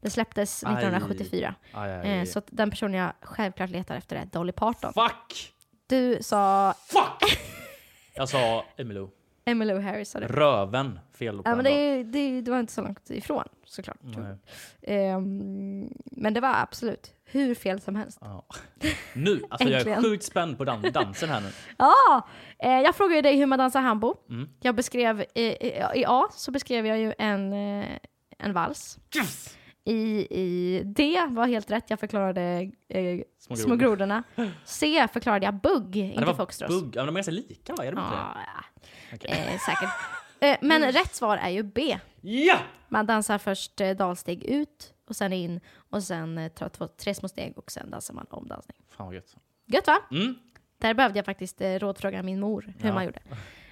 Det 0.00 0.10
släpptes 0.10 0.64
Aj. 0.64 0.72
1974. 0.74 1.54
Aj, 1.72 1.92
aj, 1.92 2.10
Eh, 2.10 2.20
aj. 2.20 2.26
så 2.26 2.42
den 2.46 2.70
person 2.70 2.94
jag 2.94 3.12
självklart 3.22 3.70
letar 3.70 3.96
efter 3.96 4.16
är 4.16 4.24
Dolly 4.26 4.52
Parton. 4.52 4.92
Fuck! 4.92 5.52
Du 5.86 6.18
sa 6.22 6.74
Fuck! 6.86 7.38
Jag 8.14 8.28
sa 8.28 8.64
Emmylou. 8.76 9.10
Emmylou 9.44 9.80
Harris. 9.80 10.10
Sa 10.10 10.20
du. 10.20 10.26
Röven. 10.26 10.98
Fel 11.12 11.36
på 11.42 11.50
Ja, 11.50 11.54
men 11.56 11.64
det, 11.64 12.02
det, 12.02 12.40
du 12.40 12.50
var 12.50 12.60
inte 12.60 12.72
så 12.72 12.82
långt 12.82 13.10
ifrån 13.10 13.44
såklart. 13.66 13.96
Ehm, 14.82 15.92
men 16.04 16.34
det 16.34 16.40
var 16.40 16.54
absolut 16.62 17.12
hur 17.30 17.54
fel 17.54 17.80
som 17.80 17.96
helst. 17.96 18.18
Ja. 18.20 18.46
Nu, 19.12 19.42
alltså 19.50 19.68
jag 19.68 19.80
är 19.88 20.02
sjukt 20.02 20.24
spänd 20.24 20.58
på 20.58 20.64
dan 20.64 20.82
dansen 20.92 21.28
här 21.28 21.40
nu. 21.40 21.48
Ja! 21.78 22.28
Eh, 22.58 22.70
jag 22.80 22.94
frågade 22.96 23.14
ju 23.16 23.22
dig 23.22 23.36
hur 23.36 23.46
man 23.46 23.58
dansar 23.58 23.80
hambo. 23.80 24.14
Mm. 24.30 24.48
Jag 24.60 24.74
beskrev, 24.74 25.20
i, 25.34 25.42
i, 25.42 25.82
i 25.94 26.04
A 26.08 26.28
så 26.32 26.50
beskrev 26.50 26.86
jag 26.86 26.98
ju 26.98 27.14
en, 27.18 27.52
eh, 27.52 27.86
en 28.38 28.52
vals. 28.52 28.98
Yes! 29.16 29.56
I, 29.84 30.26
I 30.40 30.82
D 30.84 31.20
var 31.28 31.46
helt 31.46 31.70
rätt, 31.70 31.84
jag 31.90 32.00
förklarade 32.00 32.70
eh, 32.88 33.20
Små 33.38 33.56
små, 33.56 33.76
grodor. 33.76 33.86
grodorna. 33.96 34.22
C 34.64 35.08
förklarade 35.12 35.44
jag 35.46 35.54
bugg, 35.54 35.96
Ja, 35.96 36.20
inte 36.20 36.34
foxtrot. 36.34 36.68
bugg. 36.70 36.96
Ja, 36.96 37.04
men 37.04 37.06
de 37.06 37.10
är 37.10 37.14
ganska 37.18 37.32
lika 37.32 37.74
va? 37.74 37.84
Är 37.84 37.92
de 37.92 37.98
inte 37.98 38.10
det? 38.10 38.46
ja. 38.46 38.64
Okej. 39.14 39.30
Eh, 39.30 39.58
säkert. 39.58 39.90
Eh, 40.40 40.56
men 40.68 40.92
rätt 40.92 41.14
svar 41.14 41.36
är 41.36 41.48
ju 41.48 41.62
B. 41.62 41.98
Ja! 42.20 42.58
Man 42.88 43.06
dansar 43.06 43.38
först 43.38 43.80
eh, 43.80 43.90
dalsteg 43.90 44.44
ut 44.44 44.92
och 45.10 45.16
sen 45.16 45.32
in 45.32 45.60
och 45.90 46.02
sen 46.02 46.38
eh, 46.38 46.48
tar 46.48 46.68
två, 46.68 46.86
tre 46.86 47.14
små 47.14 47.28
steg 47.28 47.58
och 47.58 47.70
sen 47.70 47.90
dansar 47.90 48.14
man 48.14 48.26
omdansning. 48.30 48.76
Fan 48.88 49.06
vad 49.06 49.14
gött. 49.14 49.36
Gött 49.66 49.86
va? 49.86 49.98
Mm. 50.10 50.34
Där 50.78 50.94
behövde 50.94 51.18
jag 51.18 51.26
faktiskt 51.26 51.60
eh, 51.60 51.74
rådfråga 51.74 52.22
min 52.22 52.40
mor 52.40 52.72
hur 52.78 52.88
Ja. 52.88 52.94
man 52.94 53.04
gjorde. 53.04 53.20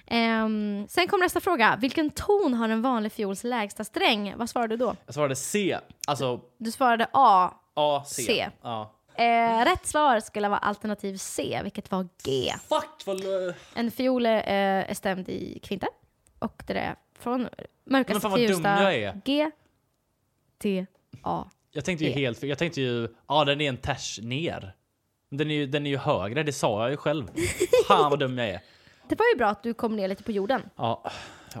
Ehm, 0.07 0.87
sen 0.89 1.07
kommer 1.07 1.25
nästa 1.25 1.39
fråga. 1.39 1.77
Vilken 1.81 2.09
ton 2.09 2.53
har 2.53 2.69
en 2.69 2.81
vanlig 2.81 3.11
fiols 3.11 3.43
lägsta 3.43 3.83
sträng? 3.83 4.33
Vad 4.37 4.49
svarade 4.49 4.77
du 4.77 4.85
då? 4.85 4.95
Jag 5.05 5.15
svarade 5.15 5.35
C. 5.35 5.77
Alltså 6.07 6.41
Du 6.57 6.71
svarade 6.71 7.07
A. 7.13 7.51
A, 7.73 8.03
C. 8.05 8.21
C. 8.23 8.49
Ja. 8.61 8.95
Eh, 9.15 9.65
rätt 9.65 9.87
svar 9.87 10.19
skulle 10.19 10.49
vara 10.49 10.59
alternativ 10.59 11.17
C, 11.17 11.59
vilket 11.63 11.91
var 11.91 12.07
G. 12.23 12.53
Fuck 12.69 13.03
vad... 13.05 13.23
lö- 13.23 13.53
En 13.75 13.91
fiol 13.91 14.25
eh, 14.25 14.31
är 14.33 14.93
stämd 14.93 15.29
i 15.29 15.59
kvinter. 15.63 15.89
Och 16.39 16.63
det 16.67 16.73
är 16.73 16.95
från 17.19 17.41
Men 17.41 17.49
mörkaste 17.85 18.21
fan 18.21 18.31
vad 18.31 18.39
till 18.39 18.51
dum 18.51 18.63
jag 18.65 18.95
är. 18.95 19.21
G, 19.25 19.51
T, 20.61 20.85
A. 21.23 21.45
Jag 21.71 21.85
tänkte 21.85 22.05
ju 22.05 22.11
E. 22.11 22.13
helt. 22.13 22.43
Jag 22.43 22.57
tänkte 22.57 22.81
ju, 22.81 23.07
ja 23.27 23.45
den 23.45 23.61
är 23.61 23.69
en 23.69 23.77
ters 23.77 24.19
ner. 24.23 24.75
Den 25.31 25.51
är, 25.51 25.55
ju, 25.55 25.67
den 25.67 25.85
är 25.85 25.89
ju 25.89 25.97
högre, 25.97 26.43
det 26.43 26.53
sa 26.53 26.81
jag 26.81 26.91
ju 26.91 26.97
själv. 26.97 27.27
Fan 27.87 28.09
vad 28.09 28.19
dum 28.19 28.37
jag 28.37 28.49
är. 28.49 28.61
Det 29.09 29.15
var 29.15 29.25
ju 29.33 29.37
bra 29.37 29.47
att 29.47 29.63
du 29.63 29.73
kom 29.73 29.95
ner 29.95 30.07
lite 30.07 30.23
på 30.23 30.31
jorden. 30.31 30.61
Ja. 30.75 31.11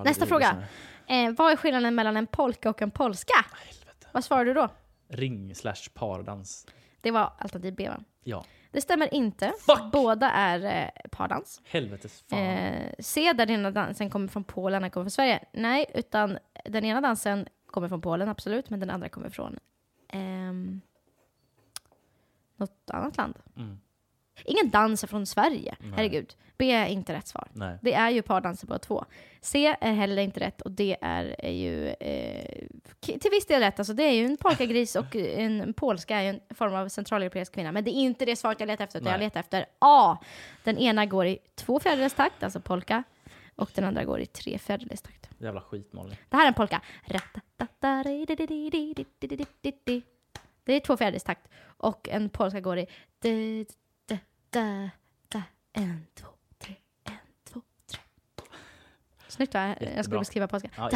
Nästa 0.03 0.25
fråga. 0.25 0.63
Eh, 1.07 1.31
vad 1.31 1.51
är 1.51 1.55
skillnaden 1.55 1.95
mellan 1.95 2.17
en 2.17 2.27
polka 2.27 2.69
och 2.69 2.81
en 2.81 2.91
polska? 2.91 3.45
Helvete. 3.53 4.07
Vad 4.11 4.23
svarade 4.23 4.49
du 4.49 4.53
då? 4.53 4.69
Ring 5.09 5.55
slash 5.55 5.89
pardans. 5.93 6.67
Det 7.01 7.11
var 7.11 7.33
alternativ 7.37 7.75
B 7.75 7.89
va? 7.89 7.99
Ja. 8.23 8.45
Det 8.71 8.81
stämmer 8.81 9.13
inte. 9.13 9.53
Fuck! 9.59 9.91
Båda 9.91 10.31
är 10.31 10.83
eh, 10.83 11.09
pardans. 11.11 11.61
Helvetes 11.65 12.23
fan. 12.29 12.39
Eh, 12.39 12.91
se 12.99 13.33
där 13.33 13.45
den 13.45 13.55
ena 13.55 13.71
dansen 13.71 14.09
kommer 14.09 14.27
från 14.27 14.43
Polen, 14.43 14.81
den 14.81 14.91
kommer 14.91 15.03
från 15.03 15.11
Sverige. 15.11 15.43
Nej, 15.53 15.85
utan 15.93 16.37
den 16.65 16.85
ena 16.85 17.01
dansen 17.01 17.47
kommer 17.71 17.87
från 17.87 18.01
Polen, 18.01 18.29
absolut, 18.29 18.69
men 18.69 18.79
den 18.79 18.89
andra 18.89 19.09
kommer 19.09 19.29
från 19.29 19.59
ehm, 20.07 20.81
något 22.55 22.89
annat 22.89 23.17
land. 23.17 23.35
Mm. 23.55 23.79
Ingen 24.45 24.69
dans 24.69 25.03
är 25.03 25.07
från 25.07 25.25
Sverige, 25.25 25.75
Nej. 25.79 25.91
herregud. 25.95 26.35
B 26.57 26.71
är 26.71 26.85
inte 26.85 27.13
rätt 27.13 27.27
svar. 27.27 27.47
Nej. 27.53 27.77
Det 27.81 27.93
är 27.93 28.09
ju 28.09 28.21
pardanser 28.21 28.67
båda 28.67 28.79
två. 28.79 29.05
C 29.41 29.75
är 29.81 29.93
heller 29.93 30.21
inte 30.21 30.39
rätt 30.39 30.61
och 30.61 30.71
D 30.71 30.97
är, 31.01 31.35
är 31.39 31.51
ju 31.51 31.87
eh, 31.87 32.67
till 32.99 33.31
viss 33.31 33.45
del 33.45 33.61
rätt. 33.61 33.79
Alltså 33.79 33.93
det 33.93 34.03
är 34.03 34.11
ju 34.11 34.25
en 34.25 34.37
polkagris 34.37 34.95
och 34.95 35.15
en 35.15 35.73
polska 35.73 36.17
är 36.17 36.21
ju 36.21 36.29
en 36.29 36.55
form 36.55 36.73
av 36.73 36.89
centraleuropeisk 36.89 37.53
kvinna. 37.53 37.71
Men 37.71 37.83
det 37.83 37.91
är 37.91 38.01
inte 38.01 38.25
det 38.25 38.35
svaret 38.35 38.59
jag 38.59 38.67
letar 38.67 38.83
efter. 38.83 38.99
utan 38.99 39.11
Jag 39.11 39.19
letar 39.19 39.39
efter 39.39 39.65
A. 39.79 40.17
Den 40.63 40.77
ena 40.77 41.05
går 41.05 41.25
i 41.27 41.37
två 41.55 41.79
fjärdedels 41.79 42.13
takt, 42.13 42.43
alltså 42.43 42.59
polka. 42.59 43.03
Och 43.55 43.69
den 43.75 43.83
andra 43.83 44.03
går 44.03 44.19
i 44.19 44.25
tre 44.25 44.57
fjärdedels 44.57 45.01
takt. 45.01 45.18
Jävla 45.39 45.61
skit 45.61 45.91
Det 46.29 46.37
här 46.37 46.43
är 46.43 46.47
en 46.47 46.53
polka. 46.53 46.81
Det 50.63 50.73
är 50.73 50.79
två 50.79 50.97
fjärdedels 50.97 51.23
takt. 51.23 51.47
Och 51.77 52.09
en 52.09 52.29
polska 52.29 52.59
går 52.59 52.77
i 52.77 52.87
en, 55.73 56.01
två, 56.15 56.27
tre, 56.59 56.73
en, 57.03 57.21
två, 57.43 57.61
tre. 57.87 57.95
Snyggt 59.27 59.53
va? 59.53 59.75
Jag 59.95 60.05
skulle 60.05 60.19
beskriva 60.19 60.47
polska. 60.47 60.69
Ja, 60.77 60.89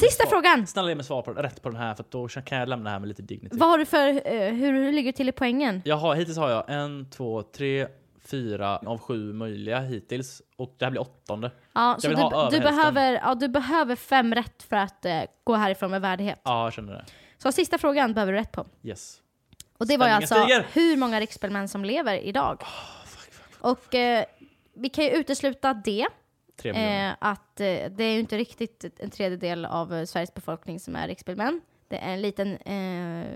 Sista 0.00 0.26
frågan! 0.28 0.66
Snälla 0.66 0.88
ge 0.88 0.94
mig 0.94 1.04
svar 1.04 1.22
på, 1.22 1.32
rätt 1.32 1.62
på 1.62 1.68
den 1.68 1.78
här 1.78 1.94
för 1.94 2.04
då 2.10 2.28
kan 2.28 2.58
jag 2.58 2.68
lämna 2.68 2.84
det 2.84 2.90
här 2.90 3.00
med 3.00 3.08
lite 3.08 3.22
dignity. 3.22 3.56
Vad 3.58 3.68
har 3.68 3.78
du 3.78 3.84
för, 3.84 4.12
hur, 4.50 4.72
hur 4.72 4.92
ligger 4.92 5.12
du 5.12 5.16
till 5.16 5.28
i 5.28 5.32
poängen? 5.32 5.82
Jag 5.84 5.96
har, 5.96 6.14
hittills 6.14 6.38
har 6.38 6.50
jag 6.50 6.64
en, 6.68 7.10
två, 7.10 7.42
tre, 7.42 7.88
fyra 8.24 8.78
av 8.78 8.98
sju 8.98 9.32
möjliga 9.32 9.80
hittills. 9.80 10.42
Och 10.56 10.74
det 10.78 10.84
här 10.84 10.90
blir 10.90 11.00
åttonde. 11.00 11.50
Ja, 11.72 11.96
så 11.98 12.08
vill 12.08 12.18
du, 12.18 12.48
du, 12.50 12.60
behöver, 12.60 13.12
ja, 13.12 13.34
du 13.34 13.48
behöver 13.48 13.96
fem 13.96 14.34
rätt 14.34 14.62
för 14.62 14.76
att 14.76 15.04
eh, 15.04 15.22
gå 15.44 15.54
härifrån 15.54 15.90
med 15.90 16.00
värdighet. 16.00 16.40
Ja, 16.44 16.64
jag 16.64 16.72
känner 16.72 16.92
det. 16.92 17.04
Så 17.38 17.52
sista 17.52 17.78
frågan 17.78 18.14
behöver 18.14 18.32
du 18.32 18.38
rätt 18.38 18.52
på. 18.52 18.66
Yes. 18.82 19.18
Och 19.78 19.86
det 19.86 19.96
var 19.96 20.06
ju 20.06 20.12
alltså 20.12 20.34
stiger. 20.34 20.66
hur 20.72 20.96
många 20.96 21.20
riksspelmän 21.20 21.68
som 21.68 21.84
lever 21.84 22.18
idag. 22.18 22.62
Och 23.60 23.94
eh, 23.94 24.24
vi 24.74 24.88
kan 24.88 25.04
ju 25.04 25.10
utesluta 25.10 25.74
det, 25.74 26.06
eh, 26.64 27.12
att 27.18 27.60
eh, 27.60 27.90
det 27.90 28.04
är 28.04 28.12
ju 28.12 28.18
inte 28.20 28.38
riktigt 28.38 28.84
en 28.98 29.10
tredjedel 29.10 29.64
av 29.64 29.94
eh, 29.94 30.04
Sveriges 30.04 30.34
befolkning 30.34 30.80
som 30.80 30.96
är 30.96 31.08
riksspelmän. 31.08 31.60
Det 31.88 31.98
är 31.98 32.12
en 32.12 32.22
liten, 32.22 32.56
eh, 32.56 33.26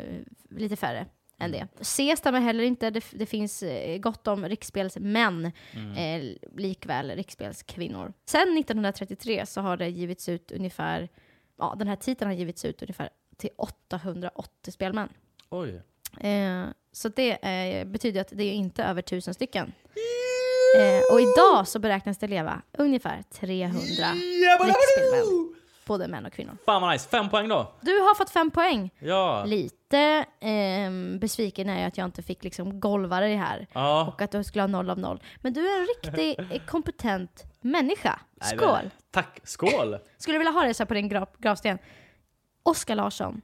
lite 0.51 0.76
färre 0.76 1.07
än 1.39 1.53
det. 1.53 1.68
C 1.80 2.16
stämmer 2.16 2.41
heller 2.41 2.64
inte. 2.64 2.91
Det, 2.91 3.05
det 3.11 3.26
finns 3.26 3.62
eh, 3.62 3.99
gott 3.99 4.26
om 4.26 4.49
riksspelsmän, 4.49 5.53
eh, 5.97 6.22
likväl 6.57 7.11
riksspelskvinnor. 7.11 8.12
Sen 8.24 8.59
1933 8.59 9.47
så 9.47 9.61
har 9.61 9.76
det 9.76 9.89
givits 9.89 10.28
ut 10.28 10.53
ungefär, 10.53 11.09
ja 11.59 11.74
den 11.78 11.89
här 11.89 11.97
titeln 11.97 12.30
har 12.30 12.37
givits 12.37 12.64
ut 12.64 12.82
ungefär 12.82 13.09
till 13.37 13.51
880 13.57 14.72
spelmän. 14.72 15.09
Oj. 15.49 15.82
Eh, 16.20 16.64
så 16.93 17.09
det 17.09 17.30
eh, 17.30 17.84
betyder 17.84 18.20
att 18.20 18.32
det 18.32 18.45
är 18.45 18.53
inte 18.53 18.84
över 18.84 19.03
tusen 19.03 19.34
stycken. 19.34 19.72
Eh, 20.78 21.14
och 21.14 21.20
idag 21.20 21.68
så 21.68 21.78
beräknas 21.78 22.18
det 22.18 22.28
leva 22.28 22.62
ungefär 22.78 23.22
300 23.30 23.78
riksspelmän. 24.64 25.55
Både 25.87 26.09
män 26.09 26.26
och 26.26 26.32
kvinnor. 26.32 26.57
Fan 26.64 26.82
vad 26.82 26.93
nice. 26.93 27.09
Fem 27.09 27.28
poäng 27.28 27.49
då. 27.49 27.72
Du 27.80 27.91
har 27.91 28.14
fått 28.14 28.30
fem 28.30 28.51
poäng. 28.51 28.91
Ja. 28.99 29.45
Lite 29.45 30.24
ehm, 30.41 31.18
besviken 31.18 31.68
är 31.68 31.78
jag 31.80 31.89
att 31.89 31.99
jag 31.99 32.05
inte 32.05 32.22
fick 32.22 32.45
liksom 32.45 32.80
golva 32.80 33.20
dig 33.20 33.37
här. 33.37 33.66
Ja. 33.72 34.07
Och 34.14 34.22
att 34.22 34.30
du 34.32 34.45
skulle 34.45 34.62
ha 34.62 34.66
noll 34.66 34.91
av 34.91 34.99
noll. 34.99 35.22
Men 35.41 35.53
du 35.53 35.61
är 35.68 35.80
en 35.80 35.87
riktig 35.87 36.39
eh, 36.57 36.62
kompetent 36.66 37.45
människa. 37.61 38.20
Nej, 38.43 38.57
men- 38.57 38.59
Skål! 38.59 38.91
Tack. 39.11 39.41
Skål. 39.45 39.99
Skulle 40.18 40.34
du 40.34 40.39
vilja 40.39 40.53
ha 40.53 40.64
det 40.64 40.74
så 40.74 40.82
här 40.82 40.87
på 40.89 40.95
din 40.95 41.09
grav, 41.09 41.28
gravsten? 41.39 41.78
Oskar 42.62 42.95
Larsson. 42.95 43.41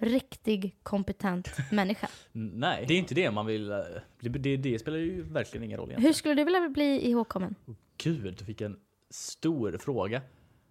Riktig 0.00 0.76
kompetent 0.82 1.48
människa. 1.72 2.08
Nej, 2.32 2.84
det 2.88 2.94
är 2.94 2.98
inte 2.98 3.14
det 3.14 3.30
man 3.30 3.46
vill. 3.46 3.70
eh, 3.70 3.78
Det, 4.20 4.28
det, 4.28 4.56
det 4.56 4.78
spelar 4.78 4.98
ju 4.98 5.22
verkligen 5.22 5.64
ingen 5.64 5.78
roll 5.78 5.88
egentligen. 5.88 6.06
Hur 6.08 6.12
skulle 6.12 6.34
du 6.34 6.44
vilja 6.44 6.68
bli 6.68 7.10
ihågkommen? 7.10 7.54
Gud, 8.02 8.34
du 8.38 8.44
fick 8.44 8.60
en 8.60 8.76
stor 9.10 9.78
fråga. 9.80 10.22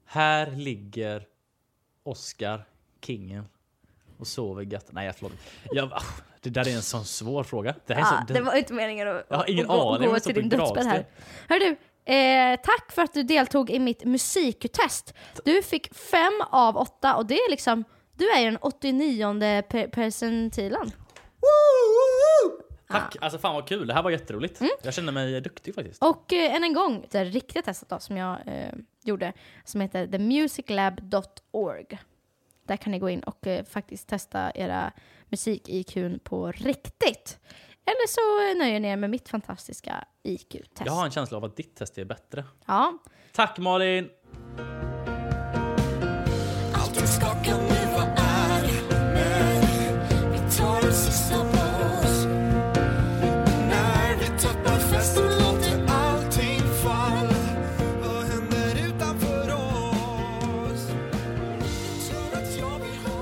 Här 0.07 0.51
ligger 0.51 1.25
Oscar, 2.03 2.65
kingen, 3.01 3.45
och 4.17 4.27
sover 4.27 4.63
gött. 4.63 4.87
Nej, 4.89 5.13
förlåt. 5.13 5.31
Jag, 5.71 5.91
det 6.41 6.49
där 6.49 6.67
är 6.67 6.75
en 6.75 6.81
sån 6.81 7.05
svår 7.05 7.43
fråga. 7.43 7.75
Det 7.85 7.93
här 7.93 8.01
är 8.01 8.05
Ah, 8.05 8.25
så, 8.27 8.33
det 8.33 8.41
var 8.41 8.55
inte 8.55 8.73
meningen 8.73 9.07
att, 9.07 9.25
Jag 9.29 9.37
har 9.37 9.49
ingen 9.49 9.65
att 9.65 9.77
gå, 9.77 9.93
aning 9.95 10.09
gå 10.09 10.19
som 10.19 10.33
till 10.33 10.49
din 10.49 10.49
dödsbädd 10.49 10.85
här. 10.85 11.05
Hör 11.49 11.59
du, 11.59 11.77
eh, 12.13 12.59
tack 12.63 12.91
för 12.91 13.01
att 13.01 13.13
du 13.13 13.23
deltog 13.23 13.69
i 13.69 13.79
mitt 13.79 14.05
musiktest. 14.05 15.13
Du 15.45 15.63
fick 15.63 15.93
fem 15.93 16.41
av 16.49 16.77
åtta 16.77 17.15
och 17.15 17.25
det 17.25 17.35
är 17.35 17.51
liksom, 17.51 17.83
du 18.13 18.29
är 18.31 18.39
ju 18.39 18.45
den 18.45 18.57
89 18.61 19.61
per 19.61 19.87
percentilen. 19.87 20.91
Tack! 22.87 23.15
Alltså 23.21 23.39
fan 23.39 23.53
vad 23.55 23.67
kul, 23.67 23.87
det 23.87 23.93
här 23.93 24.03
var 24.03 24.11
jätteroligt. 24.11 24.59
Mm. 24.61 24.71
Jag 24.83 24.93
känner 24.93 25.11
mig 25.11 25.41
duktig 25.41 25.75
faktiskt. 25.75 26.03
Och 26.03 26.33
eh, 26.33 26.55
än 26.55 26.63
en 26.63 26.73
gång, 26.73 27.05
det 27.11 27.23
riktiga 27.23 27.61
testet 27.61 27.89
då, 27.89 27.99
som 27.99 28.17
jag 28.17 28.37
eh, 28.45 28.73
gjorde, 29.03 29.33
som 29.63 29.81
heter 29.81 30.07
themusiclab.org. 30.07 31.99
Där 32.63 32.77
kan 32.77 32.91
ni 32.91 32.99
gå 32.99 33.09
in 33.09 33.19
och 33.19 33.47
eh, 33.47 33.65
faktiskt 33.65 34.07
testa 34.07 34.51
era 34.55 34.91
musik-IQ 35.29 36.23
på 36.23 36.51
riktigt. 36.51 37.39
Eller 37.85 38.07
så 38.07 38.51
eh, 38.51 38.57
nöjer 38.57 38.79
ni 38.79 38.87
er 38.87 38.95
med 38.95 39.09
mitt 39.09 39.29
fantastiska 39.29 40.05
IQ-test. 40.23 40.85
Jag 40.85 40.93
har 40.93 41.05
en 41.05 41.11
känsla 41.11 41.37
av 41.37 41.45
att 41.45 41.55
ditt 41.55 41.75
test 41.75 41.97
är 41.97 42.05
bättre. 42.05 42.43
Ja, 42.65 42.97
Tack 43.31 43.57
Malin! 43.57 44.09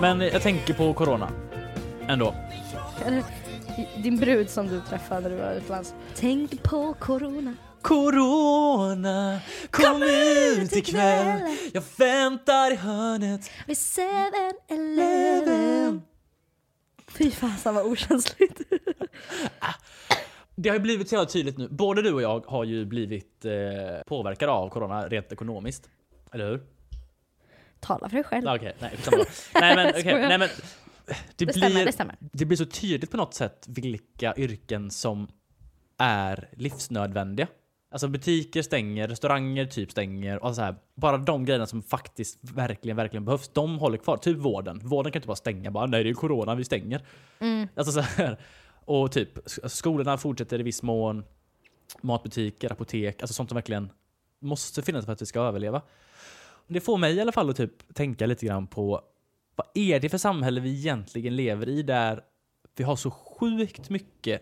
Men 0.05 0.21
jag 0.21 0.41
tänker 0.41 0.73
på 0.73 0.93
corona. 0.93 1.31
Ändå. 2.07 2.35
Din 4.03 4.17
brud 4.17 4.49
som 4.49 4.67
du 4.67 4.81
träffade 4.81 5.21
när 5.21 5.29
du 5.29 5.35
var 5.35 5.53
utomlands. 5.53 5.93
Tänk 6.15 6.63
på 6.63 6.93
corona. 6.93 7.55
Corona, 7.81 9.39
kom 9.69 10.03
ut 10.03 10.75
ikväll. 10.75 11.39
Jag 11.73 11.83
väntar 11.97 12.73
i 12.73 12.75
hörnet. 12.75 13.51
Vid 13.67 13.77
7-Eleven. 13.77 16.01
Fy 17.07 17.31
fasen 17.31 17.75
vad 17.75 17.85
okänsligt. 17.85 18.61
Det 20.55 20.69
har 20.69 20.75
ju 20.75 20.81
blivit 20.81 21.09
så 21.09 21.15
jävla 21.15 21.29
tydligt 21.29 21.57
nu. 21.57 21.69
Både 21.69 22.01
du 22.01 22.13
och 22.13 22.21
jag 22.21 22.45
har 22.45 22.63
ju 22.63 22.85
blivit 22.85 23.45
eh, 23.45 23.51
påverkade 24.05 24.51
av 24.51 24.69
corona 24.69 25.07
rent 25.07 25.31
ekonomiskt. 25.31 25.89
Eller 26.31 26.49
hur? 26.49 26.74
Tala 27.85 28.09
för 28.09 28.15
dig 28.15 28.23
själv. 28.23 28.47
Okej, 28.47 28.75
nej, 28.79 28.97
nej 29.53 29.75
men 29.75 29.93
Skojar. 30.01 30.19
nej 30.19 30.37
men. 30.37 30.49
Det, 31.05 31.15
Det 31.35 31.45
blir, 31.45 31.53
stämmer, 31.53 31.85
det 31.85 31.91
stämmer. 31.91 32.15
det 32.19 32.45
blir 32.45 32.57
så 32.57 32.65
tydligt 32.65 33.11
på 33.11 33.17
något 33.17 33.33
sätt 33.33 33.65
vilka 33.69 34.33
yrken 34.37 34.91
som 34.91 35.27
är 35.97 36.49
livsnödvändiga. 36.57 37.47
Alltså 37.91 38.07
butiker 38.07 38.61
stänger, 38.61 39.07
restauranger 39.07 39.65
typ 39.65 39.91
stänger 39.91 40.43
och 40.43 40.55
så 40.55 40.61
här. 40.61 40.75
Bara 40.95 41.17
de 41.17 41.45
grejerna 41.45 41.65
som 41.67 41.83
faktiskt 41.83 42.39
verkligen, 42.41 42.97
verkligen 42.97 43.25
behövs, 43.25 43.47
de 43.53 43.79
håller 43.79 43.97
kvar. 43.97 44.17
Typ 44.17 44.37
vården. 44.37 44.79
Vården 44.83 45.11
kan 45.11 45.19
inte 45.19 45.27
bara 45.27 45.35
stänga 45.35 45.71
bara, 45.71 45.85
nej 45.85 46.03
det 46.03 46.09
är 46.09 46.13
corona, 46.13 46.55
vi 46.55 46.63
stänger. 46.63 47.01
Mm. 47.39 47.67
Alltså 47.75 47.91
så 47.91 47.99
här. 48.01 48.37
Och 48.85 49.11
typ 49.11 49.37
alltså 49.37 49.69
skolorna 49.69 50.17
fortsätter 50.17 50.59
i 50.59 50.63
viss 50.63 50.83
mån. 50.83 51.23
Matbutiker, 52.01 52.71
apotek, 52.71 53.21
alltså 53.21 53.33
sånt 53.33 53.49
som 53.49 53.55
verkligen 53.55 53.89
måste 54.39 54.81
finnas 54.81 55.05
för 55.05 55.13
att 55.13 55.21
vi 55.21 55.25
ska 55.25 55.39
överleva. 55.39 55.81
Det 56.67 56.79
får 56.81 56.97
mig 56.97 57.15
i 57.15 57.21
alla 57.21 57.31
fall 57.31 57.49
att 57.49 57.57
typ 57.57 57.93
tänka 57.93 58.25
lite 58.25 58.45
grann 58.45 58.67
på 58.67 59.01
vad 59.55 59.67
är 59.73 59.99
det 59.99 60.09
för 60.09 60.17
samhälle 60.17 60.61
vi 60.61 60.69
egentligen 60.69 61.35
lever 61.35 61.69
i 61.69 61.83
där 61.83 62.21
vi 62.75 62.83
har 62.83 62.95
så 62.95 63.11
sjukt 63.11 63.89
mycket 63.89 64.41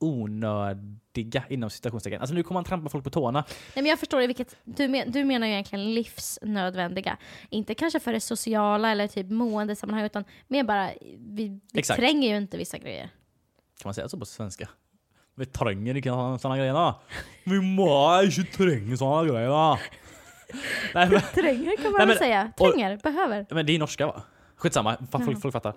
onödiga 0.00 1.44
inom 1.48 1.70
citationstecken. 1.70 2.20
Alltså 2.20 2.34
nu 2.34 2.42
kommer 2.42 2.56
man 2.56 2.64
trampa 2.64 2.90
folk 2.90 3.04
på 3.04 3.10
tårna. 3.10 3.44
Nej, 3.48 3.82
men 3.82 3.86
jag 3.86 3.98
förstår 3.98 4.20
det, 4.20 4.26
vilket, 4.26 4.56
du, 4.64 4.88
men, 4.88 5.12
du 5.12 5.24
menar 5.24 5.46
ju 5.46 5.52
egentligen 5.52 5.94
livsnödvändiga. 5.94 7.16
Inte 7.50 7.74
kanske 7.74 8.00
för 8.00 8.12
det 8.12 8.20
sociala 8.20 8.90
eller 8.90 9.06
typ 9.06 9.30
måendesammanhang 9.30 10.06
utan 10.06 10.24
mer 10.48 10.64
bara, 10.64 10.90
vi, 11.18 11.60
vi 11.72 11.78
Exakt. 11.78 12.00
tränger 12.00 12.28
ju 12.28 12.36
inte 12.36 12.56
vissa 12.56 12.78
grejer. 12.78 13.10
Kan 13.82 13.88
man 13.88 13.94
säga 13.94 14.08
så 14.08 14.18
på 14.18 14.26
svenska? 14.26 14.68
Vi 15.34 15.46
tränger 15.46 15.96
inte 15.96 16.08
sådana 16.40 16.56
grejer. 16.56 16.94
Vi 17.44 17.60
må 17.60 18.22
inte 18.22 18.44
tränga 18.44 18.96
sådana 18.96 19.28
grejer. 19.28 19.78
Nej, 20.94 21.08
men, 21.10 21.20
Tränger 21.34 21.76
kan 21.76 21.92
man 21.92 21.92
Nej, 21.92 21.98
väl 21.98 22.08
men- 22.08 22.16
säga. 22.18 22.52
och- 22.58 22.72
Tränger, 22.72 22.96
behöver. 23.02 23.46
men 23.50 23.66
det 23.66 23.74
är 23.74 23.78
norska 23.78 24.06
va? 24.06 24.22
Skitsamma, 24.56 24.96
folk, 25.12 25.42
folk 25.42 25.52
fattar. 25.52 25.74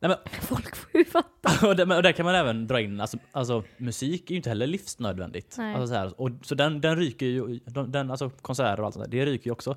Nej, 0.00 0.08
men, 0.08 0.18
Folk 0.40 0.76
får 0.76 0.88
ju 1.00 1.04
fatta. 1.04 1.66
och, 1.68 1.76
där, 1.76 1.96
och 1.96 2.02
där 2.02 2.12
kan 2.12 2.26
man 2.26 2.34
även 2.34 2.66
dra 2.66 2.80
in, 2.80 3.00
alltså, 3.00 3.16
alltså 3.32 3.62
musik 3.76 4.24
är 4.26 4.30
ju 4.30 4.36
inte 4.36 4.48
heller 4.48 4.66
livsnödvändigt. 4.66 5.54
Nej. 5.58 5.74
Alltså, 5.74 5.86
så 5.86 5.94
här, 6.00 6.20
och, 6.20 6.30
så 6.42 6.54
den, 6.54 6.80
den 6.80 6.96
ryker 6.96 7.26
ju, 7.26 7.58
de- 7.66 7.92
den, 7.92 8.10
alltså 8.10 8.30
konserter 8.30 8.80
och 8.80 8.86
allt 8.86 8.94
sånt 8.94 9.10
där, 9.10 9.18
det 9.18 9.26
ryker 9.32 9.46
ju 9.46 9.52
också. 9.52 9.76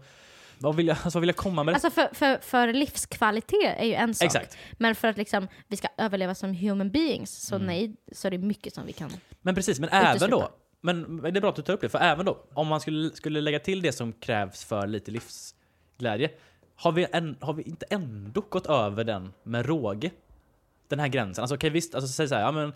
Vad 0.60 0.76
vill 0.76 0.88
jag, 0.88 0.98
alltså, 1.04 1.10
vad 1.18 1.22
vill 1.22 1.28
jag 1.30 1.36
komma 1.36 1.64
med? 1.64 1.74
Alltså 1.74 1.90
för, 1.90 2.10
för, 2.14 2.38
för 2.42 2.74
livskvalitet 2.74 3.76
är 3.78 3.86
ju 3.86 3.94
en 3.94 4.14
sak. 4.16 4.26
Exakt. 4.26 4.58
Men 4.72 4.96
för 4.96 5.08
att 5.08 5.18
liksom, 5.18 5.48
vi 5.68 5.78
ska 5.78 5.88
överleva 5.98 6.36
som 6.36 6.54
human 6.56 6.92
beings, 6.92 7.32
så 7.48 7.56
Mm. 7.56 7.68
nej, 7.68 7.96
så 8.12 8.28
är 8.28 8.32
det 8.32 8.38
mycket 8.38 8.74
som 8.74 8.86
vi 8.86 8.94
kan. 8.94 9.10
Men 9.42 9.56
precis, 9.56 9.80
men 9.80 9.90
även 9.90 10.16
Utesluta. 10.16 10.36
då. 10.36 10.50
Men 10.86 11.22
det 11.22 11.30
är 11.30 11.42
bra 11.42 11.50
att 11.50 11.56
du 11.56 11.62
tar 11.62 11.74
upp 11.74 11.82
det, 11.82 11.90
för 11.90 12.00
även 12.00 12.26
då, 12.26 12.44
om 12.54 12.68
man 12.68 12.82
skulle, 12.82 13.10
skulle 13.10 13.42
lägga 13.42 13.60
till 13.60 13.82
det 13.82 13.92
som 13.92 14.14
krävs 14.14 14.66
för 14.66 14.88
lite 14.88 15.12
livsglädje, 15.12 16.32
har 16.76 16.92
vi, 16.92 17.08
en, 17.12 17.38
har 17.42 17.54
vi 17.54 17.64
inte 17.64 17.86
ändå 17.90 18.42
gått 18.42 18.66
över 18.66 19.04
den 19.04 19.34
med 19.44 19.66
råge? 19.66 20.12
Den 20.88 21.00
här 21.00 21.08
gränsen. 21.08 21.42
Alltså 21.42 21.56
okej 21.56 21.70
visst, 21.70 21.96
alltså, 21.96 22.08
säg 22.08 22.28
så 22.28 22.36
här, 22.36 22.42
ja, 22.42 22.52
men, 22.52 22.74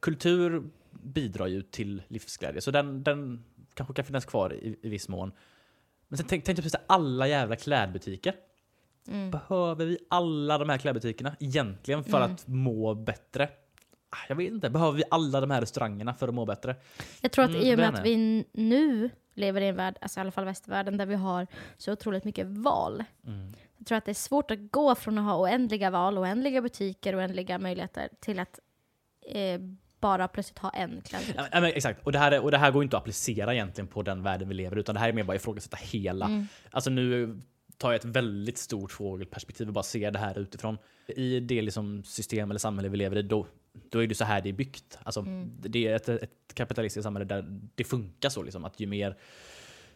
kultur 0.00 0.62
bidrar 0.90 1.46
ju 1.46 1.62
till 1.62 2.02
livsglädje, 2.08 2.60
så 2.60 2.70
den, 2.70 3.02
den 3.02 3.44
kanske 3.74 3.94
kan 3.94 4.04
finnas 4.04 4.24
kvar 4.24 4.52
i, 4.54 4.78
i 4.82 4.88
viss 4.88 5.08
mån. 5.08 5.32
Men 6.08 6.18
sen 6.18 6.26
tänk, 6.26 6.44
tänk 6.44 6.56
dig 6.56 6.62
precis 6.62 6.80
alla 6.86 7.28
jävla 7.28 7.56
klädbutiker. 7.56 8.34
Mm. 9.08 9.30
Behöver 9.30 9.86
vi 9.86 9.98
alla 10.10 10.58
de 10.58 10.68
här 10.68 10.78
klädbutikerna 10.78 11.36
egentligen 11.40 12.04
för 12.04 12.18
Mm. 12.18 12.32
att 12.32 12.46
må 12.46 12.94
bättre? 12.94 13.48
Ah, 14.10 14.16
Jag 14.28 14.36
vet 14.36 14.52
inte, 14.52 14.70
behöver 14.70 14.96
vi 14.96 15.02
alla 15.10 15.40
de 15.40 15.50
här 15.50 15.60
restaurangerna 15.60 16.14
för 16.14 16.28
att 16.28 16.34
må 16.34 16.46
bättre? 16.46 16.76
Jag 17.20 17.32
tror 17.32 17.44
att 17.44 17.50
Mm, 17.50 17.62
i 17.62 17.74
och 17.74 17.78
med 17.78 17.94
att 17.94 18.04
vi 18.04 18.44
nu 18.52 19.10
lever 19.34 19.60
i 19.60 19.68
en 19.68 19.76
värld, 19.76 19.96
alltså 20.00 20.20
i 20.20 20.22
alla 20.22 20.30
fall 20.30 20.44
västvärlden, 20.44 20.96
där 20.96 21.06
vi 21.06 21.14
har 21.14 21.46
så 21.76 21.92
otroligt 21.92 22.24
mycket 22.24 22.46
val. 22.46 23.04
Mm. 23.26 23.52
Jag 23.78 23.86
tror 23.86 23.98
att 23.98 24.04
det 24.04 24.12
är 24.12 24.14
svårt 24.14 24.50
att 24.50 24.72
gå 24.72 24.94
från 24.94 25.18
att 25.18 25.24
ha 25.24 25.40
oändliga 25.40 25.90
val, 25.90 26.18
oändliga 26.18 26.62
butiker, 26.62 27.18
oändliga 27.18 27.58
möjligheter 27.58 28.08
till 28.20 28.38
att 28.38 28.58
eh, 29.26 29.60
bara 30.00 30.28
plötsligt 30.28 30.58
ha 30.58 30.70
en 30.70 31.00
klädbutik. 31.00 31.36
Ja, 31.52 31.60
men 31.60 31.64
exakt, 31.64 32.06
och 32.06 32.12
det, 32.12 32.18
här 32.18 32.32
är, 32.32 32.40
och 32.42 32.50
det 32.50 32.58
här 32.58 32.70
går 32.70 32.82
inte 32.82 32.96
att 32.96 33.02
applicera 33.02 33.54
egentligen 33.54 33.88
på 33.88 34.02
den 34.02 34.22
världen 34.22 34.48
vi 34.48 34.54
lever 34.54 34.76
i, 34.76 34.80
utan 34.80 34.94
det 34.94 35.00
här 35.00 35.08
är 35.08 35.12
mer 35.12 35.24
bara 35.24 35.36
ifrågasätta 35.36 35.76
hela. 35.80 36.26
Mm. 36.26 36.46
Alltså 36.70 36.90
nu 36.90 37.40
tar 37.76 37.92
jag 37.92 37.98
ett 37.98 38.04
väldigt 38.04 38.58
stort 38.58 38.92
fågelperspektiv 38.92 39.66
och 39.66 39.72
bara 39.72 39.82
ser 39.82 40.10
det 40.10 40.18
här 40.18 40.38
utifrån. 40.38 40.78
I 41.06 41.40
det 41.40 41.62
liksom 41.62 42.04
system 42.04 42.50
eller 42.50 42.58
samhälle 42.58 42.88
vi 42.88 42.96
lever 42.96 43.16
i, 43.16 43.22
då, 43.22 43.46
då 43.90 44.02
är 44.02 44.06
det 44.06 44.14
så 44.14 44.24
här 44.24 44.40
det 44.40 44.48
är 44.48 44.52
byggt. 44.52 44.98
Alltså, 45.02 45.20
Mm. 45.20 45.52
Det 45.60 45.86
är 45.86 45.96
ett, 45.96 46.08
ett 46.08 46.54
kapitalistiskt 46.54 47.04
samhälle 47.04 47.24
där 47.24 47.60
det 47.74 47.84
funkar 47.84 48.28
så. 48.28 48.42
Liksom, 48.42 48.64
att 48.64 48.80
ju 48.80 48.86
mer 48.86 49.16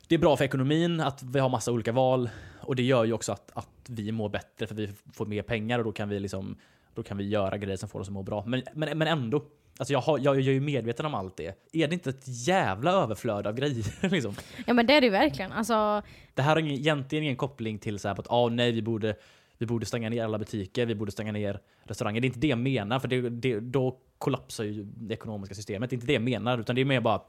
det 0.08 0.14
är 0.14 0.18
bra 0.18 0.36
för 0.36 0.44
ekonomin 0.44 1.00
att 1.00 1.22
vi 1.22 1.38
har 1.38 1.48
massa 1.48 1.72
olika 1.72 1.92
val 1.92 2.30
och 2.60 2.76
det 2.76 2.82
gör 2.82 3.04
ju 3.04 3.12
också 3.12 3.32
att, 3.32 3.50
att 3.54 3.68
vi 3.88 4.12
mår 4.12 4.28
bättre 4.28 4.66
för 4.66 4.74
vi 4.74 4.90
får 5.12 5.26
mer 5.26 5.42
pengar 5.42 5.78
och 5.78 5.84
då 5.84 5.92
kan 5.92 6.08
vi, 6.08 6.20
liksom, 6.20 6.56
då 6.94 7.02
kan 7.02 7.16
vi 7.16 7.28
göra 7.28 7.58
grejer 7.58 7.76
som 7.76 7.88
får 7.88 8.00
oss 8.00 8.08
att 8.08 8.12
må 8.12 8.22
bra. 8.22 8.44
Men, 8.46 8.62
men, 8.72 8.98
men 8.98 9.08
ändå, 9.08 9.44
alltså 9.78 9.92
jag, 9.92 10.00
har, 10.00 10.18
jag, 10.18 10.36
jag 10.36 10.46
är 10.46 10.52
ju 10.52 10.60
medveten 10.60 11.06
om 11.06 11.14
allt 11.14 11.36
det. 11.36 11.54
Är 11.72 11.88
det 11.88 11.94
inte 11.94 12.10
ett 12.10 12.24
jävla 12.26 12.92
överflöd 12.92 13.46
av 13.46 13.54
grejer? 13.54 14.08
liksom? 14.10 14.34
Ja 14.66 14.74
men 14.74 14.86
det 14.86 14.94
är 14.94 15.00
det 15.00 15.04
ju 15.04 15.10
verkligen. 15.10 15.52
Alltså, 15.52 16.02
Det 16.34 16.42
här 16.42 16.50
har 16.50 16.60
ingen, 16.60 16.74
egentligen 16.74 17.24
ingen 17.24 17.36
koppling 17.36 17.78
till 17.78 17.98
så 17.98 18.08
här 18.08 18.14
på 18.14 18.20
att 18.20 18.30
ah, 18.30 18.48
nej, 18.48 18.72
vi 18.72 18.82
borde, 18.82 19.16
vi 19.62 19.66
borde 19.66 19.86
stänga 19.86 20.10
ner 20.10 20.24
alla 20.24 20.38
butiker, 20.38 20.86
vi 20.86 20.94
borde 20.94 21.12
stänga 21.12 21.32
ner 21.32 21.60
restauranger. 21.84 22.20
Det 22.20 22.24
är 22.24 22.28
inte 22.28 22.40
det 22.40 22.46
jag 22.46 22.58
menar, 22.58 22.98
för 22.98 23.08
det, 23.08 23.30
det, 23.30 23.60
då 23.60 23.98
kollapsar 24.18 24.64
ju 24.64 24.84
det 24.84 25.14
ekonomiska 25.14 25.54
systemet. 25.54 25.90
Det 25.90 25.94
är 25.94 25.96
inte 25.96 26.06
det 26.06 26.12
jag 26.12 26.22
menar, 26.22 26.58
utan 26.58 26.74
det 26.74 26.80
är 26.80 26.84
mer 26.84 27.00
bara 27.00 27.22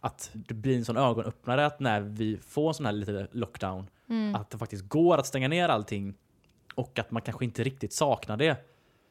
att 0.00 0.30
det 0.34 0.54
blir 0.54 0.76
en 0.76 0.84
sån 0.84 0.96
ögonöppnare 0.96 1.66
att 1.66 1.80
när 1.80 2.00
vi 2.00 2.38
får 2.38 2.68
en 2.68 2.74
sån 2.74 2.86
här 2.86 2.92
lite 2.92 3.28
lockdown, 3.32 3.86
mm. 4.08 4.34
att 4.34 4.50
det 4.50 4.58
faktiskt 4.58 4.88
går 4.88 5.18
att 5.18 5.26
stänga 5.26 5.48
ner 5.48 5.68
allting 5.68 6.14
och 6.74 6.98
att 6.98 7.10
man 7.10 7.22
kanske 7.22 7.44
inte 7.44 7.64
riktigt 7.64 7.92
saknar 7.92 8.36
det. 8.36 8.56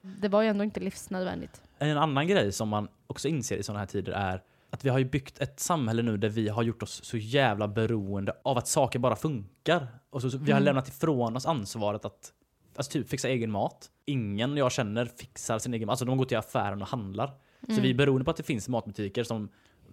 det 0.02 0.28
var 0.28 0.42
ju 0.42 0.48
ändå 0.48 0.64
inte 0.64 0.80
livsnödvändigt. 0.80 1.62
En 1.78 1.98
annan 1.98 2.28
grej 2.28 2.52
som 2.52 2.70
man 2.70 2.88
också 3.08 3.28
inser 3.28 3.58
i 3.58 3.64
sådana 3.64 3.80
här 3.80 3.88
tider 3.88 4.12
är 4.12 4.42
att 4.70 4.86
vi 4.86 4.90
har 4.90 5.00
ju 5.00 5.06
byggt 5.06 5.40
ett 5.40 5.60
samhälle 5.60 6.02
nu 6.02 6.18
där 6.18 6.30
vi 6.30 6.50
har 6.50 6.64
gjort 6.64 6.84
oss 6.84 7.04
så 7.04 7.18
jävla 7.18 7.68
beroende 7.68 8.34
av 8.44 8.58
att 8.58 8.68
saker 8.68 9.00
bara 9.00 9.16
funkar. 9.16 9.88
Och 10.10 10.22
så, 10.22 10.30
så 10.30 10.38
vi 10.38 10.52
har 10.52 10.60
Mm. 10.60 10.66
lämnat 10.66 10.88
ifrån 10.88 11.36
oss 11.36 11.46
ansvaret 11.46 12.06
att 12.06 12.34
alltså 12.78 12.92
typ 12.92 13.10
fixa 13.10 13.30
egen 13.30 13.52
mat. 13.52 13.90
Ingen 14.06 14.58
jag 14.58 14.72
känner 14.72 15.06
fixar 15.06 15.60
sin 15.60 15.74
egen 15.74 15.86
mat. 15.86 15.92
Alltså 15.94 16.06
de 16.06 16.18
går 16.18 16.26
till 16.26 16.38
affären 16.38 16.82
och 16.82 16.88
handlar. 16.88 17.28
Så 17.28 17.72
Mm. 17.72 17.84
vi 17.84 17.90
är 17.90 17.94
beroende 17.94 18.26
på 18.26 18.32
att 18.32 18.38
det 18.38 18.44
finns 18.44 18.70
matbutiker 18.70 19.24
som 19.24 19.50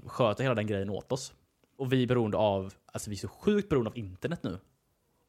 sköter 0.07 0.43
hela 0.43 0.55
den 0.55 0.66
grejen 0.66 0.91
åt 0.91 1.12
oss. 1.12 1.33
Och 1.78 1.93
vi 1.93 2.03
är 2.03 2.07
beroende 2.07 2.37
av, 2.37 2.74
alltså 2.93 3.11
vi 3.11 3.16
är 3.16 3.18
så 3.20 3.28
sjukt 3.28 3.68
beroende 3.68 3.91
av 3.91 3.99
internet 3.99 4.43
nu. 4.43 4.59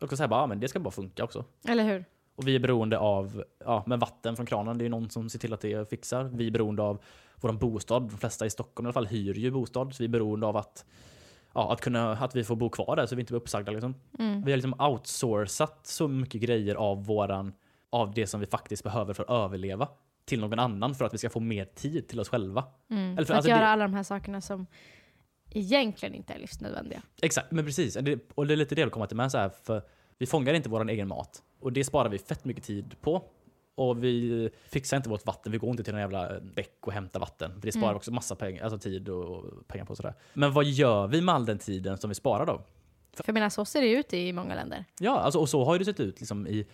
Och 0.02 0.10
så 0.10 0.18
säga 0.18 0.28
bara, 0.28 0.40
ja, 0.42 0.48
men 0.48 0.60
det 0.60 0.68
ska 0.68 0.80
bara 0.80 0.92
funka 0.92 1.24
också. 1.24 1.46
Eller 1.68 1.84
hur? 1.84 2.06
Och 2.36 2.48
vi 2.48 2.56
är 2.56 2.60
beroende 2.60 2.98
av 2.98 3.44
ja, 3.66 3.84
men 3.88 4.00
vatten 4.00 4.36
från 4.36 4.46
kranen. 4.46 4.78
Det 4.78 4.86
är 4.86 4.90
någon 4.90 5.10
som 5.10 5.30
ser 5.30 5.40
till 5.40 5.54
att 5.54 5.62
det 5.62 5.90
fixar. 5.90 6.24
Vi 6.24 6.48
är 6.48 6.52
beroende 6.52 6.82
av 6.84 7.02
vår 7.36 7.52
bostad. 7.52 8.02
De 8.10 8.18
flesta 8.18 8.46
i 8.46 8.50
Stockholm 8.50 8.86
i 8.86 8.88
alla 8.88 8.94
fall 8.94 9.08
hyr 9.08 9.34
ju 9.34 9.52
bostad. 9.52 9.96
Så 9.96 10.04
vi 10.04 10.06
är 10.06 10.10
beroende 10.10 10.48
av 10.48 10.58
att, 10.58 10.86
ja, 11.54 11.74
att, 11.74 11.82
kunna, 11.82 12.12
att 12.12 12.36
vi 12.36 12.44
får 12.44 12.56
bo 12.56 12.70
kvar 12.70 12.96
där 12.96 13.06
så 13.06 13.16
vi 13.16 13.20
inte 13.22 13.32
blir 13.34 13.40
uppsagda. 13.42 13.72
Liksom. 13.72 13.96
Mm. 14.20 14.44
Vi 14.44 14.52
har 14.52 14.58
liksom 14.58 14.74
outsourcat 14.80 15.80
så 15.88 16.08
mycket 16.08 16.42
grejer 16.42 16.76
av, 16.76 17.06
våran, 17.06 17.54
av 17.90 18.14
det 18.14 18.28
som 18.28 18.40
vi 18.40 18.46
faktiskt 18.46 18.84
behöver 18.84 19.14
för 19.14 19.24
att 19.24 19.30
överleva 19.30 19.88
till 20.26 20.40
någon 20.40 20.60
annan 20.60 20.96
för 20.96 21.06
att 21.06 21.14
vi 21.14 21.18
ska 21.18 21.30
få 21.30 21.40
mer 21.40 21.66
tid 21.66 22.08
till 22.08 22.20
oss 22.20 22.30
själva. 22.30 22.64
Mm. 22.90 23.04
Eller 23.18 23.26
för- 23.26 23.34
att 23.34 23.38
alltså 23.38 23.50
göra 23.50 23.60
det- 23.60 23.68
alla 23.68 23.84
de 23.84 23.94
här 23.94 24.04
sakerna 24.04 24.42
som 24.42 24.68
egentligen 25.52 26.16
inte 26.16 26.34
är 26.34 26.40
livsnödvändiga. 26.40 27.02
Exakt, 27.22 27.52
men 27.52 27.66
precis. 27.66 27.94
Det, 28.02 28.20
och 28.36 28.48
det 28.48 28.54
är 28.54 28.56
lite 28.56 28.76
det 28.76 28.82
jag 28.82 28.86
vill 28.86 28.92
komma 28.94 29.08
till 29.08 29.18
med. 29.18 29.32
Så 29.32 29.38
här, 29.38 29.50
för 29.64 29.82
vi 30.18 30.26
fångar 30.26 30.54
inte 30.54 30.70
vår 30.70 30.90
egen 30.90 31.08
mat. 31.08 31.44
Och 31.60 31.74
det 31.74 31.84
sparar 31.84 32.10
vi 32.10 32.18
fett 32.20 32.46
mycket 32.46 32.64
tid 32.64 32.96
på. 33.02 33.24
Och 33.76 34.04
vi 34.04 34.50
fixar 34.70 34.98
inte 34.98 35.10
vårt 35.10 35.26
vatten. 35.26 35.52
Vi 35.52 35.58
går 35.58 35.70
inte 35.70 35.84
till 35.84 35.94
en 35.94 36.00
jävla 36.00 36.40
bäck 36.56 36.78
och 36.82 36.94
hämtar 36.94 37.20
vatten. 37.20 37.54
För 37.54 37.62
det 37.62 37.72
sparar 37.72 37.88
Mm. 37.88 37.96
också 37.98 38.12
massa 38.12 38.36
pengar, 38.36 38.64
alltså 38.64 38.80
tid 38.80 39.10
och 39.10 39.68
pengar 39.68 39.86
på 39.86 39.96
sådär. 39.96 40.14
Men 40.34 40.54
vad 40.54 40.66
gör 40.66 41.08
vi 41.08 41.22
med 41.22 41.36
all 41.36 41.46
den 41.46 41.58
tiden 41.60 41.98
som 41.98 42.10
vi 42.10 42.16
sparar 42.16 42.46
då? 42.46 42.62
För 43.14 43.24
jag 43.28 43.34
menar, 43.34 43.50
så 43.50 43.66
ser 43.66 43.82
det 43.82 43.92
ut 43.92 44.14
i 44.14 44.34
många 44.34 44.56
länder. 44.56 44.86
Ja, 45.00 45.20
alltså, 45.20 45.40
och 45.40 45.50
så 45.50 45.64
har 45.66 45.80
det 45.80 45.86
sett 45.86 46.00
ut 46.00 46.20
liksom 46.20 46.48
i 46.48 46.68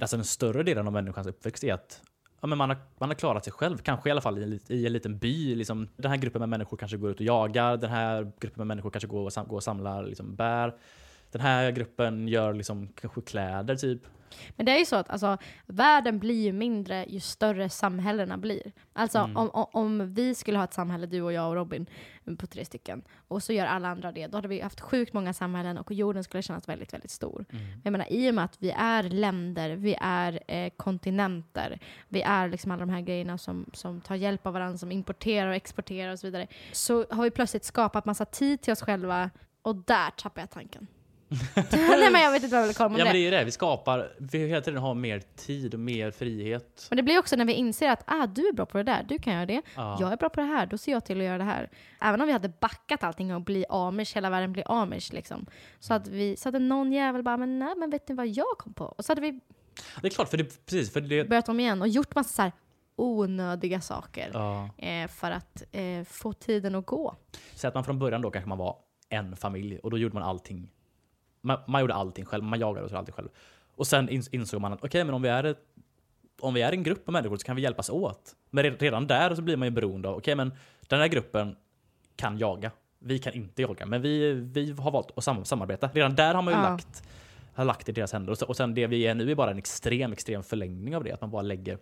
alltså 0.00 0.16
den 0.16 0.24
större 0.24 0.62
delen 0.62 0.86
av 0.86 0.92
människans 0.92 1.26
uppväxt 1.26 1.64
är 1.64 1.74
att 1.74 2.02
ja, 2.40 2.46
men 2.46 2.58
man, 2.58 2.70
har, 2.70 2.78
man 2.98 3.08
har 3.10 3.14
klarat 3.14 3.44
sig 3.44 3.52
själv, 3.52 3.78
kanske 3.78 4.08
i 4.08 4.12
alla 4.12 4.20
fall 4.20 4.38
i 4.38 4.42
en, 4.42 4.60
i 4.68 4.86
en 4.86 4.92
liten 4.92 5.18
by. 5.18 5.54
Liksom. 5.54 5.88
Den 5.96 6.10
här 6.10 6.18
gruppen 6.18 6.40
med 6.40 6.48
människor 6.48 6.76
kanske 6.76 6.96
går 6.96 7.10
ut 7.10 7.16
och 7.20 7.26
jagar, 7.26 7.76
den 7.76 7.90
här 7.90 8.22
gruppen 8.22 8.60
med 8.60 8.66
människor 8.66 8.90
kanske 8.90 9.08
går 9.08 9.24
och, 9.24 9.32
sam, 9.32 9.48
går 9.48 9.56
och 9.56 9.62
samlar 9.62 10.04
liksom, 10.06 10.34
bär. 10.36 10.74
Den 11.32 11.40
här 11.40 11.70
gruppen 11.70 12.28
gör 12.28 12.54
liksom, 12.54 12.88
kanske 12.94 13.20
kläder 13.20 13.76
typ. 13.76 14.02
Men 14.56 14.66
det 14.66 14.72
är 14.72 14.78
ju 14.78 14.84
så 14.84 14.96
att 14.96 15.10
alltså, 15.10 15.38
världen 15.66 16.18
blir 16.18 16.44
ju 16.44 16.52
mindre 16.52 17.06
ju 17.08 17.20
större 17.20 17.68
samhällena 17.68 18.38
blir. 18.38 18.72
Alltså 18.92 19.18
Mm. 19.18 19.36
om, 19.36 19.50
om, 19.50 19.66
om 19.72 20.14
vi 20.14 20.34
skulle 20.34 20.58
ha 20.58 20.64
ett 20.64 20.72
samhälle, 20.72 21.06
du 21.06 21.22
och 21.22 21.32
jag 21.32 21.48
och 21.48 21.54
Robin, 21.54 21.86
på 22.38 22.46
tre 22.46 22.64
stycken, 22.64 23.02
och 23.28 23.42
så 23.42 23.52
gör 23.52 23.66
alla 23.66 23.88
andra 23.88 24.12
det, 24.12 24.26
då 24.26 24.36
hade 24.36 24.48
vi 24.48 24.60
haft 24.60 24.80
sjukt 24.80 25.12
många 25.12 25.32
samhällen 25.32 25.78
och 25.78 25.92
jorden 25.92 26.24
skulle 26.24 26.42
kännas 26.42 26.68
väldigt, 26.68 26.92
väldigt 26.92 27.10
stor. 27.10 27.44
Jag 27.84 27.92
menar, 27.92 28.12
i 28.12 28.30
och 28.30 28.34
med 28.34 28.44
att 28.44 28.56
vi 28.58 28.70
är 28.70 29.02
länder, 29.02 29.70
vi 29.70 29.96
är 30.00 30.40
eh, 30.48 30.70
kontinenter, 30.76 31.78
vi 32.08 32.22
är 32.22 32.48
liksom 32.48 32.70
alla 32.70 32.80
de 32.80 32.88
här 32.92 33.00
grejerna 33.00 33.38
som, 33.38 33.70
som 33.72 34.00
tar 34.00 34.14
hjälp 34.14 34.46
av 34.46 34.52
varandra, 34.52 34.78
som 34.78 34.92
importerar 34.92 35.48
och 35.48 35.54
exporterar 35.54 36.12
och 36.12 36.18
så 36.18 36.26
vidare, 36.26 36.46
så 36.72 37.06
har 37.10 37.22
vi 37.24 37.30
plötsligt 37.30 37.64
skapat 37.64 38.04
massa 38.04 38.24
tid 38.24 38.60
till 38.60 38.72
oss 38.72 38.82
själva 38.82 39.30
och 39.62 39.76
där 39.76 40.10
tappar 40.10 40.42
jag 40.42 40.50
tanken. 40.50 40.86
Nej 41.72 42.10
men 42.12 42.22
jag 42.22 42.32
vet 42.32 42.42
inte 42.42 42.54
vad 42.54 42.62
jag 42.62 42.66
vill 42.66 42.76
komma 42.76 42.88
med 42.88 43.00
Ja 43.00 43.04
men 43.04 43.14
det 43.14 43.26
är 43.26 43.30
det, 43.30 43.44
vi 43.44 43.50
skapar, 43.50 44.12
vi 44.18 44.48
hela 44.48 44.60
tiden 44.60 44.80
har 44.80 44.94
mer 44.94 45.22
tid 45.36 45.74
och 45.74 45.80
mer 45.80 46.10
frihet. 46.10 46.86
Men 46.90 46.96
det 46.96 47.02
blir 47.02 47.18
också 47.18 47.36
när 47.36 47.44
vi 47.44 47.52
inser 47.52 47.90
att 47.90 48.02
ah, 48.06 48.26
du 48.26 48.48
är 48.48 48.52
bra 48.52 48.66
på 48.66 48.78
det 48.78 48.84
där, 48.84 49.04
du 49.08 49.18
kan 49.18 49.32
göra 49.32 49.46
det. 49.46 49.62
Ja. 49.76 49.96
Jag 50.00 50.12
är 50.12 50.16
bra 50.16 50.28
på 50.28 50.40
det 50.40 50.46
här, 50.46 50.66
då 50.66 50.78
ser 50.78 50.92
jag 50.92 51.04
till 51.04 51.18
att 51.18 51.24
göra 51.24 51.38
det 51.38 51.44
här. 51.44 51.70
Även 52.00 52.20
om 52.20 52.26
vi 52.26 52.32
hade 52.32 52.48
backat 52.48 53.04
allting 53.04 53.34
och 53.34 53.42
bli 53.42 53.64
amish, 53.68 54.14
hela 54.16 54.30
världen 54.30 54.52
blir 54.52 54.82
amish 54.82 55.12
liksom. 55.12 55.46
Så 55.80 55.94
att 55.94 56.08
vi, 56.08 56.36
så 56.36 56.48
hade 56.48 56.58
någon 56.58 56.92
jävel 56.92 57.22
bara, 57.22 57.36
men 57.36 57.58
nej 57.58 57.74
men 57.76 57.90
vet 57.90 58.08
ni 58.08 58.14
vad 58.14 58.28
jag 58.28 58.58
kom 58.58 58.74
på? 58.74 58.84
Och 58.84 59.04
så 59.04 59.10
hade 59.10 59.20
vi 59.20 59.40
Det 60.00 60.06
är 60.06 60.10
klart, 60.10 60.28
för 60.28 60.36
det, 60.36 60.66
precis, 60.66 60.92
för 60.92 61.00
det, 61.00 61.28
börjat 61.28 61.48
om 61.48 61.60
igen 61.60 61.82
och 61.82 61.88
gjort 61.88 62.14
massa 62.14 62.28
så 62.28 62.42
här 62.42 62.52
onödiga 62.96 63.80
saker. 63.80 64.30
ja. 64.32 64.70
Eh, 64.86 65.08
för 65.08 65.30
att 65.30 65.62
eh, 65.72 66.04
få 66.04 66.32
tiden 66.32 66.74
att 66.74 66.86
gå. 66.86 67.16
Så 67.54 67.68
att 67.68 67.74
man 67.74 67.84
från 67.84 67.98
början 67.98 68.22
då 68.22 68.30
kanske 68.30 68.48
man 68.48 68.58
var 68.58 68.76
en 69.08 69.36
familj 69.36 69.78
och 69.78 69.90
då 69.90 69.98
gjorde 69.98 70.14
man 70.14 70.22
allting. 70.22 70.70
Man, 71.42 71.58
man 71.66 71.80
gjorde 71.80 71.94
allting 71.94 72.24
själv, 72.24 72.44
man 72.44 72.60
jagade 72.60 72.84
och 72.84 72.90
så 72.90 72.96
allting 72.96 73.14
själv. 73.14 73.28
Och 73.76 73.86
sen 73.86 74.08
ins- 74.10 74.28
insåg 74.32 74.60
man 74.60 74.72
att 74.72 74.84
okej, 74.84 75.04
men 75.04 75.14
om 75.14 75.22
vi, 75.22 75.28
är 75.28 75.44
ett, 75.44 75.58
om 76.40 76.54
vi 76.54 76.62
är 76.62 76.72
en 76.72 76.82
grupp 76.82 77.08
av 77.08 77.12
människor 77.12 77.36
så 77.36 77.44
kan 77.46 77.56
vi 77.56 77.62
hjälpas 77.62 77.90
åt. 77.90 78.36
Men 78.50 78.64
re- 78.64 78.76
redan 78.78 79.06
där 79.06 79.34
så 79.34 79.42
blir 79.42 79.56
man 79.56 79.66
ju 79.68 79.72
beroende 79.72 80.08
av, 80.08 80.16
okej 80.16 80.34
men 80.34 80.52
den 80.88 81.00
här 81.00 81.08
gruppen 81.08 81.56
kan 82.16 82.38
jaga. 82.38 82.70
Vi 82.98 83.18
kan 83.18 83.32
inte 83.32 83.62
jaga, 83.62 83.86
men 83.86 84.02
vi, 84.02 84.32
vi 84.32 84.72
har 84.72 84.90
valt 84.90 85.18
att 85.18 85.24
sam- 85.24 85.44
samarbeta. 85.44 85.90
Redan 85.92 86.14
där 86.14 86.34
har 86.34 86.42
man 86.42 86.54
ju 86.54 86.60
Ja. 86.60 86.68
lagt, 86.70 87.02
har 87.54 87.64
lagt 87.64 87.88
i 87.88 87.92
deras 87.92 88.12
händer. 88.12 88.30
Och, 88.32 88.38
så, 88.38 88.46
och 88.46 88.56
sen 88.56 88.74
det 88.74 88.86
vi 88.86 89.06
är 89.06 89.14
nu 89.14 89.30
är 89.30 89.34
bara 89.34 89.50
en 89.50 89.58
extrem, 89.58 90.12
extrem 90.12 90.42
förlängning 90.42 90.96
av 90.96 91.04
det. 91.04 91.12
Att 91.12 91.20
man 91.20 91.30
bara 91.30 91.42
lägger, 91.42 91.78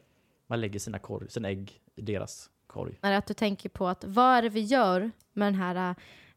man 0.46 0.60
lägger 0.60 0.78
sina, 0.78 0.98
korg, 0.98 1.30
sina 1.30 1.48
ägg 1.48 1.80
i 1.96 2.02
deras 2.02 2.50
korg. 2.66 2.98
Att 3.00 3.26
du 3.26 3.34
tänker 3.34 3.68
på 3.68 3.88
att 3.88 4.04
vad 4.04 4.36
är 4.36 4.42
det 4.42 4.48
vi 4.48 4.60
gör 4.60 5.10
med 5.32 5.46
den 5.46 5.54
här 5.54 5.94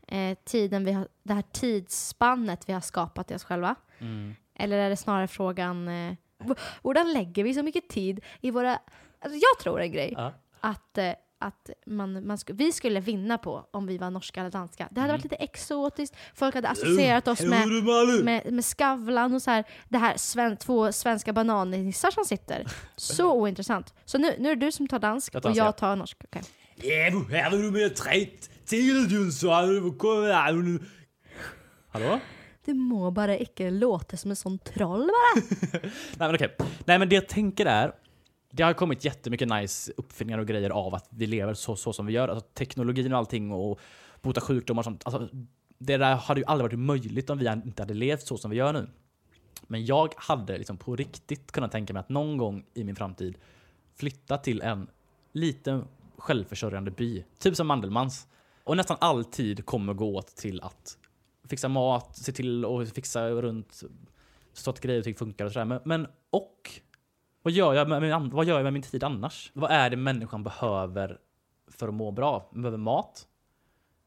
eh, 0.08 0.38
tiden 0.46 0.86
vi 0.86 0.92
har, 0.92 1.08
det 1.24 1.34
här 1.34 1.44
tidsspannet 1.52 2.70
vi 2.70 2.74
har 2.74 2.82
skapat 2.82 3.32
i 3.32 3.36
oss 3.36 3.44
själva? 3.44 3.76
Mm. 4.00 4.36
Eller 4.56 4.78
är 4.78 4.90
det 4.90 4.98
snarare 4.98 5.28
frågan, 5.28 5.88
eh, 5.88 6.14
Hvordan 6.82 7.14
lägger 7.14 7.44
vi 7.44 7.54
så 7.54 7.64
mycket 7.64 7.90
tid 7.90 8.20
i 8.42 8.52
våra... 8.52 8.80
Alltså 9.20 9.40
jag 9.40 9.60
tror 9.64 9.82
en 9.82 9.92
grej, 9.92 10.14
Ja. 10.18 10.34
att, 10.60 10.98
eh, 10.98 11.12
att 11.40 11.70
man, 11.86 12.28
man 12.28 12.38
sk- 12.38 12.54
vi 12.54 12.72
skulle 12.72 13.00
vinna 13.00 13.38
på 13.38 13.68
om 13.72 13.88
vi 13.88 13.98
var 13.98 14.10
norska 14.10 14.40
eller 14.40 14.52
danska. 14.52 14.88
Det 14.92 15.00
hade 15.02 15.12
Mm. 15.14 15.20
varit 15.20 15.24
lite 15.32 15.36
exotiskt, 15.44 16.16
folk 16.36 16.56
hade 16.56 16.70
associerat 16.70 17.28
oss 17.28 17.42
med, 17.42 17.68
med, 18.24 18.54
med 18.54 18.66
Skavlan 18.66 19.34
och 19.34 19.42
så 19.42 19.52
här. 19.52 19.64
Det 19.90 19.98
här 19.98 20.18
sven, 20.18 20.58
två 20.58 20.92
svenska 20.92 21.34
banannissar 21.34 22.12
som 22.12 22.26
sitter. 22.26 22.66
Så 22.96 23.34
ointressant. 23.34 23.94
Så 24.06 24.18
nu, 24.18 24.36
nu 24.40 24.52
är 24.52 24.56
det 24.56 24.66
du 24.66 24.72
som 24.72 24.88
tar 24.88 25.00
dansk 25.00 25.36
Jag 25.36 25.44
tar 25.44 25.50
och 25.50 25.56
jag 25.56 25.78
tar 25.78 25.96
norsk. 25.96 26.18
Okej. 26.24 26.42
Er 28.72 29.08
du 29.10 29.32
tre 29.32 29.62
til, 29.68 30.64
du 30.64 30.80
Hallå? 31.94 32.20
Du 32.66 32.74
må 32.74 33.12
bara 33.12 33.36
icke 33.38 33.70
låta 33.70 34.18
som 34.18 34.32
en 34.32 34.36
sån 34.36 34.58
troll 34.60 35.10
bara. 35.12 35.44
Nej 36.18 36.28
men 36.28 36.36
okej. 36.36 36.56
Nej 36.86 37.00
men 37.00 37.10
det 37.10 37.16
jag 37.16 37.28
tänker 37.30 37.66
är, 37.66 37.92
det 38.52 38.64
har 38.64 38.74
kommit 38.74 39.06
jättemycket 39.06 39.48
nice 39.48 39.92
uppfinningar 39.98 40.40
och 40.40 40.48
grejer 40.48 40.70
av 40.70 40.96
att 40.96 41.08
vi 41.10 41.28
lever 41.28 41.54
så, 41.54 41.76
så 41.76 41.94
som 41.94 42.06
vi 42.06 42.14
gör. 42.14 42.28
Alltså 42.28 42.48
teknologin 42.54 43.14
och 43.14 43.18
allting 43.20 43.52
och 43.52 43.80
bota 44.22 44.42
sjukdomar 44.42 44.80
och 44.80 44.86
sånt. 44.86 45.02
Alltså, 45.06 45.30
det 45.78 45.98
där 45.98 46.16
hade 46.16 46.40
ju 46.40 46.46
aldrig 46.46 46.70
varit 46.70 46.80
möjligt 46.80 47.30
om 47.30 47.38
vi 47.38 47.48
inte 47.48 47.82
hade 47.82 47.94
levt 47.94 48.28
så 48.28 48.38
som 48.38 48.52
vi 48.52 48.58
gör 48.58 48.74
nu. 48.74 48.88
Men 49.68 49.86
jag 49.86 50.14
hade 50.18 50.58
liksom 50.58 50.78
på 50.78 50.96
riktigt 50.96 51.52
kunnat 51.52 51.72
tänka 51.72 51.94
mig 51.94 52.00
att 52.00 52.10
någon 52.10 52.38
gång 52.38 52.66
i 52.74 52.84
min 52.84 52.96
framtid 52.96 53.38
flytta 53.96 54.38
till 54.38 54.62
en 54.62 54.88
liten 55.32 55.86
självförsörjande 56.18 56.92
by. 56.92 57.24
Typ 57.40 57.56
som 57.56 57.68
Mandelmans. 57.68 58.28
Och 58.64 58.78
nästan 58.78 58.98
all 59.02 59.26
tid 59.26 59.66
kommer 59.66 59.94
gå 59.94 60.16
åt 60.16 60.36
till 60.36 60.62
att 60.62 60.98
fixa 61.50 61.68
mat, 61.68 62.18
se 62.18 62.32
till 62.32 62.66
och 62.66 62.88
fixa 62.88 63.30
runt 63.30 63.84
så 64.54 64.70
att 64.70 64.80
grejer 64.80 65.00
och 65.00 65.04
ting 65.04 65.16
funkar 65.16 65.46
och 65.46 65.52
sådär. 65.52 65.66
Men, 65.66 65.80
men 65.86 66.08
och 66.30 66.72
vad 67.42 67.54
gör, 67.54 67.74
jag 67.74 67.90
med 67.90 68.02
min, 68.02 68.30
vad 68.30 68.46
gör 68.46 68.56
jag 68.56 68.64
med 68.64 68.74
min 68.74 68.82
tid 68.82 69.04
annars? 69.04 69.52
Vad 69.54 69.72
är 69.72 69.90
det 69.90 69.98
människan 69.98 70.44
behöver 70.44 71.20
för 71.68 71.88
att 71.88 71.94
må 71.94 72.12
bra? 72.12 72.50
Vi 72.54 72.62
behöver 72.62 72.78
mat, 72.78 73.28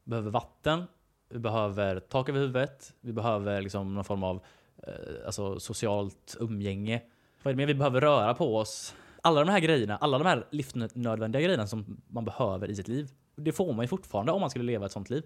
vi 0.03 0.09
behöver 0.09 0.31
vatten, 0.31 0.83
vi 1.29 1.39
behöver 1.39 1.99
tak 1.99 2.29
över 2.29 2.39
huvudet, 2.39 2.93
vi 3.01 3.13
behöver 3.13 3.61
liksom 3.61 3.95
någon 3.95 4.03
form 4.03 4.23
av 4.23 4.43
eh, 4.83 5.25
alltså 5.25 5.59
socialt 5.59 6.37
umgänge. 6.39 7.01
Vad 7.43 7.51
är 7.51 7.55
det 7.55 7.57
mer 7.57 7.67
vi 7.67 7.73
behöver 7.73 8.01
röra 8.01 8.33
på 8.33 8.57
oss? 8.57 8.95
Alla 9.21 9.39
de 9.45 9.51
här 9.51 9.59
grejerna, 9.59 9.97
alla 9.97 10.17
de 10.17 10.27
här 10.27 10.47
livsnödvändiga 10.51 11.41
grejerna 11.41 11.67
som 11.67 12.01
man 12.07 12.25
behöver 12.25 12.69
i 12.69 12.75
sitt 12.75 12.87
liv. 12.87 13.09
Det 13.37 13.51
får 13.51 13.73
man 13.73 13.83
ju 13.83 13.87
fortfarande 13.87 14.31
om 14.31 14.41
man 14.41 14.49
skulle 14.49 14.65
leva 14.65 14.85
ett 14.85 14.91
sånt 14.91 15.09
liv. 15.09 15.23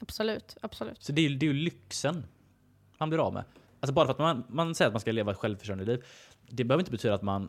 Absolut, 0.00 0.56
absolut. 0.60 1.02
Så 1.02 1.12
det 1.12 1.26
är, 1.26 1.30
det 1.30 1.46
är 1.46 1.48
ju 1.48 1.52
lyxen 1.52 2.26
man 2.98 3.08
blir 3.08 3.26
av 3.26 3.32
med. 3.32 3.44
Alltså 3.80 3.94
bara 3.94 4.06
för 4.06 4.12
att 4.12 4.18
man, 4.18 4.44
man 4.48 4.74
säger 4.74 4.86
att 4.86 4.94
man 4.94 5.00
ska 5.00 5.12
leva 5.12 5.32
ett 5.32 5.38
självförsörjande 5.38 5.84
liv. 5.84 6.04
Det 6.48 6.64
behöver 6.64 6.82
inte 6.82 6.90
betyda 6.90 7.14
att 7.14 7.22
man 7.22 7.48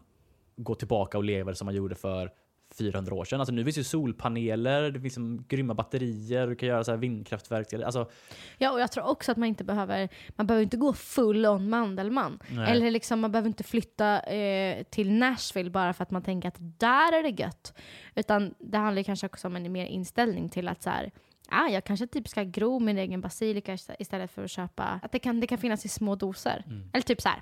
går 0.55 0.75
tillbaka 0.75 1.17
och 1.17 1.23
lever 1.23 1.53
som 1.53 1.65
man 1.65 1.75
gjorde 1.75 1.95
för 1.95 2.31
400 2.77 3.15
år 3.15 3.25
sedan. 3.25 3.39
Alltså 3.39 3.53
nu 3.53 3.63
finns 3.63 3.77
ju 3.77 3.83
solpaneler, 3.83 4.81
det 4.83 4.91
finns 4.93 5.03
liksom 5.03 5.45
grymma 5.47 5.73
batterier, 5.73 6.47
du 6.47 6.55
kan 6.55 6.69
göra 6.69 6.83
så 6.83 6.91
här 6.91 6.97
vindkraftverk. 6.97 7.73
Alltså, 7.73 8.09
Ja, 8.57 8.71
och 8.71 8.79
jag 8.79 8.91
tror 8.91 9.03
också 9.05 9.31
att 9.31 9.37
man 9.37 9.47
inte 9.47 9.63
behöver, 9.63 10.09
man 10.35 10.47
behöver 10.47 10.63
inte 10.63 10.77
gå 10.77 10.93
full 10.93 11.45
on 11.45 11.69
Mandelmann. 11.69 12.39
Nej. 12.49 12.71
Eller 12.71 12.91
liksom, 12.91 13.19
man 13.19 13.31
behöver 13.31 13.47
inte 13.47 13.63
flytta 13.63 14.19
eh, 14.19 14.83
till 14.83 15.11
Nashville 15.13 15.69
bara 15.69 15.93
för 15.93 16.03
att 16.03 16.11
man 16.11 16.21
tänker 16.21 16.47
att 16.47 16.57
där 16.59 17.13
är 17.19 17.23
det 17.23 17.41
gött. 17.43 17.73
Utan 18.15 18.53
det 18.59 18.77
handlar 18.77 19.03
kanske 19.03 19.25
också 19.25 19.47
om 19.47 19.55
en 19.55 19.71
mer 19.71 19.85
inställning 19.85 20.49
till 20.49 20.67
att 20.67 20.83
så 20.83 20.89
här, 20.89 21.11
ah, 21.49 21.67
jag 21.67 21.83
kanske 21.83 22.07
typ 22.07 22.27
ska 22.27 22.43
gro 22.43 22.79
min 22.79 22.97
egen 22.97 23.21
basilika 23.21 23.73
istä- 23.73 23.95
istället 23.99 24.31
för 24.31 24.43
att 24.43 24.51
köpa, 24.51 24.83
att 25.03 25.11
det 25.11 25.19
kan, 25.19 25.39
det 25.39 25.47
kan 25.47 25.57
finnas 25.57 25.85
i 25.85 25.87
små 25.87 26.15
doser. 26.15 26.63
Eller 26.93 27.03
typ 27.03 27.21
så 27.21 27.29
här, 27.29 27.41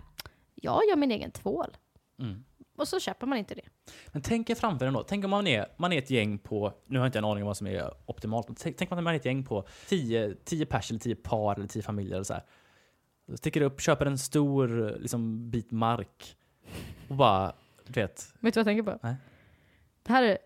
jag 0.56 0.82
gör 0.90 0.96
min 0.96 1.12
egen 1.12 1.32
tvål. 1.32 1.78
Mm. 2.22 2.44
Och 2.76 2.88
så 2.88 3.00
köper 3.00 3.28
man 3.28 3.38
inte 3.38 3.56
det. 3.56 3.62
Men 4.08 4.22
tänk 4.22 4.50
er 4.50 4.56
framför 4.56 4.86
ändå. 4.86 5.04
Tänk 5.04 5.24
om 5.26 5.30
man 5.32 5.48
är, 5.48 5.66
man 5.78 5.94
är 5.94 5.98
ett 5.98 6.10
gäng 6.10 6.38
på, 6.38 6.74
nu 6.86 7.00
har 7.00 7.06
jag 7.06 7.08
inte 7.08 7.18
en 7.20 7.26
aning 7.26 7.44
om 7.44 7.48
vad 7.48 7.58
som 7.58 7.68
är 7.68 7.92
optimalt, 8.06 8.48
tänk, 8.60 8.78
tänk 8.78 8.92
om 8.92 9.04
man 9.04 9.14
är 9.14 9.18
ett 9.18 9.26
gäng 9.26 9.44
på 9.46 9.68
10, 9.88 10.36
10 10.46 10.66
pers 10.66 10.90
eller 10.92 11.00
10 11.00 11.16
par 11.16 11.56
eller 11.56 11.68
10 11.68 11.82
familjer 11.82 12.14
eller 12.16 12.24
så 12.24 12.34
här. 12.34 12.44
Sticker 13.36 13.62
upp, 13.62 13.82
köper 13.82 14.06
en 14.06 14.18
stor 14.18 14.96
liksom, 15.00 15.50
bit 15.52 15.72
mark 15.72 16.38
och 17.10 17.16
bara, 17.16 17.54
du 17.88 18.02
vet, 18.02 18.34
Vet 18.40 18.54
du 18.54 18.64
vad 18.64 18.68
jag 18.68 18.76
tänker 18.78 18.92
på? 18.92 19.00
Nej. 19.04 19.16
Det 20.04 20.14
här 20.14 20.24
är, 20.24 20.38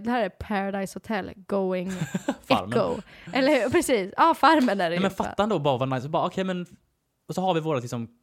det 0.00 0.10
här 0.10 0.24
är 0.24 0.28
Paradise 0.28 0.96
Hotel 0.96 1.32
going 1.36 1.90
Farmen. 2.42 2.72
echo. 2.78 3.00
Eller 3.32 3.62
hur? 3.62 3.70
Precis. 3.70 4.12
Ja, 4.16 4.34
farmen 4.34 4.80
är 4.80 4.90
det 4.90 4.96
Nej, 4.96 5.00
men 5.00 5.10
fatta 5.10 5.42
ändå 5.42 5.58
bara 5.58 5.76
vad 5.78 5.88
nice. 5.88 6.08
Bara, 6.08 6.26
okej, 6.26 6.44
men, 6.44 6.66
och 7.28 7.34
så 7.34 7.40
har 7.40 7.54
vi 7.54 7.60
våra 7.60 7.78
liksom, 7.78 8.18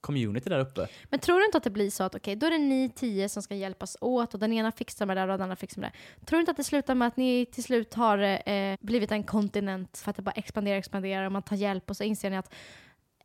community 0.00 0.50
där 0.50 0.58
uppe. 0.58 0.88
Men 1.04 1.20
tror 1.20 1.38
du 1.38 1.44
inte 1.44 1.58
att 1.58 1.64
det 1.64 1.70
blir 1.70 1.90
så 1.90 2.04
att 2.04 2.14
okej, 2.14 2.36
då 2.36 2.46
är 2.46 2.50
det 2.50 2.58
ni 2.58 2.88
tio 2.88 3.28
som 3.28 3.42
ska 3.42 3.54
hjälpas 3.54 3.96
åt 4.00 4.34
och 4.34 4.40
den 4.40 4.52
ena 4.52 4.72
fixar 4.72 5.06
med 5.06 5.16
det 5.16 5.20
där 5.20 5.28
och 5.28 5.32
den 5.32 5.42
andra 5.42 5.56
fixar 5.56 5.80
med 5.80 5.90
det. 5.92 6.26
Tror 6.26 6.36
du 6.36 6.40
inte 6.40 6.50
att 6.50 6.56
det 6.56 6.64
slutar 6.64 6.94
med 6.94 7.08
att 7.08 7.16
ni 7.16 7.46
till 7.46 7.64
slut 7.64 7.94
har 7.94 8.48
eh, 8.48 8.76
blivit 8.80 9.12
en 9.12 9.24
kontinent 9.24 9.98
för 9.98 10.10
att 10.10 10.16
det 10.16 10.22
bara 10.22 10.30
expanderar 10.30 10.78
expanderar 10.78 11.26
och 11.26 11.32
man 11.32 11.42
tar 11.42 11.56
hjälp 11.56 11.90
och 11.90 11.96
så 11.96 12.04
inser 12.04 12.30
ni 12.30 12.36
att 12.36 12.54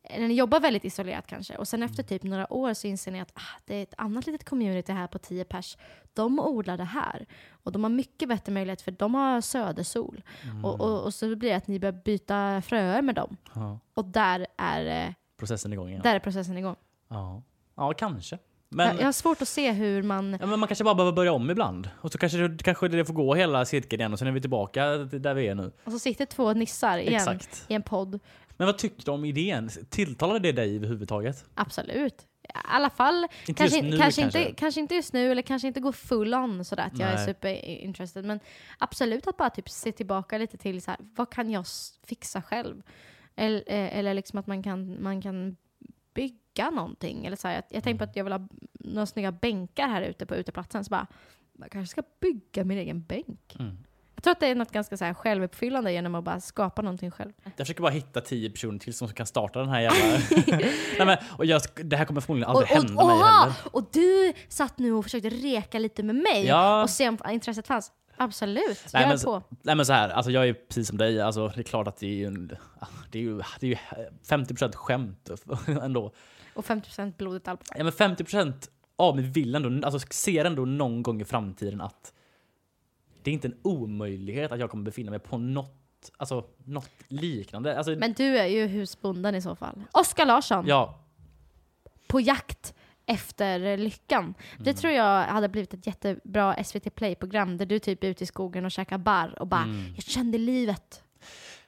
eller 0.08 0.28
ni 0.28 0.34
jobbar 0.34 0.60
väldigt 0.60 0.84
isolerat 0.84 1.26
kanske 1.26 1.56
och 1.56 1.68
sen 1.68 1.82
efter 1.82 2.02
typ 2.02 2.22
några 2.22 2.52
år 2.52 2.74
så 2.74 2.86
inser 2.86 3.12
ni 3.12 3.20
att 3.20 3.32
ah, 3.34 3.60
det 3.64 3.74
är 3.74 3.82
ett 3.82 3.94
annat 3.96 4.26
litet 4.26 4.48
community 4.48 4.92
här 4.92 5.06
på 5.06 5.18
10 5.18 5.44
pers. 5.44 5.76
De 6.12 6.40
odlar 6.40 6.76
det 6.76 6.84
här 6.84 7.26
och 7.50 7.72
de 7.72 7.82
har 7.82 7.90
mycket 7.90 8.28
bättre 8.28 8.52
möjlighet 8.52 8.82
för 8.82 8.90
de 8.90 9.14
har 9.14 9.40
södersol. 9.40 10.22
Och, 10.64 10.80
och, 10.80 11.04
och 11.04 11.14
så 11.14 11.36
blir 11.36 11.50
det 11.50 11.56
att 11.56 11.66
ni 11.66 11.78
börjar 11.78 12.02
byta 12.04 12.62
fröer 12.62 13.02
med 13.02 13.14
dem. 13.14 13.36
Ja. 13.54 13.78
Och 13.94 14.04
där 14.04 14.46
är, 14.56 15.06
eh, 15.06 15.14
Processen 15.38 15.72
igång 15.72 15.88
igen. 15.88 16.00
där 16.02 16.14
är 16.14 16.18
processen 16.18 16.58
igång. 16.58 16.76
Ja. 17.08 17.42
ja, 17.76 17.92
kanske. 17.92 18.38
Men, 18.68 18.96
jag, 18.96 19.04
har 19.04 19.12
svårt 19.12 19.42
att 19.42 19.48
se 19.48 19.72
hur 19.72 20.02
man... 20.02 20.36
ja, 20.40 20.46
men 20.46 20.60
man 20.60 20.66
kanske 20.66 20.84
bara 20.84 20.94
behöver 20.94 21.12
börja 21.16 21.32
om 21.32 21.50
ibland. 21.50 21.90
Och 22.00 22.12
så 22.12 22.18
kanske, 22.18 22.38
det- 22.48 22.62
kanske 22.64 22.88
det 22.88 23.04
får 23.04 23.14
gå 23.14 23.34
hela 23.34 23.64
cirkeln 23.64 24.00
igen 24.00 24.12
och 24.12 24.18
sen 24.18 24.28
är 24.28 24.32
vi 24.32 24.40
tillbaka 24.40 25.06
till 25.10 25.22
där 25.22 25.34
vi 25.34 25.46
är 25.48 25.54
nu. 25.54 25.72
Och 25.84 25.92
så 25.92 25.98
sitter 25.98 26.26
två 26.26 26.52
nissar 26.52 26.98
igen 26.98 27.14
Exakt. 27.14 27.64
i 27.68 27.74
en 27.74 27.82
podd. 27.82 28.20
Men 28.56 28.66
vad 28.66 28.78
tyckte 28.78 29.02
du 29.04 29.10
om 29.10 29.24
idén? 29.24 29.70
Tilltalade 29.88 30.38
det 30.38 30.52
dig 30.52 30.76
överhuvudtaget? 30.76 31.44
Absolut. 31.54 32.26
I 32.42 32.48
alla 32.64 32.90
fall, 32.90 33.26
Inte 33.46 33.62
kanske, 33.62 33.82
nu 33.82 33.98
kanske, 33.98 34.22
kanske. 34.22 34.40
Inte, 34.40 34.52
kanske 34.52 34.80
inte 34.80 34.94
just 34.94 35.12
nu 35.12 35.30
eller 35.30 35.42
kanske 35.42 35.68
inte 35.68 35.80
gå 35.80 35.92
full 35.92 36.34
on 36.34 36.64
sådär 36.64 36.84
att 36.92 36.98
jag 36.98 37.10
är 37.10 37.14
Nej. 37.16 37.26
super 37.26 37.64
interested. 37.64 38.24
Men 38.24 38.40
absolut 38.78 39.26
att 39.26 39.36
bara 39.36 39.50
typ 39.50 39.68
se 39.70 39.92
tillbaka 39.92 40.38
lite 40.38 40.56
till 40.56 40.82
så 40.82 40.90
här, 40.90 41.00
vad 41.16 41.30
kan 41.30 41.50
jag 41.50 41.64
fixa 42.06 42.42
själv? 42.42 42.82
Eller, 43.36 43.58
eh, 43.66 43.98
eller 43.98 44.14
liksom 44.14 44.38
att 44.38 44.46
man 44.46 44.62
kan, 44.62 45.02
man 45.02 45.22
kan 45.22 45.56
bygga 46.14 46.70
någonting. 46.70 47.26
Eller 47.26 47.36
så 47.36 47.48
här, 47.48 47.54
jag, 47.54 47.64
jag 47.68 47.84
tänkte 47.84 48.06
på 48.06 48.10
att 48.10 48.16
jag 48.16 48.24
vill 48.24 48.32
ha 48.32 48.48
några 48.72 49.06
snygga 49.06 49.32
bänkar 49.32 49.88
här 49.88 50.02
ute 50.02 50.26
på 50.26 50.36
uteplatsen. 50.36 50.84
Så 50.84 50.90
bara, 50.90 51.06
jag 51.58 51.70
kanske 51.70 51.90
ska 51.90 52.02
bygga 52.20 52.64
min 52.64 52.78
egen 52.78 53.02
bänk. 53.02 53.56
Mm. 53.58 53.76
Jag 54.14 54.22
tror 54.22 54.32
att 54.32 54.40
det 54.40 54.46
är 54.46 54.54
något 54.54 54.72
ganska 54.72 54.96
så 54.96 55.04
här 55.04 55.14
självuppfyllande 55.14 55.92
genom 55.92 56.14
att 56.14 56.24
bara 56.24 56.40
skapa 56.40 56.82
någonting 56.82 57.10
själv. 57.10 57.32
Jag 57.44 57.56
försöker 57.56 57.82
bara 57.82 57.90
hitta 57.92 58.20
tio 58.20 58.50
personer 58.50 58.78
till 58.78 58.94
som 58.94 59.08
kan 59.08 59.26
starta 59.26 59.58
den 59.58 59.68
här 59.68 59.80
jävla... 59.80 60.18
Nej, 60.98 61.06
men, 61.06 61.18
och 61.38 61.46
jag, 61.46 61.62
det 61.84 61.96
här 61.96 62.04
kommer 62.04 62.20
förmodligen 62.20 62.50
aldrig 62.50 62.70
och, 62.70 62.76
hända 62.76 63.02
och, 63.02 63.08
mig 63.08 63.16
oha! 63.16 63.40
heller. 63.40 63.54
och 63.72 63.88
du 63.92 64.32
satt 64.48 64.78
nu 64.78 64.92
och 64.92 65.04
försökte 65.04 65.30
reka 65.30 65.78
lite 65.78 66.02
med 66.02 66.14
mig 66.14 66.46
Ja. 66.46 66.82
och 66.82 66.90
se 66.90 67.08
om 67.08 67.18
intresset 67.30 67.66
fanns. 67.66 67.92
Absolut, 68.16 68.84
Nej, 68.92 69.02
gör 69.02 69.08
men- 69.08 69.18
på. 69.18 69.42
Nej 69.62 69.74
men 69.76 69.86
så 69.86 69.92
här, 69.92 70.08
alltså 70.08 70.30
jag 70.30 70.48
är 70.48 70.54
precis 70.54 70.88
som 70.88 70.98
dig. 70.98 71.20
Alltså, 71.20 71.48
det 71.48 71.60
är 71.60 71.62
klart 71.62 71.88
att 71.88 71.96
det 71.96 72.06
är 72.06 72.14
ju, 72.14 72.26
en, 72.26 72.56
det 73.10 73.18
är 73.18 73.22
ju, 73.22 73.40
det 73.60 73.66
är 73.66 73.70
ju 73.70 73.76
50% 74.28 74.72
skämt 74.74 75.30
ändå. 75.82 76.12
Och 76.54 76.64
50% 76.64 77.16
blodigt 77.16 77.48
allt. 77.48 77.60
Ja, 77.76 77.84
men 77.84 77.92
50% 77.92 78.68
av 78.96 79.16
mig 79.16 79.24
vill 79.24 79.54
ändå, 79.54 79.86
alltså 79.86 80.06
ser 80.10 80.44
ändå 80.44 80.64
någon 80.64 81.02
gång 81.02 81.20
i 81.20 81.24
framtiden 81.24 81.80
att 81.80 82.12
det 83.22 83.30
är 83.30 83.34
inte 83.34 83.48
en 83.48 83.56
omöjlighet 83.62 84.52
att 84.52 84.60
jag 84.60 84.70
kommer 84.70 84.84
befinna 84.84 85.10
mig 85.10 85.20
på 85.20 85.38
något, 85.38 86.10
alltså, 86.16 86.44
något 86.64 86.90
liknande. 87.08 87.76
Alltså, 87.78 87.92
Men 87.92 88.12
du 88.12 88.38
är 88.38 88.46
ju 88.46 88.66
husbonden 88.66 89.34
i 89.34 89.42
så 89.42 89.56
fall. 89.56 89.82
Oskar 89.92 90.26
Larsson, 90.26 90.64
ja, 90.66 90.98
på 92.06 92.20
jakt 92.20 92.74
efter 93.06 93.76
lyckan. 93.76 94.34
Det 94.58 94.70
Mm. 94.70 94.76
tror 94.76 94.92
jag 94.92 95.24
hade 95.24 95.48
blivit 95.48 95.74
ett 95.74 95.86
jättebra 95.86 96.64
SVT 96.64 96.90
Play-program 96.94 97.56
där 97.56 97.66
du 97.66 97.78
typ 97.78 98.04
är 98.04 98.08
ute 98.08 98.24
i 98.24 98.26
skogen 98.26 98.64
och 98.64 98.70
käkar 98.70 98.98
barr 98.98 99.38
och 99.40 99.46
bara 99.46 99.62
Mm. 99.62 99.94
“Jag 99.94 100.04
kände 100.04 100.38
livet”. 100.38 101.02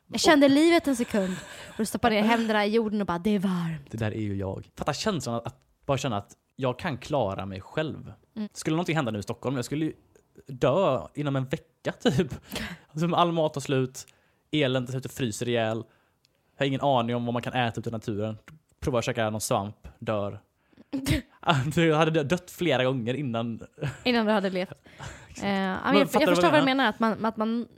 Jag 0.06 0.20
kände 0.20 0.48
livet 0.48 0.88
en 0.88 0.96
sekund. 0.96 1.36
Och 1.68 1.74
du 1.76 1.84
stoppar 1.84 2.10
ner 2.10 2.22
händerna 2.22 2.66
i 2.66 2.70
jorden 2.70 3.00
och 3.00 3.06
bara 3.06 3.18
“Det 3.18 3.30
är 3.30 3.38
varmt”. 3.38 3.90
det 3.90 3.98
där 3.98 4.10
är 4.14 4.20
ju 4.20 4.36
jag. 4.36 4.68
Fatta 4.76 4.92
känslan 4.92 5.34
att, 5.34 5.46
att 5.46 5.56
bara 5.86 5.98
känna 5.98 6.16
att 6.16 6.32
jag 6.56 6.78
kan 6.78 6.98
klara 6.98 7.46
mig 7.46 7.60
själv. 7.60 8.12
Skulle 8.52 8.76
någonting 8.76 8.96
hända 8.96 9.10
nu 9.10 9.18
i 9.18 9.22
Stockholm, 9.22 9.56
jag 9.56 9.64
skulle 9.64 9.84
ju 9.84 9.92
dö 10.46 11.06
inom 11.14 11.36
en 11.36 11.44
vecka 11.44 11.92
typ. 12.10 12.34
Alltså, 12.88 13.14
all 13.14 13.32
mat 13.32 13.54
tar 13.54 13.60
slut, 13.60 14.06
elen 14.52 14.86
tar 14.86 14.90
slut 14.92 15.04
och 15.04 15.10
fryser 15.10 15.48
ihjäl. 15.48 15.76
Jag 16.56 16.60
har 16.60 16.66
ingen 16.66 16.80
aning 16.80 17.16
om 17.16 17.24
vad 17.24 17.32
man 17.32 17.42
kan 17.42 17.52
äta 17.52 17.80
ute 17.80 17.88
i 17.88 17.92
naturen. 17.92 18.38
Provar 18.80 18.98
att 18.98 19.04
käka 19.04 19.30
någon 19.30 19.40
svamp, 19.40 19.88
dör. 19.98 20.40
Jag 21.76 21.96
hade 21.96 22.24
dött 22.24 22.50
flera 22.50 22.84
gånger 22.84 23.14
innan. 23.14 23.66
Innan 24.04 24.26
du 24.26 24.32
hade 24.32 24.50
levt. 24.50 24.74
Men 25.40 25.54
jag, 25.54 25.94
jag 25.94 26.02
du 26.02 26.06
förstår 26.06 26.42
vad 26.42 26.44
jag 26.44 26.62
du 26.62 26.64
menar. 26.64 26.88
Att 26.88 27.00
man, 27.00 27.24
att 27.24 27.36
man, 27.36 27.68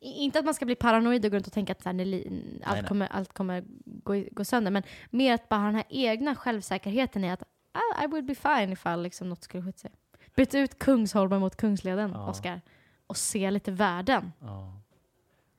inte 0.00 0.38
att 0.38 0.44
man 0.44 0.54
ska 0.54 0.64
bli 0.64 0.74
paranoid 0.74 1.24
och 1.24 1.30
gå 1.30 1.36
runt 1.36 1.46
och 1.46 1.52
tänka 1.52 1.72
att 1.72 1.82
så 1.82 1.88
här, 1.88 1.92
nej, 1.92 2.26
allt, 2.64 2.76
nej. 2.76 2.88
Kommer, 2.88 3.06
allt 3.06 3.32
kommer 3.32 3.64
gå, 3.84 4.24
gå 4.30 4.44
sönder. 4.44 4.70
Men 4.70 4.82
mer 5.10 5.34
att 5.34 5.48
bara 5.48 5.60
ha 5.60 5.66
den 5.66 5.74
här 5.74 5.84
egna 5.88 6.34
självsäkerheten 6.34 7.24
i 7.24 7.30
att 7.30 7.42
I, 7.42 8.04
I 8.04 8.06
would 8.06 8.24
be 8.24 8.34
fine 8.34 8.72
ifall 8.72 9.02
liksom 9.02 9.28
något 9.28 9.42
skulle 9.42 9.62
skita 9.62 9.78
sig. 9.78 9.90
Byt 10.36 10.54
ut 10.54 10.78
Kungsholmen 10.78 11.40
mot 11.40 11.56
Kungsleden, 11.56 12.10
Ja. 12.14 12.28
Oscar. 12.28 12.60
Och 13.06 13.16
se 13.16 13.50
lite 13.50 13.70
världen. 13.70 14.32
Ja. 14.40 14.80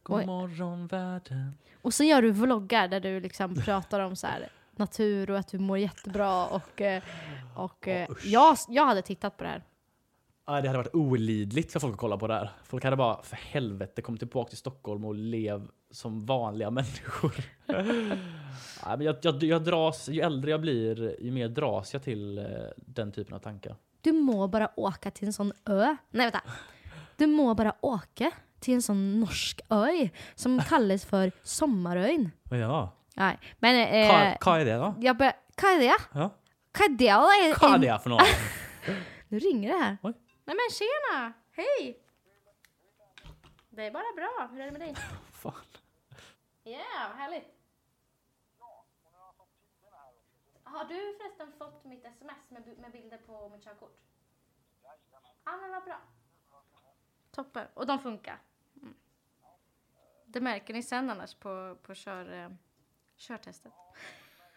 God 0.04 0.26
morgon 0.26 0.88
världen. 0.88 1.58
Och 1.82 1.94
så 1.94 2.04
gör 2.04 2.22
du 2.22 2.32
vloggar 2.32 2.88
där 2.88 3.00
du 3.00 3.20
liksom 3.20 3.56
pratar 3.66 4.00
om 4.00 4.16
så 4.16 4.28
här 4.28 4.50
natur 4.78 5.32
och 5.32 5.38
att 5.38 5.48
du 5.48 5.60
mår 5.60 5.78
jättebra 5.78 6.46
och, 6.48 6.82
eh, 6.82 7.04
och 7.56 7.88
eh, 7.88 8.10
jag, 8.24 8.58
jag 8.70 8.86
hade 8.86 9.02
tittat 9.02 9.38
på 9.38 9.44
det 9.44 9.50
här. 9.50 9.64
Ja, 10.48 10.62
det 10.62 10.68
hade 10.68 10.78
varit 10.78 10.96
olidligt 10.96 11.72
för 11.72 11.80
folk 11.80 11.94
att 11.94 12.00
kolla 12.00 12.18
på 12.18 12.28
det 12.28 12.34
här. 12.34 12.50
Folk 12.64 12.84
hade 12.84 12.96
bara, 12.96 13.22
för 13.24 13.36
helvete, 13.36 14.02
kom 14.02 14.18
tillbaka 14.18 14.50
till 14.50 14.58
Stockholm 14.58 15.06
och 15.06 15.16
lev 15.16 15.68
som 15.92 16.26
vanliga 16.26 16.70
människor. 16.72 17.36
ja, 17.66 18.98
men 18.98 19.02
jag, 19.02 19.16
jag, 19.22 19.44
jag 19.44 19.64
dras, 19.64 20.10
ju 20.10 20.22
äldre 20.22 20.52
jag 20.52 20.62
blir, 20.62 21.24
ju 21.24 21.32
mer 21.32 21.48
dras 21.48 21.94
jag 21.94 22.04
till 22.04 22.38
eh, 22.38 22.46
den 22.78 23.12
typen 23.12 23.36
av 23.36 23.40
tankar. 23.40 23.76
Du 24.02 24.12
må 24.12 24.48
bara 24.48 24.72
åka 24.76 25.12
till 25.12 25.28
en 25.28 25.34
sån 25.34 25.52
ö. 25.66 25.96
Nej 26.12 26.26
vänta. 26.26 26.42
Du 27.18 27.28
må 27.28 27.54
bara 27.54 27.76
åka 27.82 28.32
till 28.60 28.74
en 28.74 28.82
sån 28.82 29.20
norsk 29.20 29.62
ö 29.70 30.10
som 30.36 30.60
kallas 30.60 31.06
för 31.06 31.32
Sommarön. 31.44 32.32
Vad 32.44 32.60
Nej, 33.16 33.40
men... 33.60 33.76
Eh, 33.76 34.38
Vad 34.46 34.62
är 34.62 34.66
det 34.66 34.76
då? 34.76 34.96
jag 35.00 35.18
bör, 35.18 35.34
vad 35.62 35.72
är 35.72 35.80
det? 35.80 35.86
Ja. 36.14 36.30
Vad 36.74 36.86
är 36.86 36.98
det? 36.98 37.12
då? 37.14 37.20
Vad 37.68 37.76
är 37.76 37.80
det 37.80 38.00
för 38.00 38.10
något? 38.10 38.22
Nu 39.28 39.40
ringer 39.40 39.70
det 39.74 39.78
här. 39.80 39.98
Oj. 40.04 40.14
Nej 40.46 40.56
men 40.56 40.70
tjena! 40.72 41.34
Hej! 41.52 42.02
Det 43.70 43.86
är 43.86 43.92
bara 43.92 44.14
bra. 44.16 44.50
Hur 44.52 44.62
är 44.62 44.66
det 44.66 44.72
med 44.72 44.82
dig? 44.82 44.96
Fan. 45.32 45.54
Ja, 46.64 46.80
vad 47.10 47.18
härligt. 47.18 47.52
Har 50.64 50.86
du 50.86 51.18
förresten 51.18 51.52
fått 51.58 51.84
mitt 51.86 52.06
sms 52.06 52.50
med, 52.50 52.78
med 52.80 52.92
bilder 52.92 53.18
på 53.18 53.50
mitt 53.50 53.64
körkort? 53.64 53.98
Ja, 55.46 55.58
men 55.62 55.72
vad 55.72 55.84
bra. 55.84 56.02
Toppen. 57.32 57.68
Och 57.74 57.88
de 57.88 58.00
funkar? 58.00 58.40
Mm. 58.82 58.94
Det 60.26 60.42
märker 60.42 60.74
ni 60.74 60.84
sen 60.84 61.10
annars 61.10 61.36
på, 61.36 61.78
på 61.84 61.96
kör, 61.96 62.58
eh, 63.16 63.18
körtestet. 63.18 63.74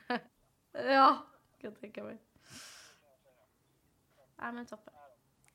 ja, 0.72 1.26
kan 1.60 1.70
jag 1.70 1.80
tänka 1.80 2.04
mig. 2.04 2.18
Ja, 4.38 4.52
men 4.52 4.66
toppen. 4.66 4.94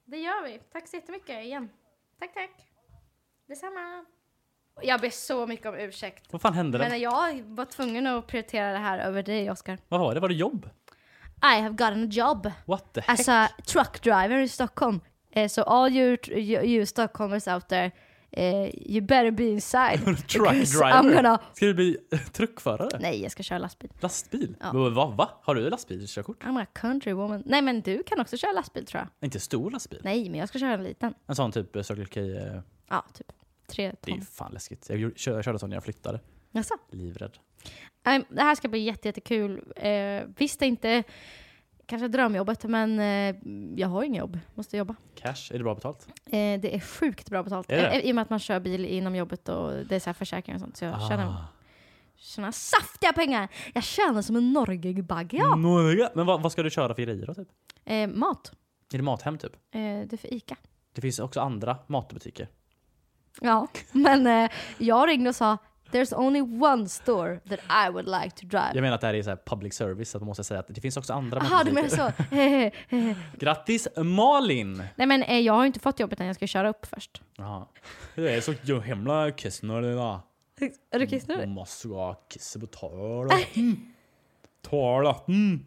Det 0.06 0.18
gör 0.18 0.44
vi. 0.44 0.60
Tack 0.72 0.88
så 0.88 0.96
jättemycket 0.96 1.44
igen. 1.44 1.70
Tack, 2.20 2.34
tack. 2.34 2.52
Detsamma. 3.46 4.06
Jag 4.82 5.02
ber 5.02 5.10
så 5.10 5.48
mycket 5.48 5.66
om 5.66 5.76
ursäkt. 5.76 6.34
Vad 6.34 6.42
fan 6.42 6.54
hände? 6.54 6.78
Men 6.78 7.00
jag 7.00 7.42
var 7.44 7.66
tvungen 7.66 8.08
att 8.08 8.28
prioritera 8.28 8.72
det 8.72 8.78
här 8.78 9.00
över 9.00 9.24
dig, 9.24 9.52
Oscar. 9.52 9.78
Vad 9.90 10.00
var 10.00 10.14
det? 10.14 10.20
Var 10.20 10.28
det 10.30 10.36
jobb? 10.36 10.70
I 11.44 11.62
have 11.62 11.70
gotten 11.70 12.04
a 12.04 12.08
job 12.12 12.52
What 12.66 12.94
the 12.94 13.02
heck? 13.02 13.20
as 13.20 13.30
a 13.30 13.50
truck 13.66 14.02
driver 14.04 14.38
in 14.38 14.50
Stockholm. 14.50 15.02
Uh, 15.36 15.48
so 15.48 15.62
all 15.62 15.92
you, 15.92 16.18
you, 16.28 16.62
you 16.62 16.86
Stockholmers 16.86 17.48
out 17.56 17.68
there, 17.70 17.92
uh, 18.38 18.70
you 18.92 19.02
better 19.02 19.32
be 19.32 19.44
inside. 19.44 20.00
Truck 20.28 20.50
driver? 20.50 21.16
Gonna... 21.16 21.40
Ska 21.54 21.66
du 21.66 21.74
bli 21.74 21.98
truckförare? 22.32 23.00
Nej, 23.00 23.22
jag 23.22 23.32
ska 23.32 23.44
köra 23.44 23.60
lastbil. 23.60 23.92
Lastbil? 24.00 24.56
Ja. 24.60 24.72
Va, 24.74 24.90
va, 24.90 25.06
va? 25.18 25.30
Har 25.42 25.56
du 25.56 25.70
lastbilskörkort? 25.70 26.44
I'm 26.44 26.62
a 26.62 26.66
country 26.74 27.14
woman. 27.14 27.44
Nej, 27.46 27.62
men 27.62 27.82
du 27.82 28.04
kan 28.04 28.20
också 28.22 28.38
köra 28.38 28.52
lastbil 28.52 28.86
tror 28.86 29.00
jag. 29.02 29.28
Inte 29.28 29.40
stor 29.40 29.72
lastbil? 29.72 30.02
Nej, 30.04 30.30
men 30.30 30.40
jag 30.40 30.50
ska 30.50 30.60
köra 30.60 30.74
en 30.74 30.84
liten. 30.84 31.14
En 31.28 31.36
sån 31.36 31.52
typ 31.52 31.76
eh, 31.76 31.82
Circle 31.82 32.06
K? 32.06 32.20
eh, 32.20 32.60
Ja, 32.90 33.06
typ 33.14 33.28
tre 33.68 33.92
Det 34.02 34.12
är 34.12 34.16
ton. 34.16 34.22
fan 34.26 34.52
läskigt. 34.54 34.90
Jag 34.90 35.18
körde 35.18 35.60
sån 35.60 35.70
när 35.70 35.76
jag 35.76 35.84
flyttade. 35.84 36.20
Jaså? 36.52 36.74
Livrädd. 36.92 37.38
Nej, 38.06 38.26
Det 38.30 38.42
här 38.42 38.56
ska 38.56 38.68
bli 38.68 38.80
jätte, 38.80 39.08
jättekul. 39.08 39.74
Eh, 39.76 40.22
visst, 40.38 40.60
det 40.60 40.66
är 40.66 40.68
inte 40.68 41.04
kanske 41.86 42.08
drömjobbet, 42.08 42.64
men 42.64 43.00
eh, 43.00 43.36
jag 43.80 43.88
har 43.88 44.04
inget 44.04 44.20
jobb. 44.20 44.40
Måste 44.54 44.78
jobba. 44.78 44.96
Cash, 45.16 45.52
är 45.54 45.58
det 45.58 45.64
bra 45.64 45.76
betalt? 45.76 46.08
Eh, 46.26 46.32
det 46.32 46.76
är 46.76 46.80
sjukt 46.80 47.30
bra 47.30 47.44
betalt. 47.44 47.72
Är 47.72 47.78
det? 47.78 47.88
Eh, 47.90 48.00
I 48.06 48.12
och 48.12 48.16
med 48.16 48.22
att 48.22 48.30
man 48.30 48.40
kör 48.40 48.60
bil 48.60 48.86
inom 48.86 49.16
jobbet 49.16 49.50
och 49.50 49.72
det 49.86 49.96
är 49.96 50.00
så 50.00 50.06
här 50.06 50.14
försäkringar 50.14 50.56
och 50.56 50.62
sånt. 50.62 50.78
Så 50.78 50.86
jag 50.86 51.08
tjänar, 51.10 51.26
Ah. 51.28 51.46
tjänar 52.16 52.52
saftiga 52.52 53.14
pengar. 53.14 53.48
Jag 53.74 53.84
tjänar 53.84 54.22
som 54.22 54.36
en 54.36 54.54
Norge-bagge. 54.54 55.38
Ja. 55.38 55.56
Norge. 55.56 56.10
Men 56.16 56.26
vad, 56.26 56.42
vad 56.42 56.52
ska 56.52 56.64
du 56.64 56.70
köra 56.70 56.96
för 56.96 57.02
grejer 57.02 57.26
då 57.26 57.34
typ? 57.34 57.48
Eh, 57.86 58.08
mat. 58.08 58.52
Är 58.94 58.98
det 58.98 59.04
Mathem 59.04 59.38
typ? 59.38 59.54
Eh, 59.56 59.80
det 59.82 60.14
är 60.14 60.18
för 60.18 60.34
ICA. 60.34 60.56
Det 60.94 61.02
finns 61.02 61.20
också 61.20 61.40
andra 61.42 61.78
matbutiker. 61.88 62.48
Ja, 63.42 63.68
men 63.92 64.28
eh, 64.28 64.50
jag 64.78 65.10
ringde 65.10 65.30
och 65.30 65.36
sa 65.36 65.58
There's 65.94 66.14
only 66.18 66.42
one 66.42 66.90
store 66.90 67.40
that 67.50 67.60
I 67.88 67.90
would 67.92 68.06
like 68.08 68.30
to 68.36 68.46
drive. 68.46 68.72
Jag 68.74 68.82
menar 68.82 68.96
att 68.96 69.02
det 69.02 69.08
här 69.08 69.14
är 69.14 69.24
så 69.24 69.38
public 69.46 69.74
service, 69.74 70.16
att 70.16 70.22
man 70.22 70.28
måste 70.28 70.44
säga 70.44 70.60
att 70.60 70.68
det 70.70 70.82
finns 70.82 70.98
också 70.98 71.14
andra 71.14 71.42
Jaha, 71.44 71.64
du 71.64 71.72
menar 71.72 71.90
så. 71.90 72.12
Grattis 73.40 73.88
Malin! 73.98 74.84
Nej 74.96 75.08
men 75.08 75.24
eh, 75.24 75.40
jag 75.40 75.54
har 75.54 75.66
inte 75.66 75.80
fått 75.80 76.00
jobbet 76.00 76.20
än, 76.20 76.28
jag 76.28 76.36
ska 76.36 76.48
köra 76.48 76.70
upp 76.70 76.86
först. 76.86 77.22
Jaha. 77.38 77.66
Det 78.16 78.34
är 78.36 78.42
så 78.42 78.80
himla 78.80 79.32
kissnödig 79.32 79.92
idag. 79.92 80.20
Är 80.92 81.00
du 81.00 81.08
kissnödig? 81.08 81.48
Man 81.48 81.56
måste 81.56 81.88
ha 81.88 82.14
kissa 82.30 82.60
på 82.60 82.66
toaletten. 82.68 83.94
Toaletten. 84.70 85.66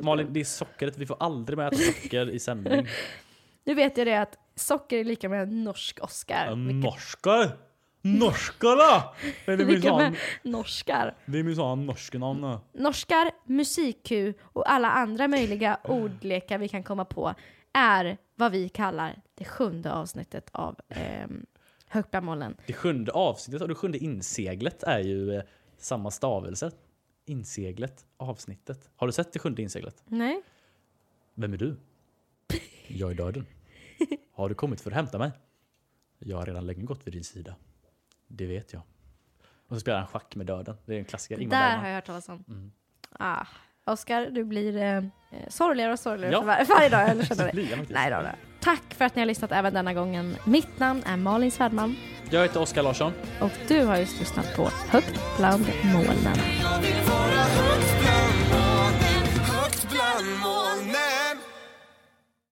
Malin, 0.00 0.26
det 0.32 0.40
är 0.40 0.44
sockret. 0.44 0.98
Vi 0.98 1.06
får 1.06 1.16
aldrig 1.20 1.58
med 1.58 1.66
äta 1.72 1.76
socker 1.76 2.30
i 2.30 2.38
sändning. 2.38 2.86
Nu 3.64 3.74
vet 3.74 3.96
jag 3.96 4.06
det 4.06 4.20
att 4.20 4.38
socker 4.54 4.98
är 4.98 5.04
lika 5.04 5.28
med 5.28 5.52
norsk 5.52 5.98
Oscar. 6.02 6.54
Vilket- 6.56 6.84
Norskar! 6.84 7.56
Norskarna! 8.02 9.04
Det 9.46 9.52
är 9.52 9.56
Vilka 9.56 9.96
med 9.96 10.16
norskar. 10.42 11.14
det 11.26 11.38
är 11.38 11.42
minsann 11.42 11.86
norska 11.86 12.18
namn. 12.18 12.58
Norskar, 12.72 13.30
musikku 13.44 14.32
och 14.42 14.70
alla 14.70 14.90
andra 14.90 15.28
möjliga 15.28 15.78
ordlekar 15.84 16.58
vi 16.58 16.68
kan 16.68 16.82
komma 16.82 17.04
på 17.04 17.34
är 17.72 18.16
vad 18.34 18.52
vi 18.52 18.68
kallar 18.68 19.22
det 19.34 19.44
sjunde 19.44 19.92
avsnittet 19.92 20.50
av 20.52 20.80
Högt 21.92 22.10
bland 22.10 22.26
molnen. 22.26 22.56
Det 22.66 22.72
sjunde 22.72 23.12
avsnittet 23.12 23.62
och 23.62 23.68
det 23.68 23.74
sjunde 23.74 23.98
inseglet 23.98 24.82
är 24.82 24.98
ju 24.98 25.34
eh, 25.34 25.42
samma 25.78 26.10
stavelse. 26.10 26.70
Inseglet, 27.26 28.04
avsnittet. 28.16 28.90
Har 28.96 29.06
du 29.06 29.12
sett 29.12 29.32
det 29.32 29.38
sjunde 29.38 29.62
inseglet? 29.62 30.02
Nej? 30.06 30.42
Vem 31.34 31.52
är 31.52 31.56
du? 31.56 31.76
Jag 32.88 33.10
är 33.10 33.14
döden. 33.14 33.46
Har 34.32 34.48
du 34.48 34.54
kommit 34.54 34.80
för 34.80 34.90
att 34.90 34.96
hämta 34.96 35.18
mig? 35.18 35.30
Jag 36.18 36.36
har 36.36 36.46
redan 36.46 36.66
länge 36.66 36.82
gått 36.82 37.06
vid 37.06 37.14
din 37.14 37.24
sida. 37.24 37.54
Det 38.34 38.46
vet 38.46 38.72
jag. 38.72 38.82
Och 39.68 39.76
så 39.76 39.80
spelar 39.80 39.98
han 39.98 40.06
schack 40.08 40.36
med 40.36 40.46
döden. 40.46 40.76
Det 40.86 40.94
är 40.94 40.98
en 40.98 41.04
klassiker. 41.04 41.40
Ingmar 41.40 41.56
Där 41.60 41.76
har 41.76 41.86
jag 41.88 41.94
hört 41.94 42.04
talas 42.06 42.28
om. 42.28 42.44
Mm. 42.48 42.72
Ah. 43.18 43.46
Oscar, 43.84 44.26
du 44.30 44.44
blir 44.44 44.76
eh, 44.76 44.96
eh, 44.96 45.02
sorgligare 45.48 45.92
och 45.92 45.98
sorgligare 45.98 46.32
Ja. 46.32 46.40
för 46.40 46.46
var- 46.46 46.64
varje 46.76 46.88
dag. 46.88 47.08
Jag 47.16 47.26
känner 47.26 47.52
det. 47.52 47.92
Nej 47.94 48.10
då, 48.10 48.16
då. 48.16 48.28
Tack 48.60 48.94
för 48.94 49.04
att 49.04 49.14
ni 49.14 49.20
har 49.20 49.26
lyssnat 49.26 49.52
även 49.52 49.74
denna 49.74 49.94
gången. 49.94 50.36
Mitt 50.44 50.78
namn 50.78 51.02
är 51.06 51.16
Malin 51.16 51.50
Svärdman 51.50 51.96
Jag 52.30 52.42
heter 52.42 52.60
Oskar 52.62 52.82
Larsson. 52.82 53.12
och 53.40 53.50
du 53.68 53.84
har 53.84 53.96
just 53.96 54.20
lyssnat 54.20 54.56
på 54.56 54.68
högt 54.88 55.20
bland 55.38 55.66
molnen 55.84 56.36